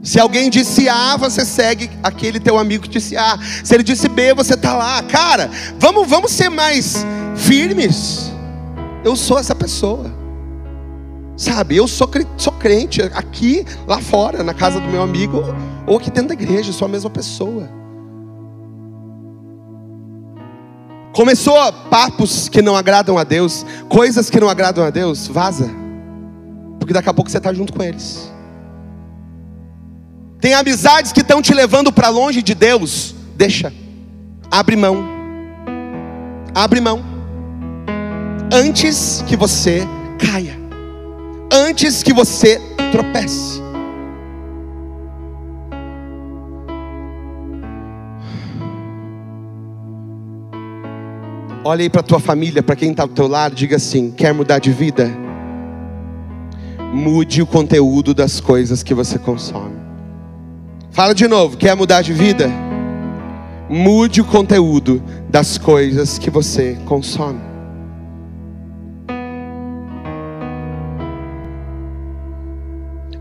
Se 0.02 0.18
alguém 0.18 0.48
disse 0.48 0.88
A, 0.88 1.18
você 1.18 1.44
segue 1.44 1.90
aquele 2.02 2.40
teu 2.40 2.56
amigo 2.56 2.84
que 2.84 2.88
disse 2.88 3.14
A. 3.14 3.38
Se 3.62 3.74
ele 3.74 3.82
disse 3.82 4.08
B, 4.08 4.32
você 4.32 4.54
está 4.54 4.74
lá. 4.74 5.02
Cara, 5.02 5.50
vamos, 5.78 6.08
vamos 6.08 6.32
ser 6.32 6.48
mais 6.48 7.04
firmes. 7.36 8.32
Eu 9.04 9.14
sou 9.14 9.38
essa 9.38 9.54
pessoa. 9.54 10.10
Sabe, 11.36 11.76
eu 11.76 11.86
sou, 11.86 12.08
sou 12.38 12.52
crente 12.54 13.02
aqui, 13.02 13.66
lá 13.86 14.00
fora, 14.00 14.42
na 14.42 14.54
casa 14.54 14.80
do 14.80 14.88
meu 14.88 15.02
amigo, 15.02 15.42
ou 15.86 15.98
aqui 15.98 16.10
dentro 16.10 16.28
da 16.28 16.34
igreja, 16.34 16.72
sou 16.72 16.86
a 16.86 16.88
mesma 16.88 17.10
pessoa. 17.10 17.81
Começou 21.12 21.54
papos 21.90 22.48
que 22.48 22.62
não 22.62 22.74
agradam 22.74 23.18
a 23.18 23.24
Deus, 23.24 23.66
coisas 23.88 24.30
que 24.30 24.40
não 24.40 24.48
agradam 24.48 24.84
a 24.84 24.90
Deus, 24.90 25.26
vaza. 25.26 25.70
Porque 26.78 26.92
daqui 26.92 27.08
a 27.08 27.14
pouco 27.14 27.30
você 27.30 27.38
está 27.38 27.52
junto 27.52 27.72
com 27.72 27.82
eles. 27.82 28.32
Tem 30.40 30.54
amizades 30.54 31.12
que 31.12 31.20
estão 31.20 31.40
te 31.40 31.54
levando 31.54 31.92
para 31.92 32.08
longe 32.08 32.42
de 32.42 32.54
Deus, 32.54 33.14
deixa. 33.36 33.72
Abre 34.50 34.74
mão. 34.74 35.04
Abre 36.54 36.80
mão. 36.80 37.04
Antes 38.52 39.22
que 39.26 39.36
você 39.36 39.86
caia. 40.18 40.58
Antes 41.52 42.02
que 42.02 42.12
você 42.12 42.60
tropece. 42.90 43.61
Olha 51.64 51.82
aí 51.82 51.90
para 51.90 52.02
tua 52.02 52.18
família, 52.18 52.60
para 52.60 52.74
quem 52.74 52.90
está 52.90 53.04
ao 53.04 53.08
teu 53.08 53.28
lado, 53.28 53.54
diga 53.54 53.76
assim: 53.76 54.10
quer 54.10 54.34
mudar 54.34 54.58
de 54.58 54.72
vida? 54.72 55.08
Mude 56.92 57.40
o 57.40 57.46
conteúdo 57.46 58.12
das 58.12 58.40
coisas 58.40 58.82
que 58.82 58.92
você 58.92 59.18
consome. 59.18 59.76
Fala 60.90 61.14
de 61.14 61.28
novo, 61.28 61.56
quer 61.56 61.76
mudar 61.76 62.02
de 62.02 62.12
vida? 62.12 62.50
Mude 63.70 64.20
o 64.20 64.24
conteúdo 64.24 65.02
das 65.30 65.56
coisas 65.56 66.18
que 66.18 66.28
você 66.28 66.76
consome. 66.84 67.51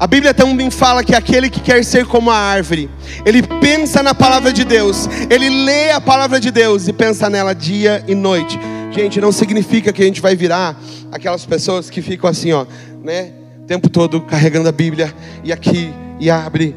A 0.01 0.07
Bíblia 0.07 0.33
também 0.33 0.71
fala 0.71 1.03
que 1.03 1.13
aquele 1.13 1.47
que 1.47 1.59
quer 1.59 1.85
ser 1.85 2.07
como 2.07 2.31
a 2.31 2.35
árvore, 2.35 2.89
ele 3.23 3.43
pensa 3.43 4.01
na 4.01 4.15
palavra 4.15 4.51
de 4.51 4.63
Deus, 4.63 5.07
ele 5.29 5.47
lê 5.47 5.91
a 5.91 6.01
palavra 6.01 6.39
de 6.39 6.49
Deus 6.49 6.87
e 6.87 6.91
pensa 6.91 7.29
nela 7.29 7.53
dia 7.53 8.03
e 8.07 8.15
noite. 8.15 8.59
Gente, 8.91 9.21
não 9.21 9.31
significa 9.31 9.93
que 9.93 10.01
a 10.01 10.05
gente 10.05 10.19
vai 10.19 10.35
virar 10.35 10.75
aquelas 11.11 11.45
pessoas 11.45 11.87
que 11.87 12.01
ficam 12.01 12.27
assim, 12.27 12.51
ó, 12.51 12.65
né, 13.03 13.31
o 13.61 13.67
tempo 13.67 13.91
todo 13.91 14.19
carregando 14.21 14.67
a 14.67 14.71
Bíblia 14.71 15.13
e 15.43 15.53
aqui 15.53 15.93
e 16.19 16.31
abre. 16.31 16.75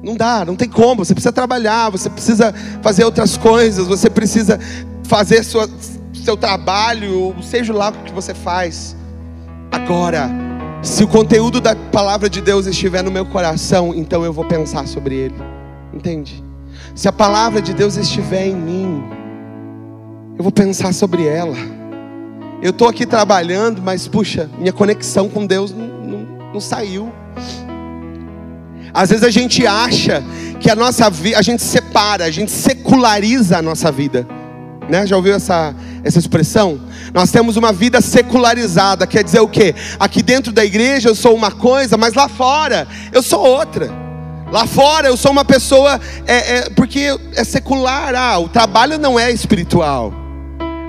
Não 0.00 0.14
dá, 0.14 0.44
não 0.44 0.54
tem 0.54 0.68
como. 0.68 1.04
Você 1.04 1.12
precisa 1.12 1.32
trabalhar, 1.32 1.90
você 1.90 2.08
precisa 2.08 2.54
fazer 2.80 3.04
outras 3.04 3.36
coisas, 3.36 3.88
você 3.88 4.08
precisa 4.08 4.60
fazer 5.08 5.42
sua, 5.42 5.68
seu 6.12 6.36
trabalho, 6.36 7.34
seja 7.42 7.72
lá 7.72 7.88
o 7.88 8.04
que 8.04 8.12
você 8.12 8.32
faz. 8.32 8.94
Agora, 9.72 10.43
se 10.84 11.02
o 11.02 11.08
conteúdo 11.08 11.62
da 11.62 11.74
palavra 11.74 12.28
de 12.28 12.42
Deus 12.42 12.66
estiver 12.66 13.02
no 13.02 13.10
meu 13.10 13.24
coração, 13.24 13.94
então 13.94 14.22
eu 14.22 14.32
vou 14.32 14.44
pensar 14.44 14.86
sobre 14.86 15.14
ele. 15.16 15.34
Entende? 15.94 16.44
Se 16.94 17.08
a 17.08 17.12
palavra 17.12 17.62
de 17.62 17.72
Deus 17.72 17.96
estiver 17.96 18.46
em 18.46 18.54
mim, 18.54 19.02
eu 20.36 20.42
vou 20.42 20.52
pensar 20.52 20.92
sobre 20.92 21.26
ela. 21.26 21.56
Eu 22.62 22.70
estou 22.70 22.86
aqui 22.86 23.06
trabalhando, 23.06 23.80
mas 23.80 24.06
puxa, 24.06 24.50
minha 24.58 24.72
conexão 24.72 25.28
com 25.28 25.46
Deus 25.46 25.72
não, 25.72 25.86
não, 25.86 26.26
não 26.52 26.60
saiu. 26.60 27.10
Às 28.92 29.08
vezes 29.08 29.24
a 29.24 29.30
gente 29.30 29.66
acha 29.66 30.22
que 30.60 30.70
a 30.70 30.76
nossa 30.76 31.08
vida, 31.08 31.38
a 31.38 31.42
gente 31.42 31.62
separa, 31.62 32.26
a 32.26 32.30
gente 32.30 32.50
seculariza 32.50 33.58
a 33.58 33.62
nossa 33.62 33.90
vida. 33.90 34.26
Né? 34.88 35.06
Já 35.06 35.16
ouviu 35.16 35.34
essa, 35.34 35.74
essa 36.04 36.18
expressão? 36.18 36.78
Nós 37.12 37.30
temos 37.30 37.56
uma 37.56 37.72
vida 37.72 38.00
secularizada, 38.00 39.06
quer 39.06 39.22
dizer 39.22 39.40
o 39.40 39.48
quê? 39.48 39.74
Aqui 39.98 40.22
dentro 40.22 40.52
da 40.52 40.64
igreja 40.64 41.08
eu 41.08 41.14
sou 41.14 41.34
uma 41.34 41.50
coisa, 41.50 41.96
mas 41.96 42.14
lá 42.14 42.28
fora 42.28 42.86
eu 43.12 43.22
sou 43.22 43.40
outra. 43.40 44.04
Lá 44.50 44.66
fora 44.66 45.08
eu 45.08 45.16
sou 45.16 45.32
uma 45.32 45.44
pessoa, 45.44 46.00
é, 46.26 46.56
é, 46.56 46.70
porque 46.70 47.08
é 47.34 47.42
secular, 47.42 48.14
ah, 48.14 48.38
o 48.38 48.48
trabalho 48.48 48.98
não 48.98 49.18
é 49.18 49.32
espiritual, 49.32 50.12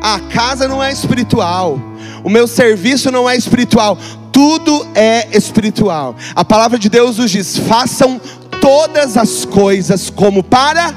a 0.02 0.20
casa 0.20 0.68
não 0.68 0.84
é 0.84 0.92
espiritual, 0.92 1.80
o 2.24 2.30
meu 2.30 2.48
serviço 2.48 3.10
não 3.10 3.28
é 3.28 3.36
espiritual, 3.36 3.98
tudo 4.32 4.86
é 4.94 5.30
espiritual. 5.36 6.16
A 6.36 6.46
palavra 6.46 6.78
de 6.78 6.90
Deus 6.90 7.18
nos 7.18 7.32
diz: 7.32 7.58
façam 7.58 8.22
todas 8.62 9.18
as 9.18 9.46
coisas 9.46 10.10
como 10.10 10.44
para 10.44 10.94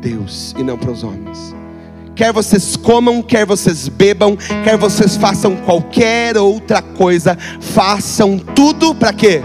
Deus 0.00 0.54
e 0.56 0.62
não 0.62 0.78
para 0.78 0.92
os 0.92 1.02
homens. 1.02 1.61
Quer 2.14 2.32
vocês 2.32 2.76
comam, 2.76 3.22
quer 3.22 3.46
vocês 3.46 3.88
bebam, 3.88 4.36
quer 4.36 4.76
vocês 4.76 5.16
façam 5.16 5.56
qualquer 5.56 6.36
outra 6.36 6.82
coisa, 6.82 7.36
façam 7.60 8.38
tudo 8.38 8.94
para 8.94 9.12
quê? 9.12 9.40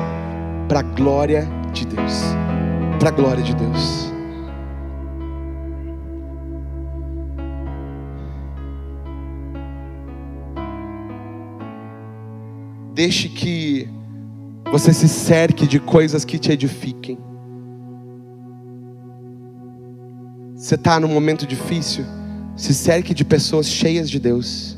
Para 0.67 0.79
a 0.81 0.83
glória 0.83 1.47
de 1.71 1.85
Deus. 1.85 2.13
Para 2.99 3.09
a 3.09 3.11
glória 3.11 3.41
de 3.41 3.55
Deus. 3.55 4.11
Deixe 12.93 13.29
que 13.29 13.87
você 14.71 14.91
se 14.91 15.07
cerque 15.07 15.67
de 15.67 15.79
coisas 15.79 16.25
que 16.25 16.37
te 16.37 16.51
edifiquem. 16.51 17.17
Você 20.55 20.75
está 20.75 20.99
num 20.99 21.07
momento 21.07 21.45
difícil, 21.45 22.03
se 22.57 22.73
cerque 22.73 23.13
de 23.13 23.23
pessoas 23.23 23.67
cheias 23.67 24.09
de 24.09 24.19
Deus. 24.19 24.75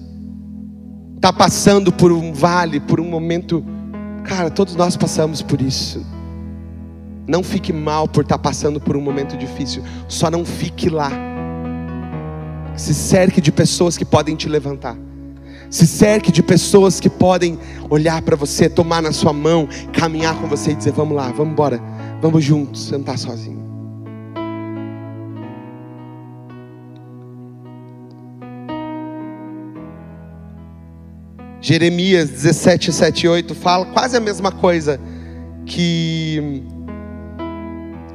Está 1.15 1.32
passando 1.32 1.91
por 1.91 2.11
um 2.11 2.34
vale, 2.34 2.80
por 2.82 2.99
um 2.99 3.09
momento. 3.09 3.63
Cara, 4.25 4.51
todos 4.51 4.75
nós 4.75 4.97
passamos 4.97 5.41
por 5.41 5.61
isso. 5.61 6.05
Não 7.25 7.41
fique 7.41 7.71
mal 7.71 8.07
por 8.07 8.23
estar 8.23 8.38
tá 8.38 8.43
passando 8.43 8.80
por 8.82 8.97
um 8.97 9.01
momento 9.01 9.38
difícil. 9.38 9.82
Só 10.09 10.30
não 10.30 10.43
fique 10.43 10.89
lá. 10.89 11.11
Se 12.75 12.93
cerque 12.93 13.39
de 13.39 13.51
pessoas 13.51 13.97
que 13.97 14.05
podem 14.05 14.36
te 14.36 14.49
levantar. 14.49 14.97
Se 15.69 15.88
cerque 15.88 16.32
de 16.32 16.43
pessoas 16.43 16.99
que 16.99 17.09
podem 17.09 17.57
olhar 17.89 18.21
para 18.23 18.36
você, 18.36 18.67
tomar 18.67 19.01
na 19.01 19.11
sua 19.11 19.32
mão, 19.32 19.69
caminhar 19.93 20.36
com 20.36 20.47
você 20.47 20.71
e 20.71 20.75
dizer: 20.75 20.91
Vamos 20.91 21.15
lá, 21.15 21.32
vamos 21.32 21.53
embora, 21.53 21.80
vamos 22.21 22.43
juntos, 22.43 22.86
você 22.86 22.93
não 22.93 23.01
está 23.01 23.15
sozinho. 23.15 23.68
Jeremias 31.62 32.30
17, 32.30 32.91
7 32.91 33.24
e 33.26 33.28
8 33.30 33.53
fala 33.53 33.86
quase 33.88 34.16
a 34.16 34.20
mesma 34.20 34.51
coisa 34.51 34.99
que, 35.66 36.64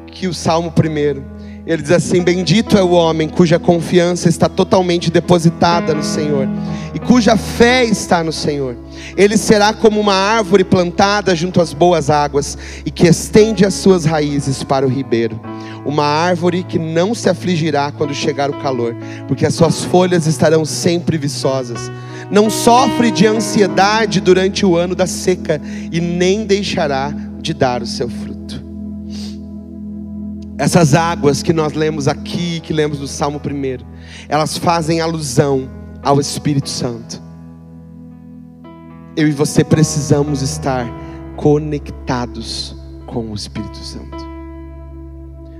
que 0.07 0.27
o 0.27 0.33
Salmo 0.33 0.73
1. 0.73 1.35
Ele 1.67 1.83
diz 1.83 1.91
assim: 1.91 2.23
Bendito 2.23 2.77
é 2.77 2.83
o 2.83 2.91
homem 2.91 3.29
cuja 3.29 3.59
confiança 3.59 4.29
está 4.29 4.49
totalmente 4.49 5.11
depositada 5.11 5.95
no 5.95 6.03
Senhor 6.03 6.49
e 6.95 6.99
cuja 6.99 7.37
fé 7.37 7.85
está 7.85 8.25
no 8.25 8.33
Senhor. 8.33 8.77
Ele 9.17 9.37
será 9.37 9.73
como 9.73 10.01
uma 10.01 10.15
árvore 10.15 10.65
plantada 10.65 11.35
junto 11.35 11.61
às 11.61 11.73
boas 11.73 12.09
águas 12.09 12.57
e 12.85 12.91
que 12.91 13.07
estende 13.07 13.65
as 13.65 13.75
suas 13.75 14.05
raízes 14.05 14.63
para 14.63 14.87
o 14.87 14.91
ribeiro. 14.91 15.39
Uma 15.85 16.05
árvore 16.05 16.65
que 16.65 16.79
não 16.79 17.15
se 17.15 17.29
afligirá 17.29 17.93
quando 17.93 18.15
chegar 18.15 18.49
o 18.51 18.59
calor, 18.61 18.97
porque 19.29 19.45
as 19.45 19.55
suas 19.55 19.85
folhas 19.85 20.27
estarão 20.27 20.65
sempre 20.65 21.19
viçosas 21.19 21.91
não 22.31 22.49
sofre 22.51 23.11
de 23.11 23.27
ansiedade 23.27 24.21
durante 24.21 24.65
o 24.65 24.77
ano 24.77 24.95
da 24.95 25.07
seca 25.07 25.61
e 25.91 26.01
nem 26.01 26.47
deixará 26.47 27.15
de 27.41 27.53
dar 27.53 27.83
o 27.83 27.87
seu 27.87 28.09
fruto. 28.09 28.63
Essas 30.57 30.95
águas 30.95 31.43
que 31.43 31.53
nós 31.53 31.73
lemos 31.73 32.07
aqui, 32.07 32.61
que 32.61 32.73
lemos 32.73 33.01
no 33.01 33.09
Salmo 33.09 33.41
1, 33.45 33.85
elas 34.29 34.57
fazem 34.57 35.01
alusão 35.01 35.69
ao 36.03 36.21
Espírito 36.21 36.69
Santo. 36.69 37.21
Eu 39.17 39.29
e 39.29 39.33
você 39.33 39.65
precisamos 39.65 40.43
estar 40.43 40.87
conectados 41.37 42.77
com 43.07 43.31
o 43.31 43.35
Espírito 43.35 43.79
Santo. 43.79 44.25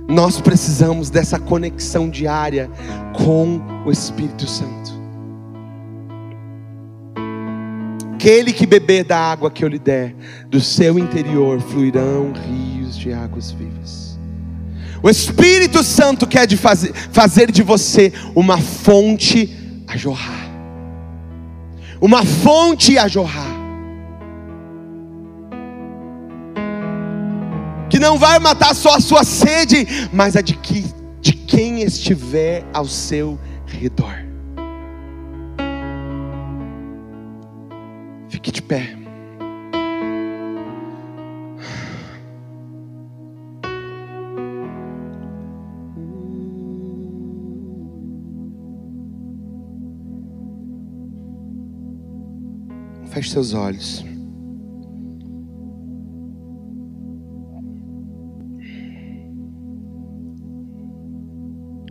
Nós 0.07 0.39
precisamos 0.39 1.09
dessa 1.09 1.39
conexão 1.39 2.09
diária 2.09 2.69
com 3.13 3.59
o 3.85 3.91
Espírito 3.91 4.47
Santo. 4.47 5.04
Aquele 8.25 8.51
que 8.51 8.65
beber 8.65 9.03
da 9.03 9.19
água 9.19 9.51
que 9.51 9.63
eu 9.63 9.67
lhe 9.67 9.77
der, 9.77 10.15
do 10.49 10.59
seu 10.59 10.97
interior 10.97 11.61
fluirão 11.61 12.33
rios 12.33 12.97
de 12.97 13.13
águas 13.13 13.51
vivas. 13.51 14.17
O 15.03 15.07
Espírito 15.07 15.83
Santo 15.83 16.25
quer 16.25 16.47
de 16.47 16.57
fazer, 16.57 16.91
fazer 17.11 17.51
de 17.51 17.61
você 17.61 18.11
uma 18.35 18.57
fonte 18.57 19.55
a 19.87 19.95
jorrar. 19.95 20.49
Uma 22.01 22.25
fonte 22.25 22.97
a 22.97 23.07
jorrar. 23.07 23.53
Que 27.91 27.99
não 27.99 28.17
vai 28.17 28.39
matar 28.39 28.73
só 28.73 28.95
a 28.95 28.99
sua 28.99 29.23
sede, 29.23 29.85
mas 30.11 30.35
a 30.35 30.41
de, 30.41 30.55
que, 30.55 30.83
de 31.21 31.33
quem 31.33 31.83
estiver 31.83 32.65
ao 32.73 32.85
seu 32.85 33.39
redor. 33.67 34.24
Fique 38.29 38.51
de 38.51 38.61
pé. 38.61 38.97
Feche 53.09 53.31
seus 53.31 53.53
olhos. 53.53 54.03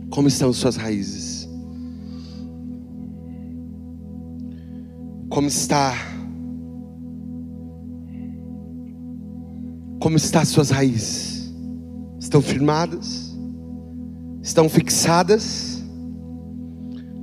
Como 0.09 0.27
estão 0.27 0.53
suas 0.53 0.75
raízes? 0.75 1.49
Como 5.29 5.47
está 5.47 6.14
Como 10.05 10.17
estão 10.17 10.39
as 10.43 10.49
suas 10.49 10.69
raízes? 10.69 11.51
Estão 12.19 12.39
firmadas? 12.39 13.35
Estão 14.39 14.69
fixadas? 14.69 15.83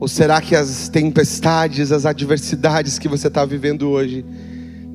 Ou 0.01 0.09
será 0.09 0.41
que 0.41 0.57
as 0.57 0.89
tempestades, 0.89 1.93
as 1.93 2.05
adversidades 2.05 2.99
que 2.99 3.07
você 3.07 3.29
está 3.29 3.45
vivendo 3.45 3.89
hoje, 3.89 4.25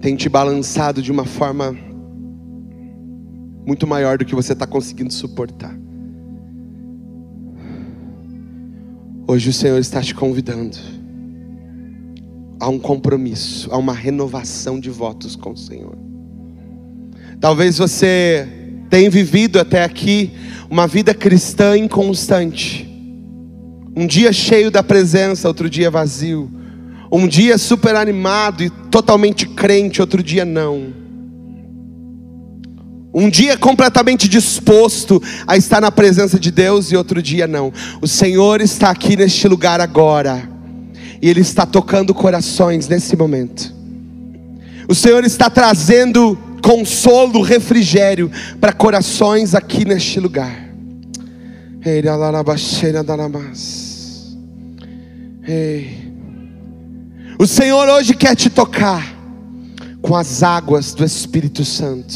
têm 0.02 0.18
te 0.18 0.28
balançado 0.28 1.02
de 1.02 1.14
uma 1.14 1.24
forma 1.24 1.78
muito 3.66 3.88
maior 3.88 4.18
do 4.18 4.26
que 4.26 4.36
você 4.36 4.52
está 4.52 4.68
conseguindo 4.68 5.14
suportar? 5.14 5.74
Hoje 9.26 9.50
o 9.50 9.54
Senhor 9.54 9.80
está 9.80 10.02
te 10.02 10.14
convidando 10.14 10.78
a 12.60 12.68
um 12.68 12.80
compromisso, 12.80 13.72
a 13.72 13.78
uma 13.78 13.94
renovação 13.94 14.78
de 14.78 14.90
votos 14.90 15.38
com 15.38 15.52
o 15.52 15.58
Senhor. 15.58 16.07
Talvez 17.40 17.78
você 17.78 18.48
tenha 18.90 19.10
vivido 19.10 19.60
até 19.60 19.84
aqui 19.84 20.32
uma 20.70 20.88
vida 20.88 21.14
cristã 21.14 21.78
inconstante. 21.78 22.86
Um 23.96 24.08
dia 24.08 24.34
cheio 24.34 24.72
da 24.72 24.82
presença, 24.82 25.48
outro 25.48 25.70
dia 25.70 25.90
vazio. 25.92 26.52
Um 27.12 27.28
dia 27.28 27.58
super 27.58 27.96
animado 27.96 28.64
e 28.64 28.70
totalmente 28.70 29.48
crente, 29.48 30.02
outro 30.02 30.22
dia 30.24 30.46
não. 30.46 30.94
Um 33.14 33.30
dia 33.30 33.58
completamente 33.58 34.28
disposto 34.28 35.22
a 35.48 35.56
estar 35.56 35.82
na 35.82 35.92
presença 35.92 36.40
de 36.40 36.52
Deus 36.52 36.92
e 36.92 36.98
outro 36.98 37.22
dia 37.22 37.48
não. 37.48 37.72
O 38.02 38.08
Senhor 38.08 38.62
está 38.62 38.90
aqui 38.90 39.16
neste 39.16 39.48
lugar 39.48 39.80
agora. 39.80 40.48
E 41.22 41.30
Ele 41.30 41.42
está 41.42 41.66
tocando 41.66 42.14
corações 42.14 42.88
nesse 42.88 43.16
momento. 43.16 43.74
O 44.88 44.94
Senhor 44.94 45.24
está 45.24 45.50
trazendo 45.50 46.38
consolo, 46.68 47.42
refrigério 47.42 48.30
para 48.60 48.74
corações 48.74 49.56
aqui 49.56 49.86
neste 49.86 50.20
lugar. 50.20 50.68
Ei. 55.48 56.12
O 57.40 57.48
Senhor 57.48 57.88
hoje 57.88 58.14
quer 58.14 58.36
te 58.36 58.50
tocar 58.50 59.16
com 60.02 60.14
as 60.14 60.44
águas 60.44 60.94
do 60.94 61.06
Espírito 61.06 61.64
Santo. 61.64 62.14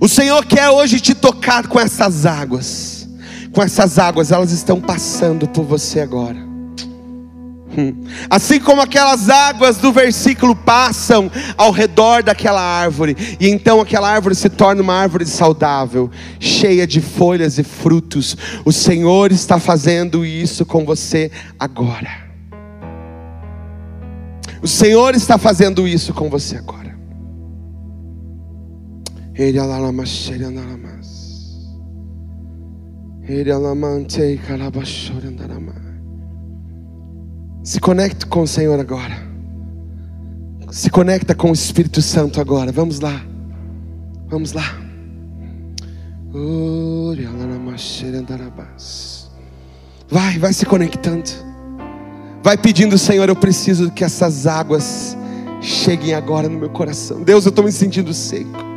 O 0.00 0.08
Senhor 0.08 0.46
quer 0.46 0.70
hoje 0.70 0.98
te 0.98 1.14
tocar 1.14 1.68
com 1.68 1.78
essas 1.78 2.24
águas. 2.24 3.06
Com 3.52 3.62
essas 3.62 3.98
águas, 3.98 4.32
elas 4.32 4.50
estão 4.50 4.80
passando 4.80 5.46
por 5.46 5.64
você 5.64 6.00
agora. 6.00 6.49
Assim 8.28 8.60
como 8.60 8.80
aquelas 8.80 9.28
águas 9.28 9.78
do 9.78 9.92
versículo 9.92 10.54
passam 10.54 11.30
ao 11.56 11.70
redor 11.70 12.22
daquela 12.22 12.60
árvore, 12.60 13.16
e 13.38 13.48
então 13.48 13.80
aquela 13.80 14.10
árvore 14.10 14.34
se 14.34 14.48
torna 14.48 14.82
uma 14.82 14.94
árvore 14.94 15.26
saudável, 15.26 16.10
cheia 16.38 16.86
de 16.86 17.00
folhas 17.00 17.58
e 17.58 17.62
frutos. 17.62 18.36
O 18.64 18.72
Senhor 18.72 19.32
está 19.32 19.58
fazendo 19.58 20.24
isso 20.24 20.64
com 20.66 20.84
você 20.84 21.30
agora. 21.58 22.30
O 24.62 24.68
Senhor 24.68 25.14
está 25.14 25.38
fazendo 25.38 25.88
isso 25.88 26.12
com 26.12 26.28
você 26.28 26.56
agora. 26.56 26.94
Ele 29.34 29.58
Ele 33.26 33.50
se 37.62 37.78
conecte 37.80 38.26
com 38.26 38.42
o 38.42 38.46
Senhor 38.46 38.78
agora. 38.78 39.28
Se 40.70 40.88
conecta 40.88 41.34
com 41.34 41.50
o 41.50 41.52
Espírito 41.52 42.00
Santo 42.00 42.40
agora. 42.40 42.72
Vamos 42.72 43.00
lá. 43.00 43.20
Vamos 44.28 44.52
lá. 44.52 44.76
Vai, 50.08 50.38
vai 50.38 50.52
se 50.52 50.64
conectando. 50.64 51.28
Vai 52.42 52.56
pedindo, 52.56 52.96
Senhor, 52.96 53.28
eu 53.28 53.36
preciso 53.36 53.90
que 53.90 54.02
essas 54.04 54.46
águas 54.46 55.16
cheguem 55.60 56.14
agora 56.14 56.48
no 56.48 56.58
meu 56.58 56.70
coração. 56.70 57.22
Deus, 57.22 57.44
eu 57.44 57.50
estou 57.50 57.64
me 57.64 57.72
sentindo 57.72 58.14
seco. 58.14 58.70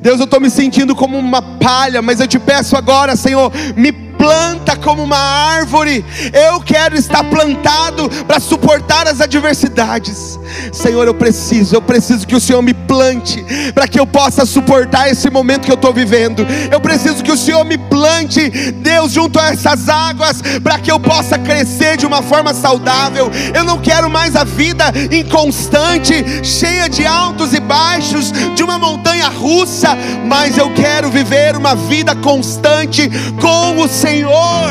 Deus, 0.00 0.18
eu 0.20 0.24
estou 0.24 0.40
me 0.40 0.48
sentindo 0.48 0.94
como 0.94 1.18
uma 1.18 1.42
palha, 1.42 2.00
mas 2.00 2.20
eu 2.20 2.28
te 2.28 2.38
peço 2.38 2.76
agora, 2.76 3.16
Senhor, 3.16 3.50
me 3.76 3.92
planta 4.22 4.76
como 4.76 5.02
uma 5.02 5.18
árvore. 5.18 6.04
Eu 6.32 6.60
quero 6.60 6.94
estar 6.94 7.24
plantado 7.24 8.08
para 8.24 8.38
suportar 8.38 9.08
as 9.08 9.20
adversidades. 9.20 10.38
Senhor, 10.72 11.08
eu 11.08 11.14
preciso, 11.14 11.74
eu 11.74 11.82
preciso 11.82 12.24
que 12.24 12.36
o 12.36 12.40
Senhor 12.40 12.62
me 12.62 12.72
plante 12.72 13.44
para 13.74 13.88
que 13.88 13.98
eu 13.98 14.06
possa 14.06 14.46
suportar 14.46 15.10
esse 15.10 15.28
momento 15.28 15.64
que 15.64 15.72
eu 15.72 15.76
estou 15.76 15.92
vivendo. 15.92 16.46
Eu 16.70 16.80
preciso 16.80 17.24
que 17.24 17.32
o 17.32 17.36
Senhor 17.36 17.64
me 17.64 17.76
plante, 17.76 18.48
Deus, 18.70 19.10
junto 19.10 19.40
a 19.40 19.48
essas 19.48 19.88
águas, 19.88 20.40
para 20.62 20.78
que 20.78 20.92
eu 20.92 21.00
possa 21.00 21.36
crescer 21.36 21.96
de 21.96 22.06
uma 22.06 22.22
forma 22.22 22.54
saudável. 22.54 23.28
Eu 23.52 23.64
não 23.64 23.78
quero 23.78 24.08
mais 24.08 24.36
a 24.36 24.44
vida 24.44 24.84
inconstante, 25.10 26.44
cheia 26.44 26.88
de 26.88 27.04
altos 27.04 27.54
e 27.54 27.58
baixos, 27.60 28.30
de 28.54 28.62
uma 28.62 28.78
montanha 28.78 29.28
russa, 29.28 29.96
mas 30.26 30.56
eu 30.56 30.72
quero 30.74 31.10
viver 31.10 31.56
uma 31.56 31.74
vida 31.74 32.14
constante 32.14 33.10
com 33.40 33.80
o 33.80 33.88
Senhor. 33.88 34.11
Senhor. 34.12 34.70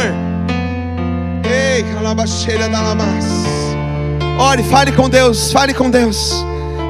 Ei, 1.43 1.83
calabacheira 1.95 2.69
da 2.69 2.79
lamas. 2.79 3.25
Ore, 4.37 4.61
fale 4.61 4.91
com 4.91 5.09
Deus, 5.09 5.51
fale 5.51 5.73
com 5.73 5.89
Deus. 5.89 6.45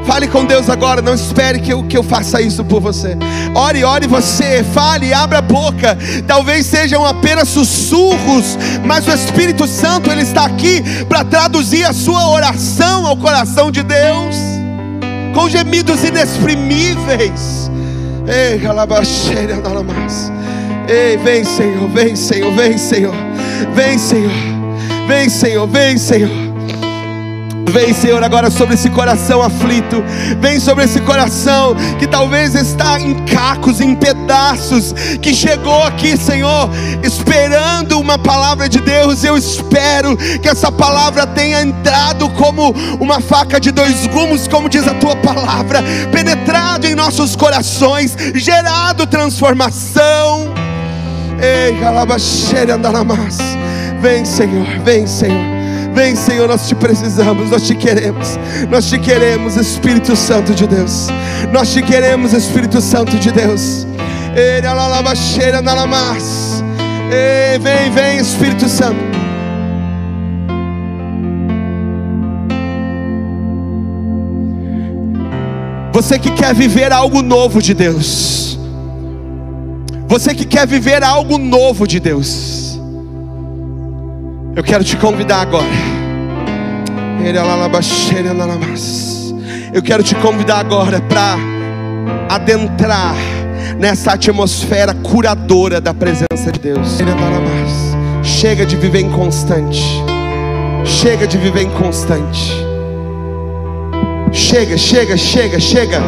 Fale 0.05 0.27
com 0.27 0.43
Deus 0.43 0.69
agora, 0.69 1.01
não 1.01 1.13
espere 1.13 1.61
que 1.61 1.71
eu, 1.71 1.81
que 1.83 1.95
eu 1.95 2.03
faça 2.03 2.41
isso 2.41 2.65
por 2.65 2.81
você. 2.81 3.15
Ore, 3.55 3.85
ore 3.85 4.05
você, 4.05 4.65
fale, 4.73 5.13
abra 5.13 5.37
a 5.37 5.41
boca. 5.41 5.97
Talvez 6.27 6.65
sejam 6.65 7.05
apenas 7.05 7.47
sussurros, 7.47 8.57
mas 8.83 9.07
o 9.07 9.11
Espírito 9.11 9.65
Santo 9.65 10.11
ele 10.11 10.23
está 10.23 10.43
aqui 10.45 10.83
para 11.07 11.23
traduzir 11.23 11.85
a 11.85 11.93
sua 11.93 12.31
oração 12.31 13.05
ao 13.05 13.15
coração 13.15 13.71
de 13.71 13.81
Deus, 13.81 14.35
com 15.33 15.47
gemidos 15.47 16.03
inexprimíveis. 16.03 17.71
Ei, 18.27 18.59
calabacheira 18.59 19.61
da 19.61 19.69
lamas. 19.69 20.30
Ei, 20.91 21.15
vem, 21.15 21.41
Senhor, 21.45 21.87
vem, 21.87 22.17
Senhor, 22.17 22.51
vem, 22.51 22.77
Senhor. 22.77 23.13
Vem, 23.73 23.97
Senhor. 23.97 24.31
Vem, 25.07 25.29
Senhor, 25.29 25.65
vem, 25.65 25.97
Senhor. 25.97 26.29
Vem, 27.69 27.93
Senhor, 27.93 28.21
agora 28.21 28.51
sobre 28.51 28.73
esse 28.73 28.89
coração 28.89 29.41
aflito. 29.41 30.03
Vem 30.41 30.59
sobre 30.59 30.83
esse 30.83 30.99
coração 30.99 31.77
que 31.97 32.05
talvez 32.05 32.55
está 32.55 32.99
em 32.99 33.13
cacos, 33.25 33.79
em 33.79 33.95
pedaços. 33.95 34.93
Que 35.21 35.33
chegou 35.33 35.81
aqui, 35.81 36.17
Senhor, 36.17 36.69
esperando 37.01 37.97
uma 37.97 38.17
palavra 38.17 38.67
de 38.67 38.81
Deus. 38.81 39.23
Eu 39.23 39.37
espero 39.37 40.17
que 40.17 40.49
essa 40.49 40.69
palavra 40.69 41.25
tenha 41.25 41.61
entrado 41.61 42.27
como 42.31 42.75
uma 42.99 43.21
faca 43.21 43.61
de 43.61 43.71
dois 43.71 44.07
gumes, 44.07 44.45
como 44.45 44.67
diz 44.67 44.85
a 44.85 44.93
tua 44.95 45.15
palavra, 45.15 45.81
penetrado 46.11 46.85
em 46.85 46.95
nossos 46.95 47.33
corações, 47.33 48.13
gerado 48.35 49.07
transformação. 49.07 50.60
Ei, 51.41 51.75
calabaxere 51.79 52.71
andaramas. 52.71 53.37
Vem, 53.99 54.23
Senhor, 54.23 54.67
vem, 54.83 55.07
Senhor. 55.07 55.61
Vem, 55.93 56.15
Senhor, 56.15 56.47
nós 56.47 56.67
te 56.67 56.75
precisamos, 56.75 57.49
nós 57.49 57.63
te 57.67 57.75
queremos. 57.75 58.39
Nós 58.69 58.89
te 58.89 58.97
queremos, 58.97 59.57
Espírito 59.57 60.15
Santo 60.15 60.53
de 60.53 60.65
Deus. 60.67 61.07
Nós 61.51 61.73
te 61.73 61.81
queremos, 61.81 62.31
Espírito 62.33 62.79
Santo 62.79 63.17
de 63.17 63.31
Deus. 63.31 63.85
Ei, 64.35 64.65
alalabaxere 64.65 65.57
andaramas. 65.57 66.63
Ei, 67.11 67.59
vem, 67.59 67.91
vem, 67.91 68.17
Espírito 68.19 68.69
Santo. 68.69 69.11
Você 75.91 76.17
que 76.17 76.31
quer 76.31 76.53
viver 76.53 76.93
algo 76.93 77.21
novo 77.21 77.61
de 77.61 77.73
Deus. 77.73 78.57
Você 80.11 80.35
que 80.35 80.43
quer 80.43 80.67
viver 80.67 81.05
algo 81.05 81.37
novo 81.37 81.87
de 81.87 81.97
Deus, 81.97 82.77
eu 84.53 84.61
quero 84.61 84.83
te 84.83 84.97
convidar 84.97 85.39
agora. 85.39 85.69
Eu 89.73 89.81
quero 89.81 90.03
te 90.03 90.13
convidar 90.15 90.59
agora 90.59 90.99
para 90.99 91.37
adentrar 92.27 93.15
nessa 93.79 94.11
atmosfera 94.11 94.93
curadora 94.93 95.79
da 95.79 95.93
presença 95.93 96.51
de 96.51 96.59
Deus. 96.59 96.97
Chega 98.21 98.65
de 98.65 98.75
viver 98.75 98.99
inconstante. 98.99 99.81
Chega 100.83 101.25
de 101.25 101.37
viver 101.37 101.63
inconstante. 101.63 102.51
Chega, 104.33 104.77
chega, 104.77 105.15
chega, 105.15 105.57
chega. 105.57 106.01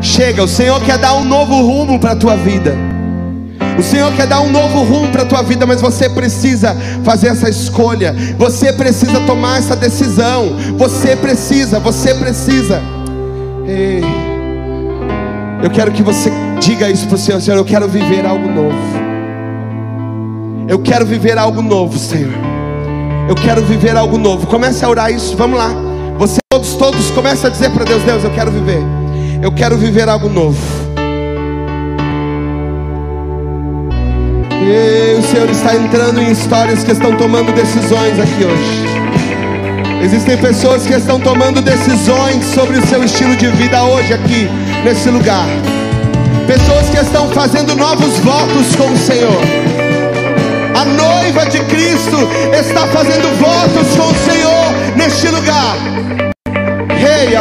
Chega, 0.00 0.44
o 0.44 0.48
Senhor 0.48 0.80
quer 0.84 0.98
dar 0.98 1.14
um 1.14 1.24
novo 1.24 1.60
rumo 1.62 1.98
para 1.98 2.12
a 2.12 2.16
tua 2.16 2.36
vida. 2.36 2.99
O 3.80 3.82
Senhor 3.82 4.12
quer 4.12 4.26
dar 4.26 4.42
um 4.42 4.50
novo 4.50 4.82
rumo 4.82 5.08
para 5.10 5.22
a 5.22 5.24
tua 5.24 5.40
vida, 5.40 5.64
mas 5.64 5.80
você 5.80 6.06
precisa 6.06 6.76
fazer 7.02 7.28
essa 7.28 7.48
escolha. 7.48 8.14
Você 8.36 8.70
precisa 8.74 9.20
tomar 9.20 9.58
essa 9.58 9.74
decisão. 9.74 10.54
Você 10.76 11.16
precisa, 11.16 11.80
você 11.80 12.14
precisa. 12.14 12.78
Ei, 13.66 14.04
eu 15.62 15.70
quero 15.70 15.92
que 15.92 16.02
você 16.02 16.30
diga 16.60 16.90
isso 16.90 17.06
para 17.06 17.14
o 17.14 17.18
Senhor, 17.18 17.40
Senhor. 17.40 17.56
Eu 17.56 17.64
quero 17.64 17.88
viver 17.88 18.26
algo 18.26 18.50
novo. 18.50 18.76
Eu 20.68 20.78
quero 20.80 21.06
viver 21.06 21.38
algo 21.38 21.62
novo, 21.62 21.98
Senhor. 21.98 22.34
Eu 23.30 23.34
quero 23.34 23.64
viver 23.64 23.96
algo 23.96 24.18
novo. 24.18 24.46
Comece 24.46 24.84
a 24.84 24.90
orar 24.90 25.10
isso. 25.10 25.34
Vamos 25.38 25.58
lá. 25.58 25.70
Você 26.18 26.38
todos, 26.50 26.74
todos, 26.74 27.10
comece 27.12 27.46
a 27.46 27.48
dizer 27.48 27.70
para 27.70 27.84
Deus, 27.84 28.02
Deus, 28.02 28.24
eu 28.24 28.30
quero 28.32 28.50
viver. 28.50 28.82
Eu 29.40 29.50
quero 29.50 29.78
viver 29.78 30.06
algo 30.06 30.28
novo. 30.28 30.79
E 34.62 35.18
o 35.18 35.22
Senhor 35.22 35.48
está 35.48 35.74
entrando 35.74 36.20
em 36.20 36.30
histórias 36.30 36.84
que 36.84 36.92
estão 36.92 37.16
tomando 37.16 37.50
decisões 37.52 38.18
aqui 38.20 38.44
hoje. 38.44 39.00
Existem 40.04 40.36
pessoas 40.36 40.86
que 40.86 40.92
estão 40.92 41.18
tomando 41.18 41.62
decisões 41.62 42.44
sobre 42.54 42.76
o 42.78 42.86
seu 42.86 43.02
estilo 43.02 43.34
de 43.36 43.48
vida 43.48 43.82
hoje 43.82 44.12
aqui, 44.12 44.50
nesse 44.84 45.08
lugar. 45.08 45.46
Pessoas 46.46 46.90
que 46.90 46.98
estão 46.98 47.28
fazendo 47.30 47.74
novos 47.74 48.18
votos 48.18 48.76
com 48.76 48.92
o 48.92 48.98
Senhor. 48.98 49.40
A 50.74 50.84
noiva 50.84 51.46
de 51.46 51.60
Cristo 51.60 52.28
está 52.52 52.86
fazendo 52.88 53.28
votos 53.38 53.96
com 53.96 54.08
o 54.08 54.14
Senhor 54.30 54.96
neste 54.96 55.28
lugar. 55.28 55.76
Rei, 56.98 57.28
hey, 57.28 57.36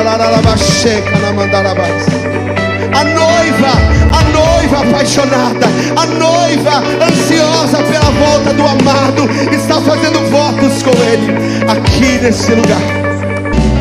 a 2.93 3.03
noiva, 3.03 3.71
a 4.11 4.23
noiva 4.29 4.89
apaixonada, 4.89 5.67
a 5.95 6.05
noiva 6.05 6.83
ansiosa 7.05 7.77
pela 7.83 8.11
volta 8.11 8.53
do 8.53 8.63
amado, 8.63 9.29
está 9.53 9.81
fazendo 9.81 10.19
votos 10.29 10.83
com 10.83 10.91
Ele 11.03 11.63
aqui 11.69 12.23
nesse 12.23 12.53
lugar. 12.53 12.81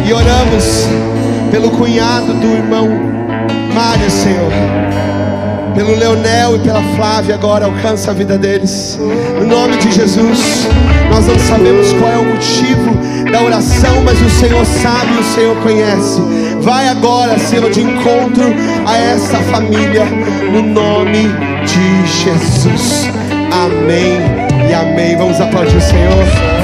E 0.07 0.13
oramos 0.13 0.87
pelo 1.51 1.71
cunhado 1.71 2.35
do 2.35 2.47
irmão 2.47 2.89
Mário, 3.75 4.11
Senhor. 4.11 4.51
Pelo 5.75 5.95
Leonel 5.95 6.57
e 6.57 6.59
pela 6.59 6.83
Flávia, 6.97 7.37
agora 7.37 7.67
alcança 7.67 8.11
a 8.11 8.15
vida 8.15 8.37
deles. 8.37 8.99
No 9.39 9.47
nome 9.47 9.77
de 9.77 9.93
Jesus, 9.93 10.67
nós 11.11 11.27
não 11.27 11.39
sabemos 11.39 11.93
qual 11.93 12.11
é 12.11 12.17
o 12.17 12.25
motivo 12.25 12.99
da 13.31 13.43
oração, 13.43 14.03
mas 14.05 14.21
o 14.21 14.31
Senhor 14.31 14.65
sabe, 14.65 15.19
o 15.19 15.25
Senhor 15.25 15.57
conhece. 15.63 16.21
Vai 16.61 16.89
agora, 16.89 17.39
Senhor, 17.39 17.71
de 17.71 17.83
encontro 17.83 18.45
a 18.87 18.97
essa 18.97 19.39
família, 19.39 20.05
no 20.53 20.63
nome 20.63 21.29
de 21.65 22.07
Jesus. 22.07 23.09
Amém 23.53 24.21
e 24.69 24.75
amém. 24.75 25.17
Vamos 25.17 25.41
aplaudir 25.41 25.77
o 25.77 25.81
Senhor. 25.81 26.58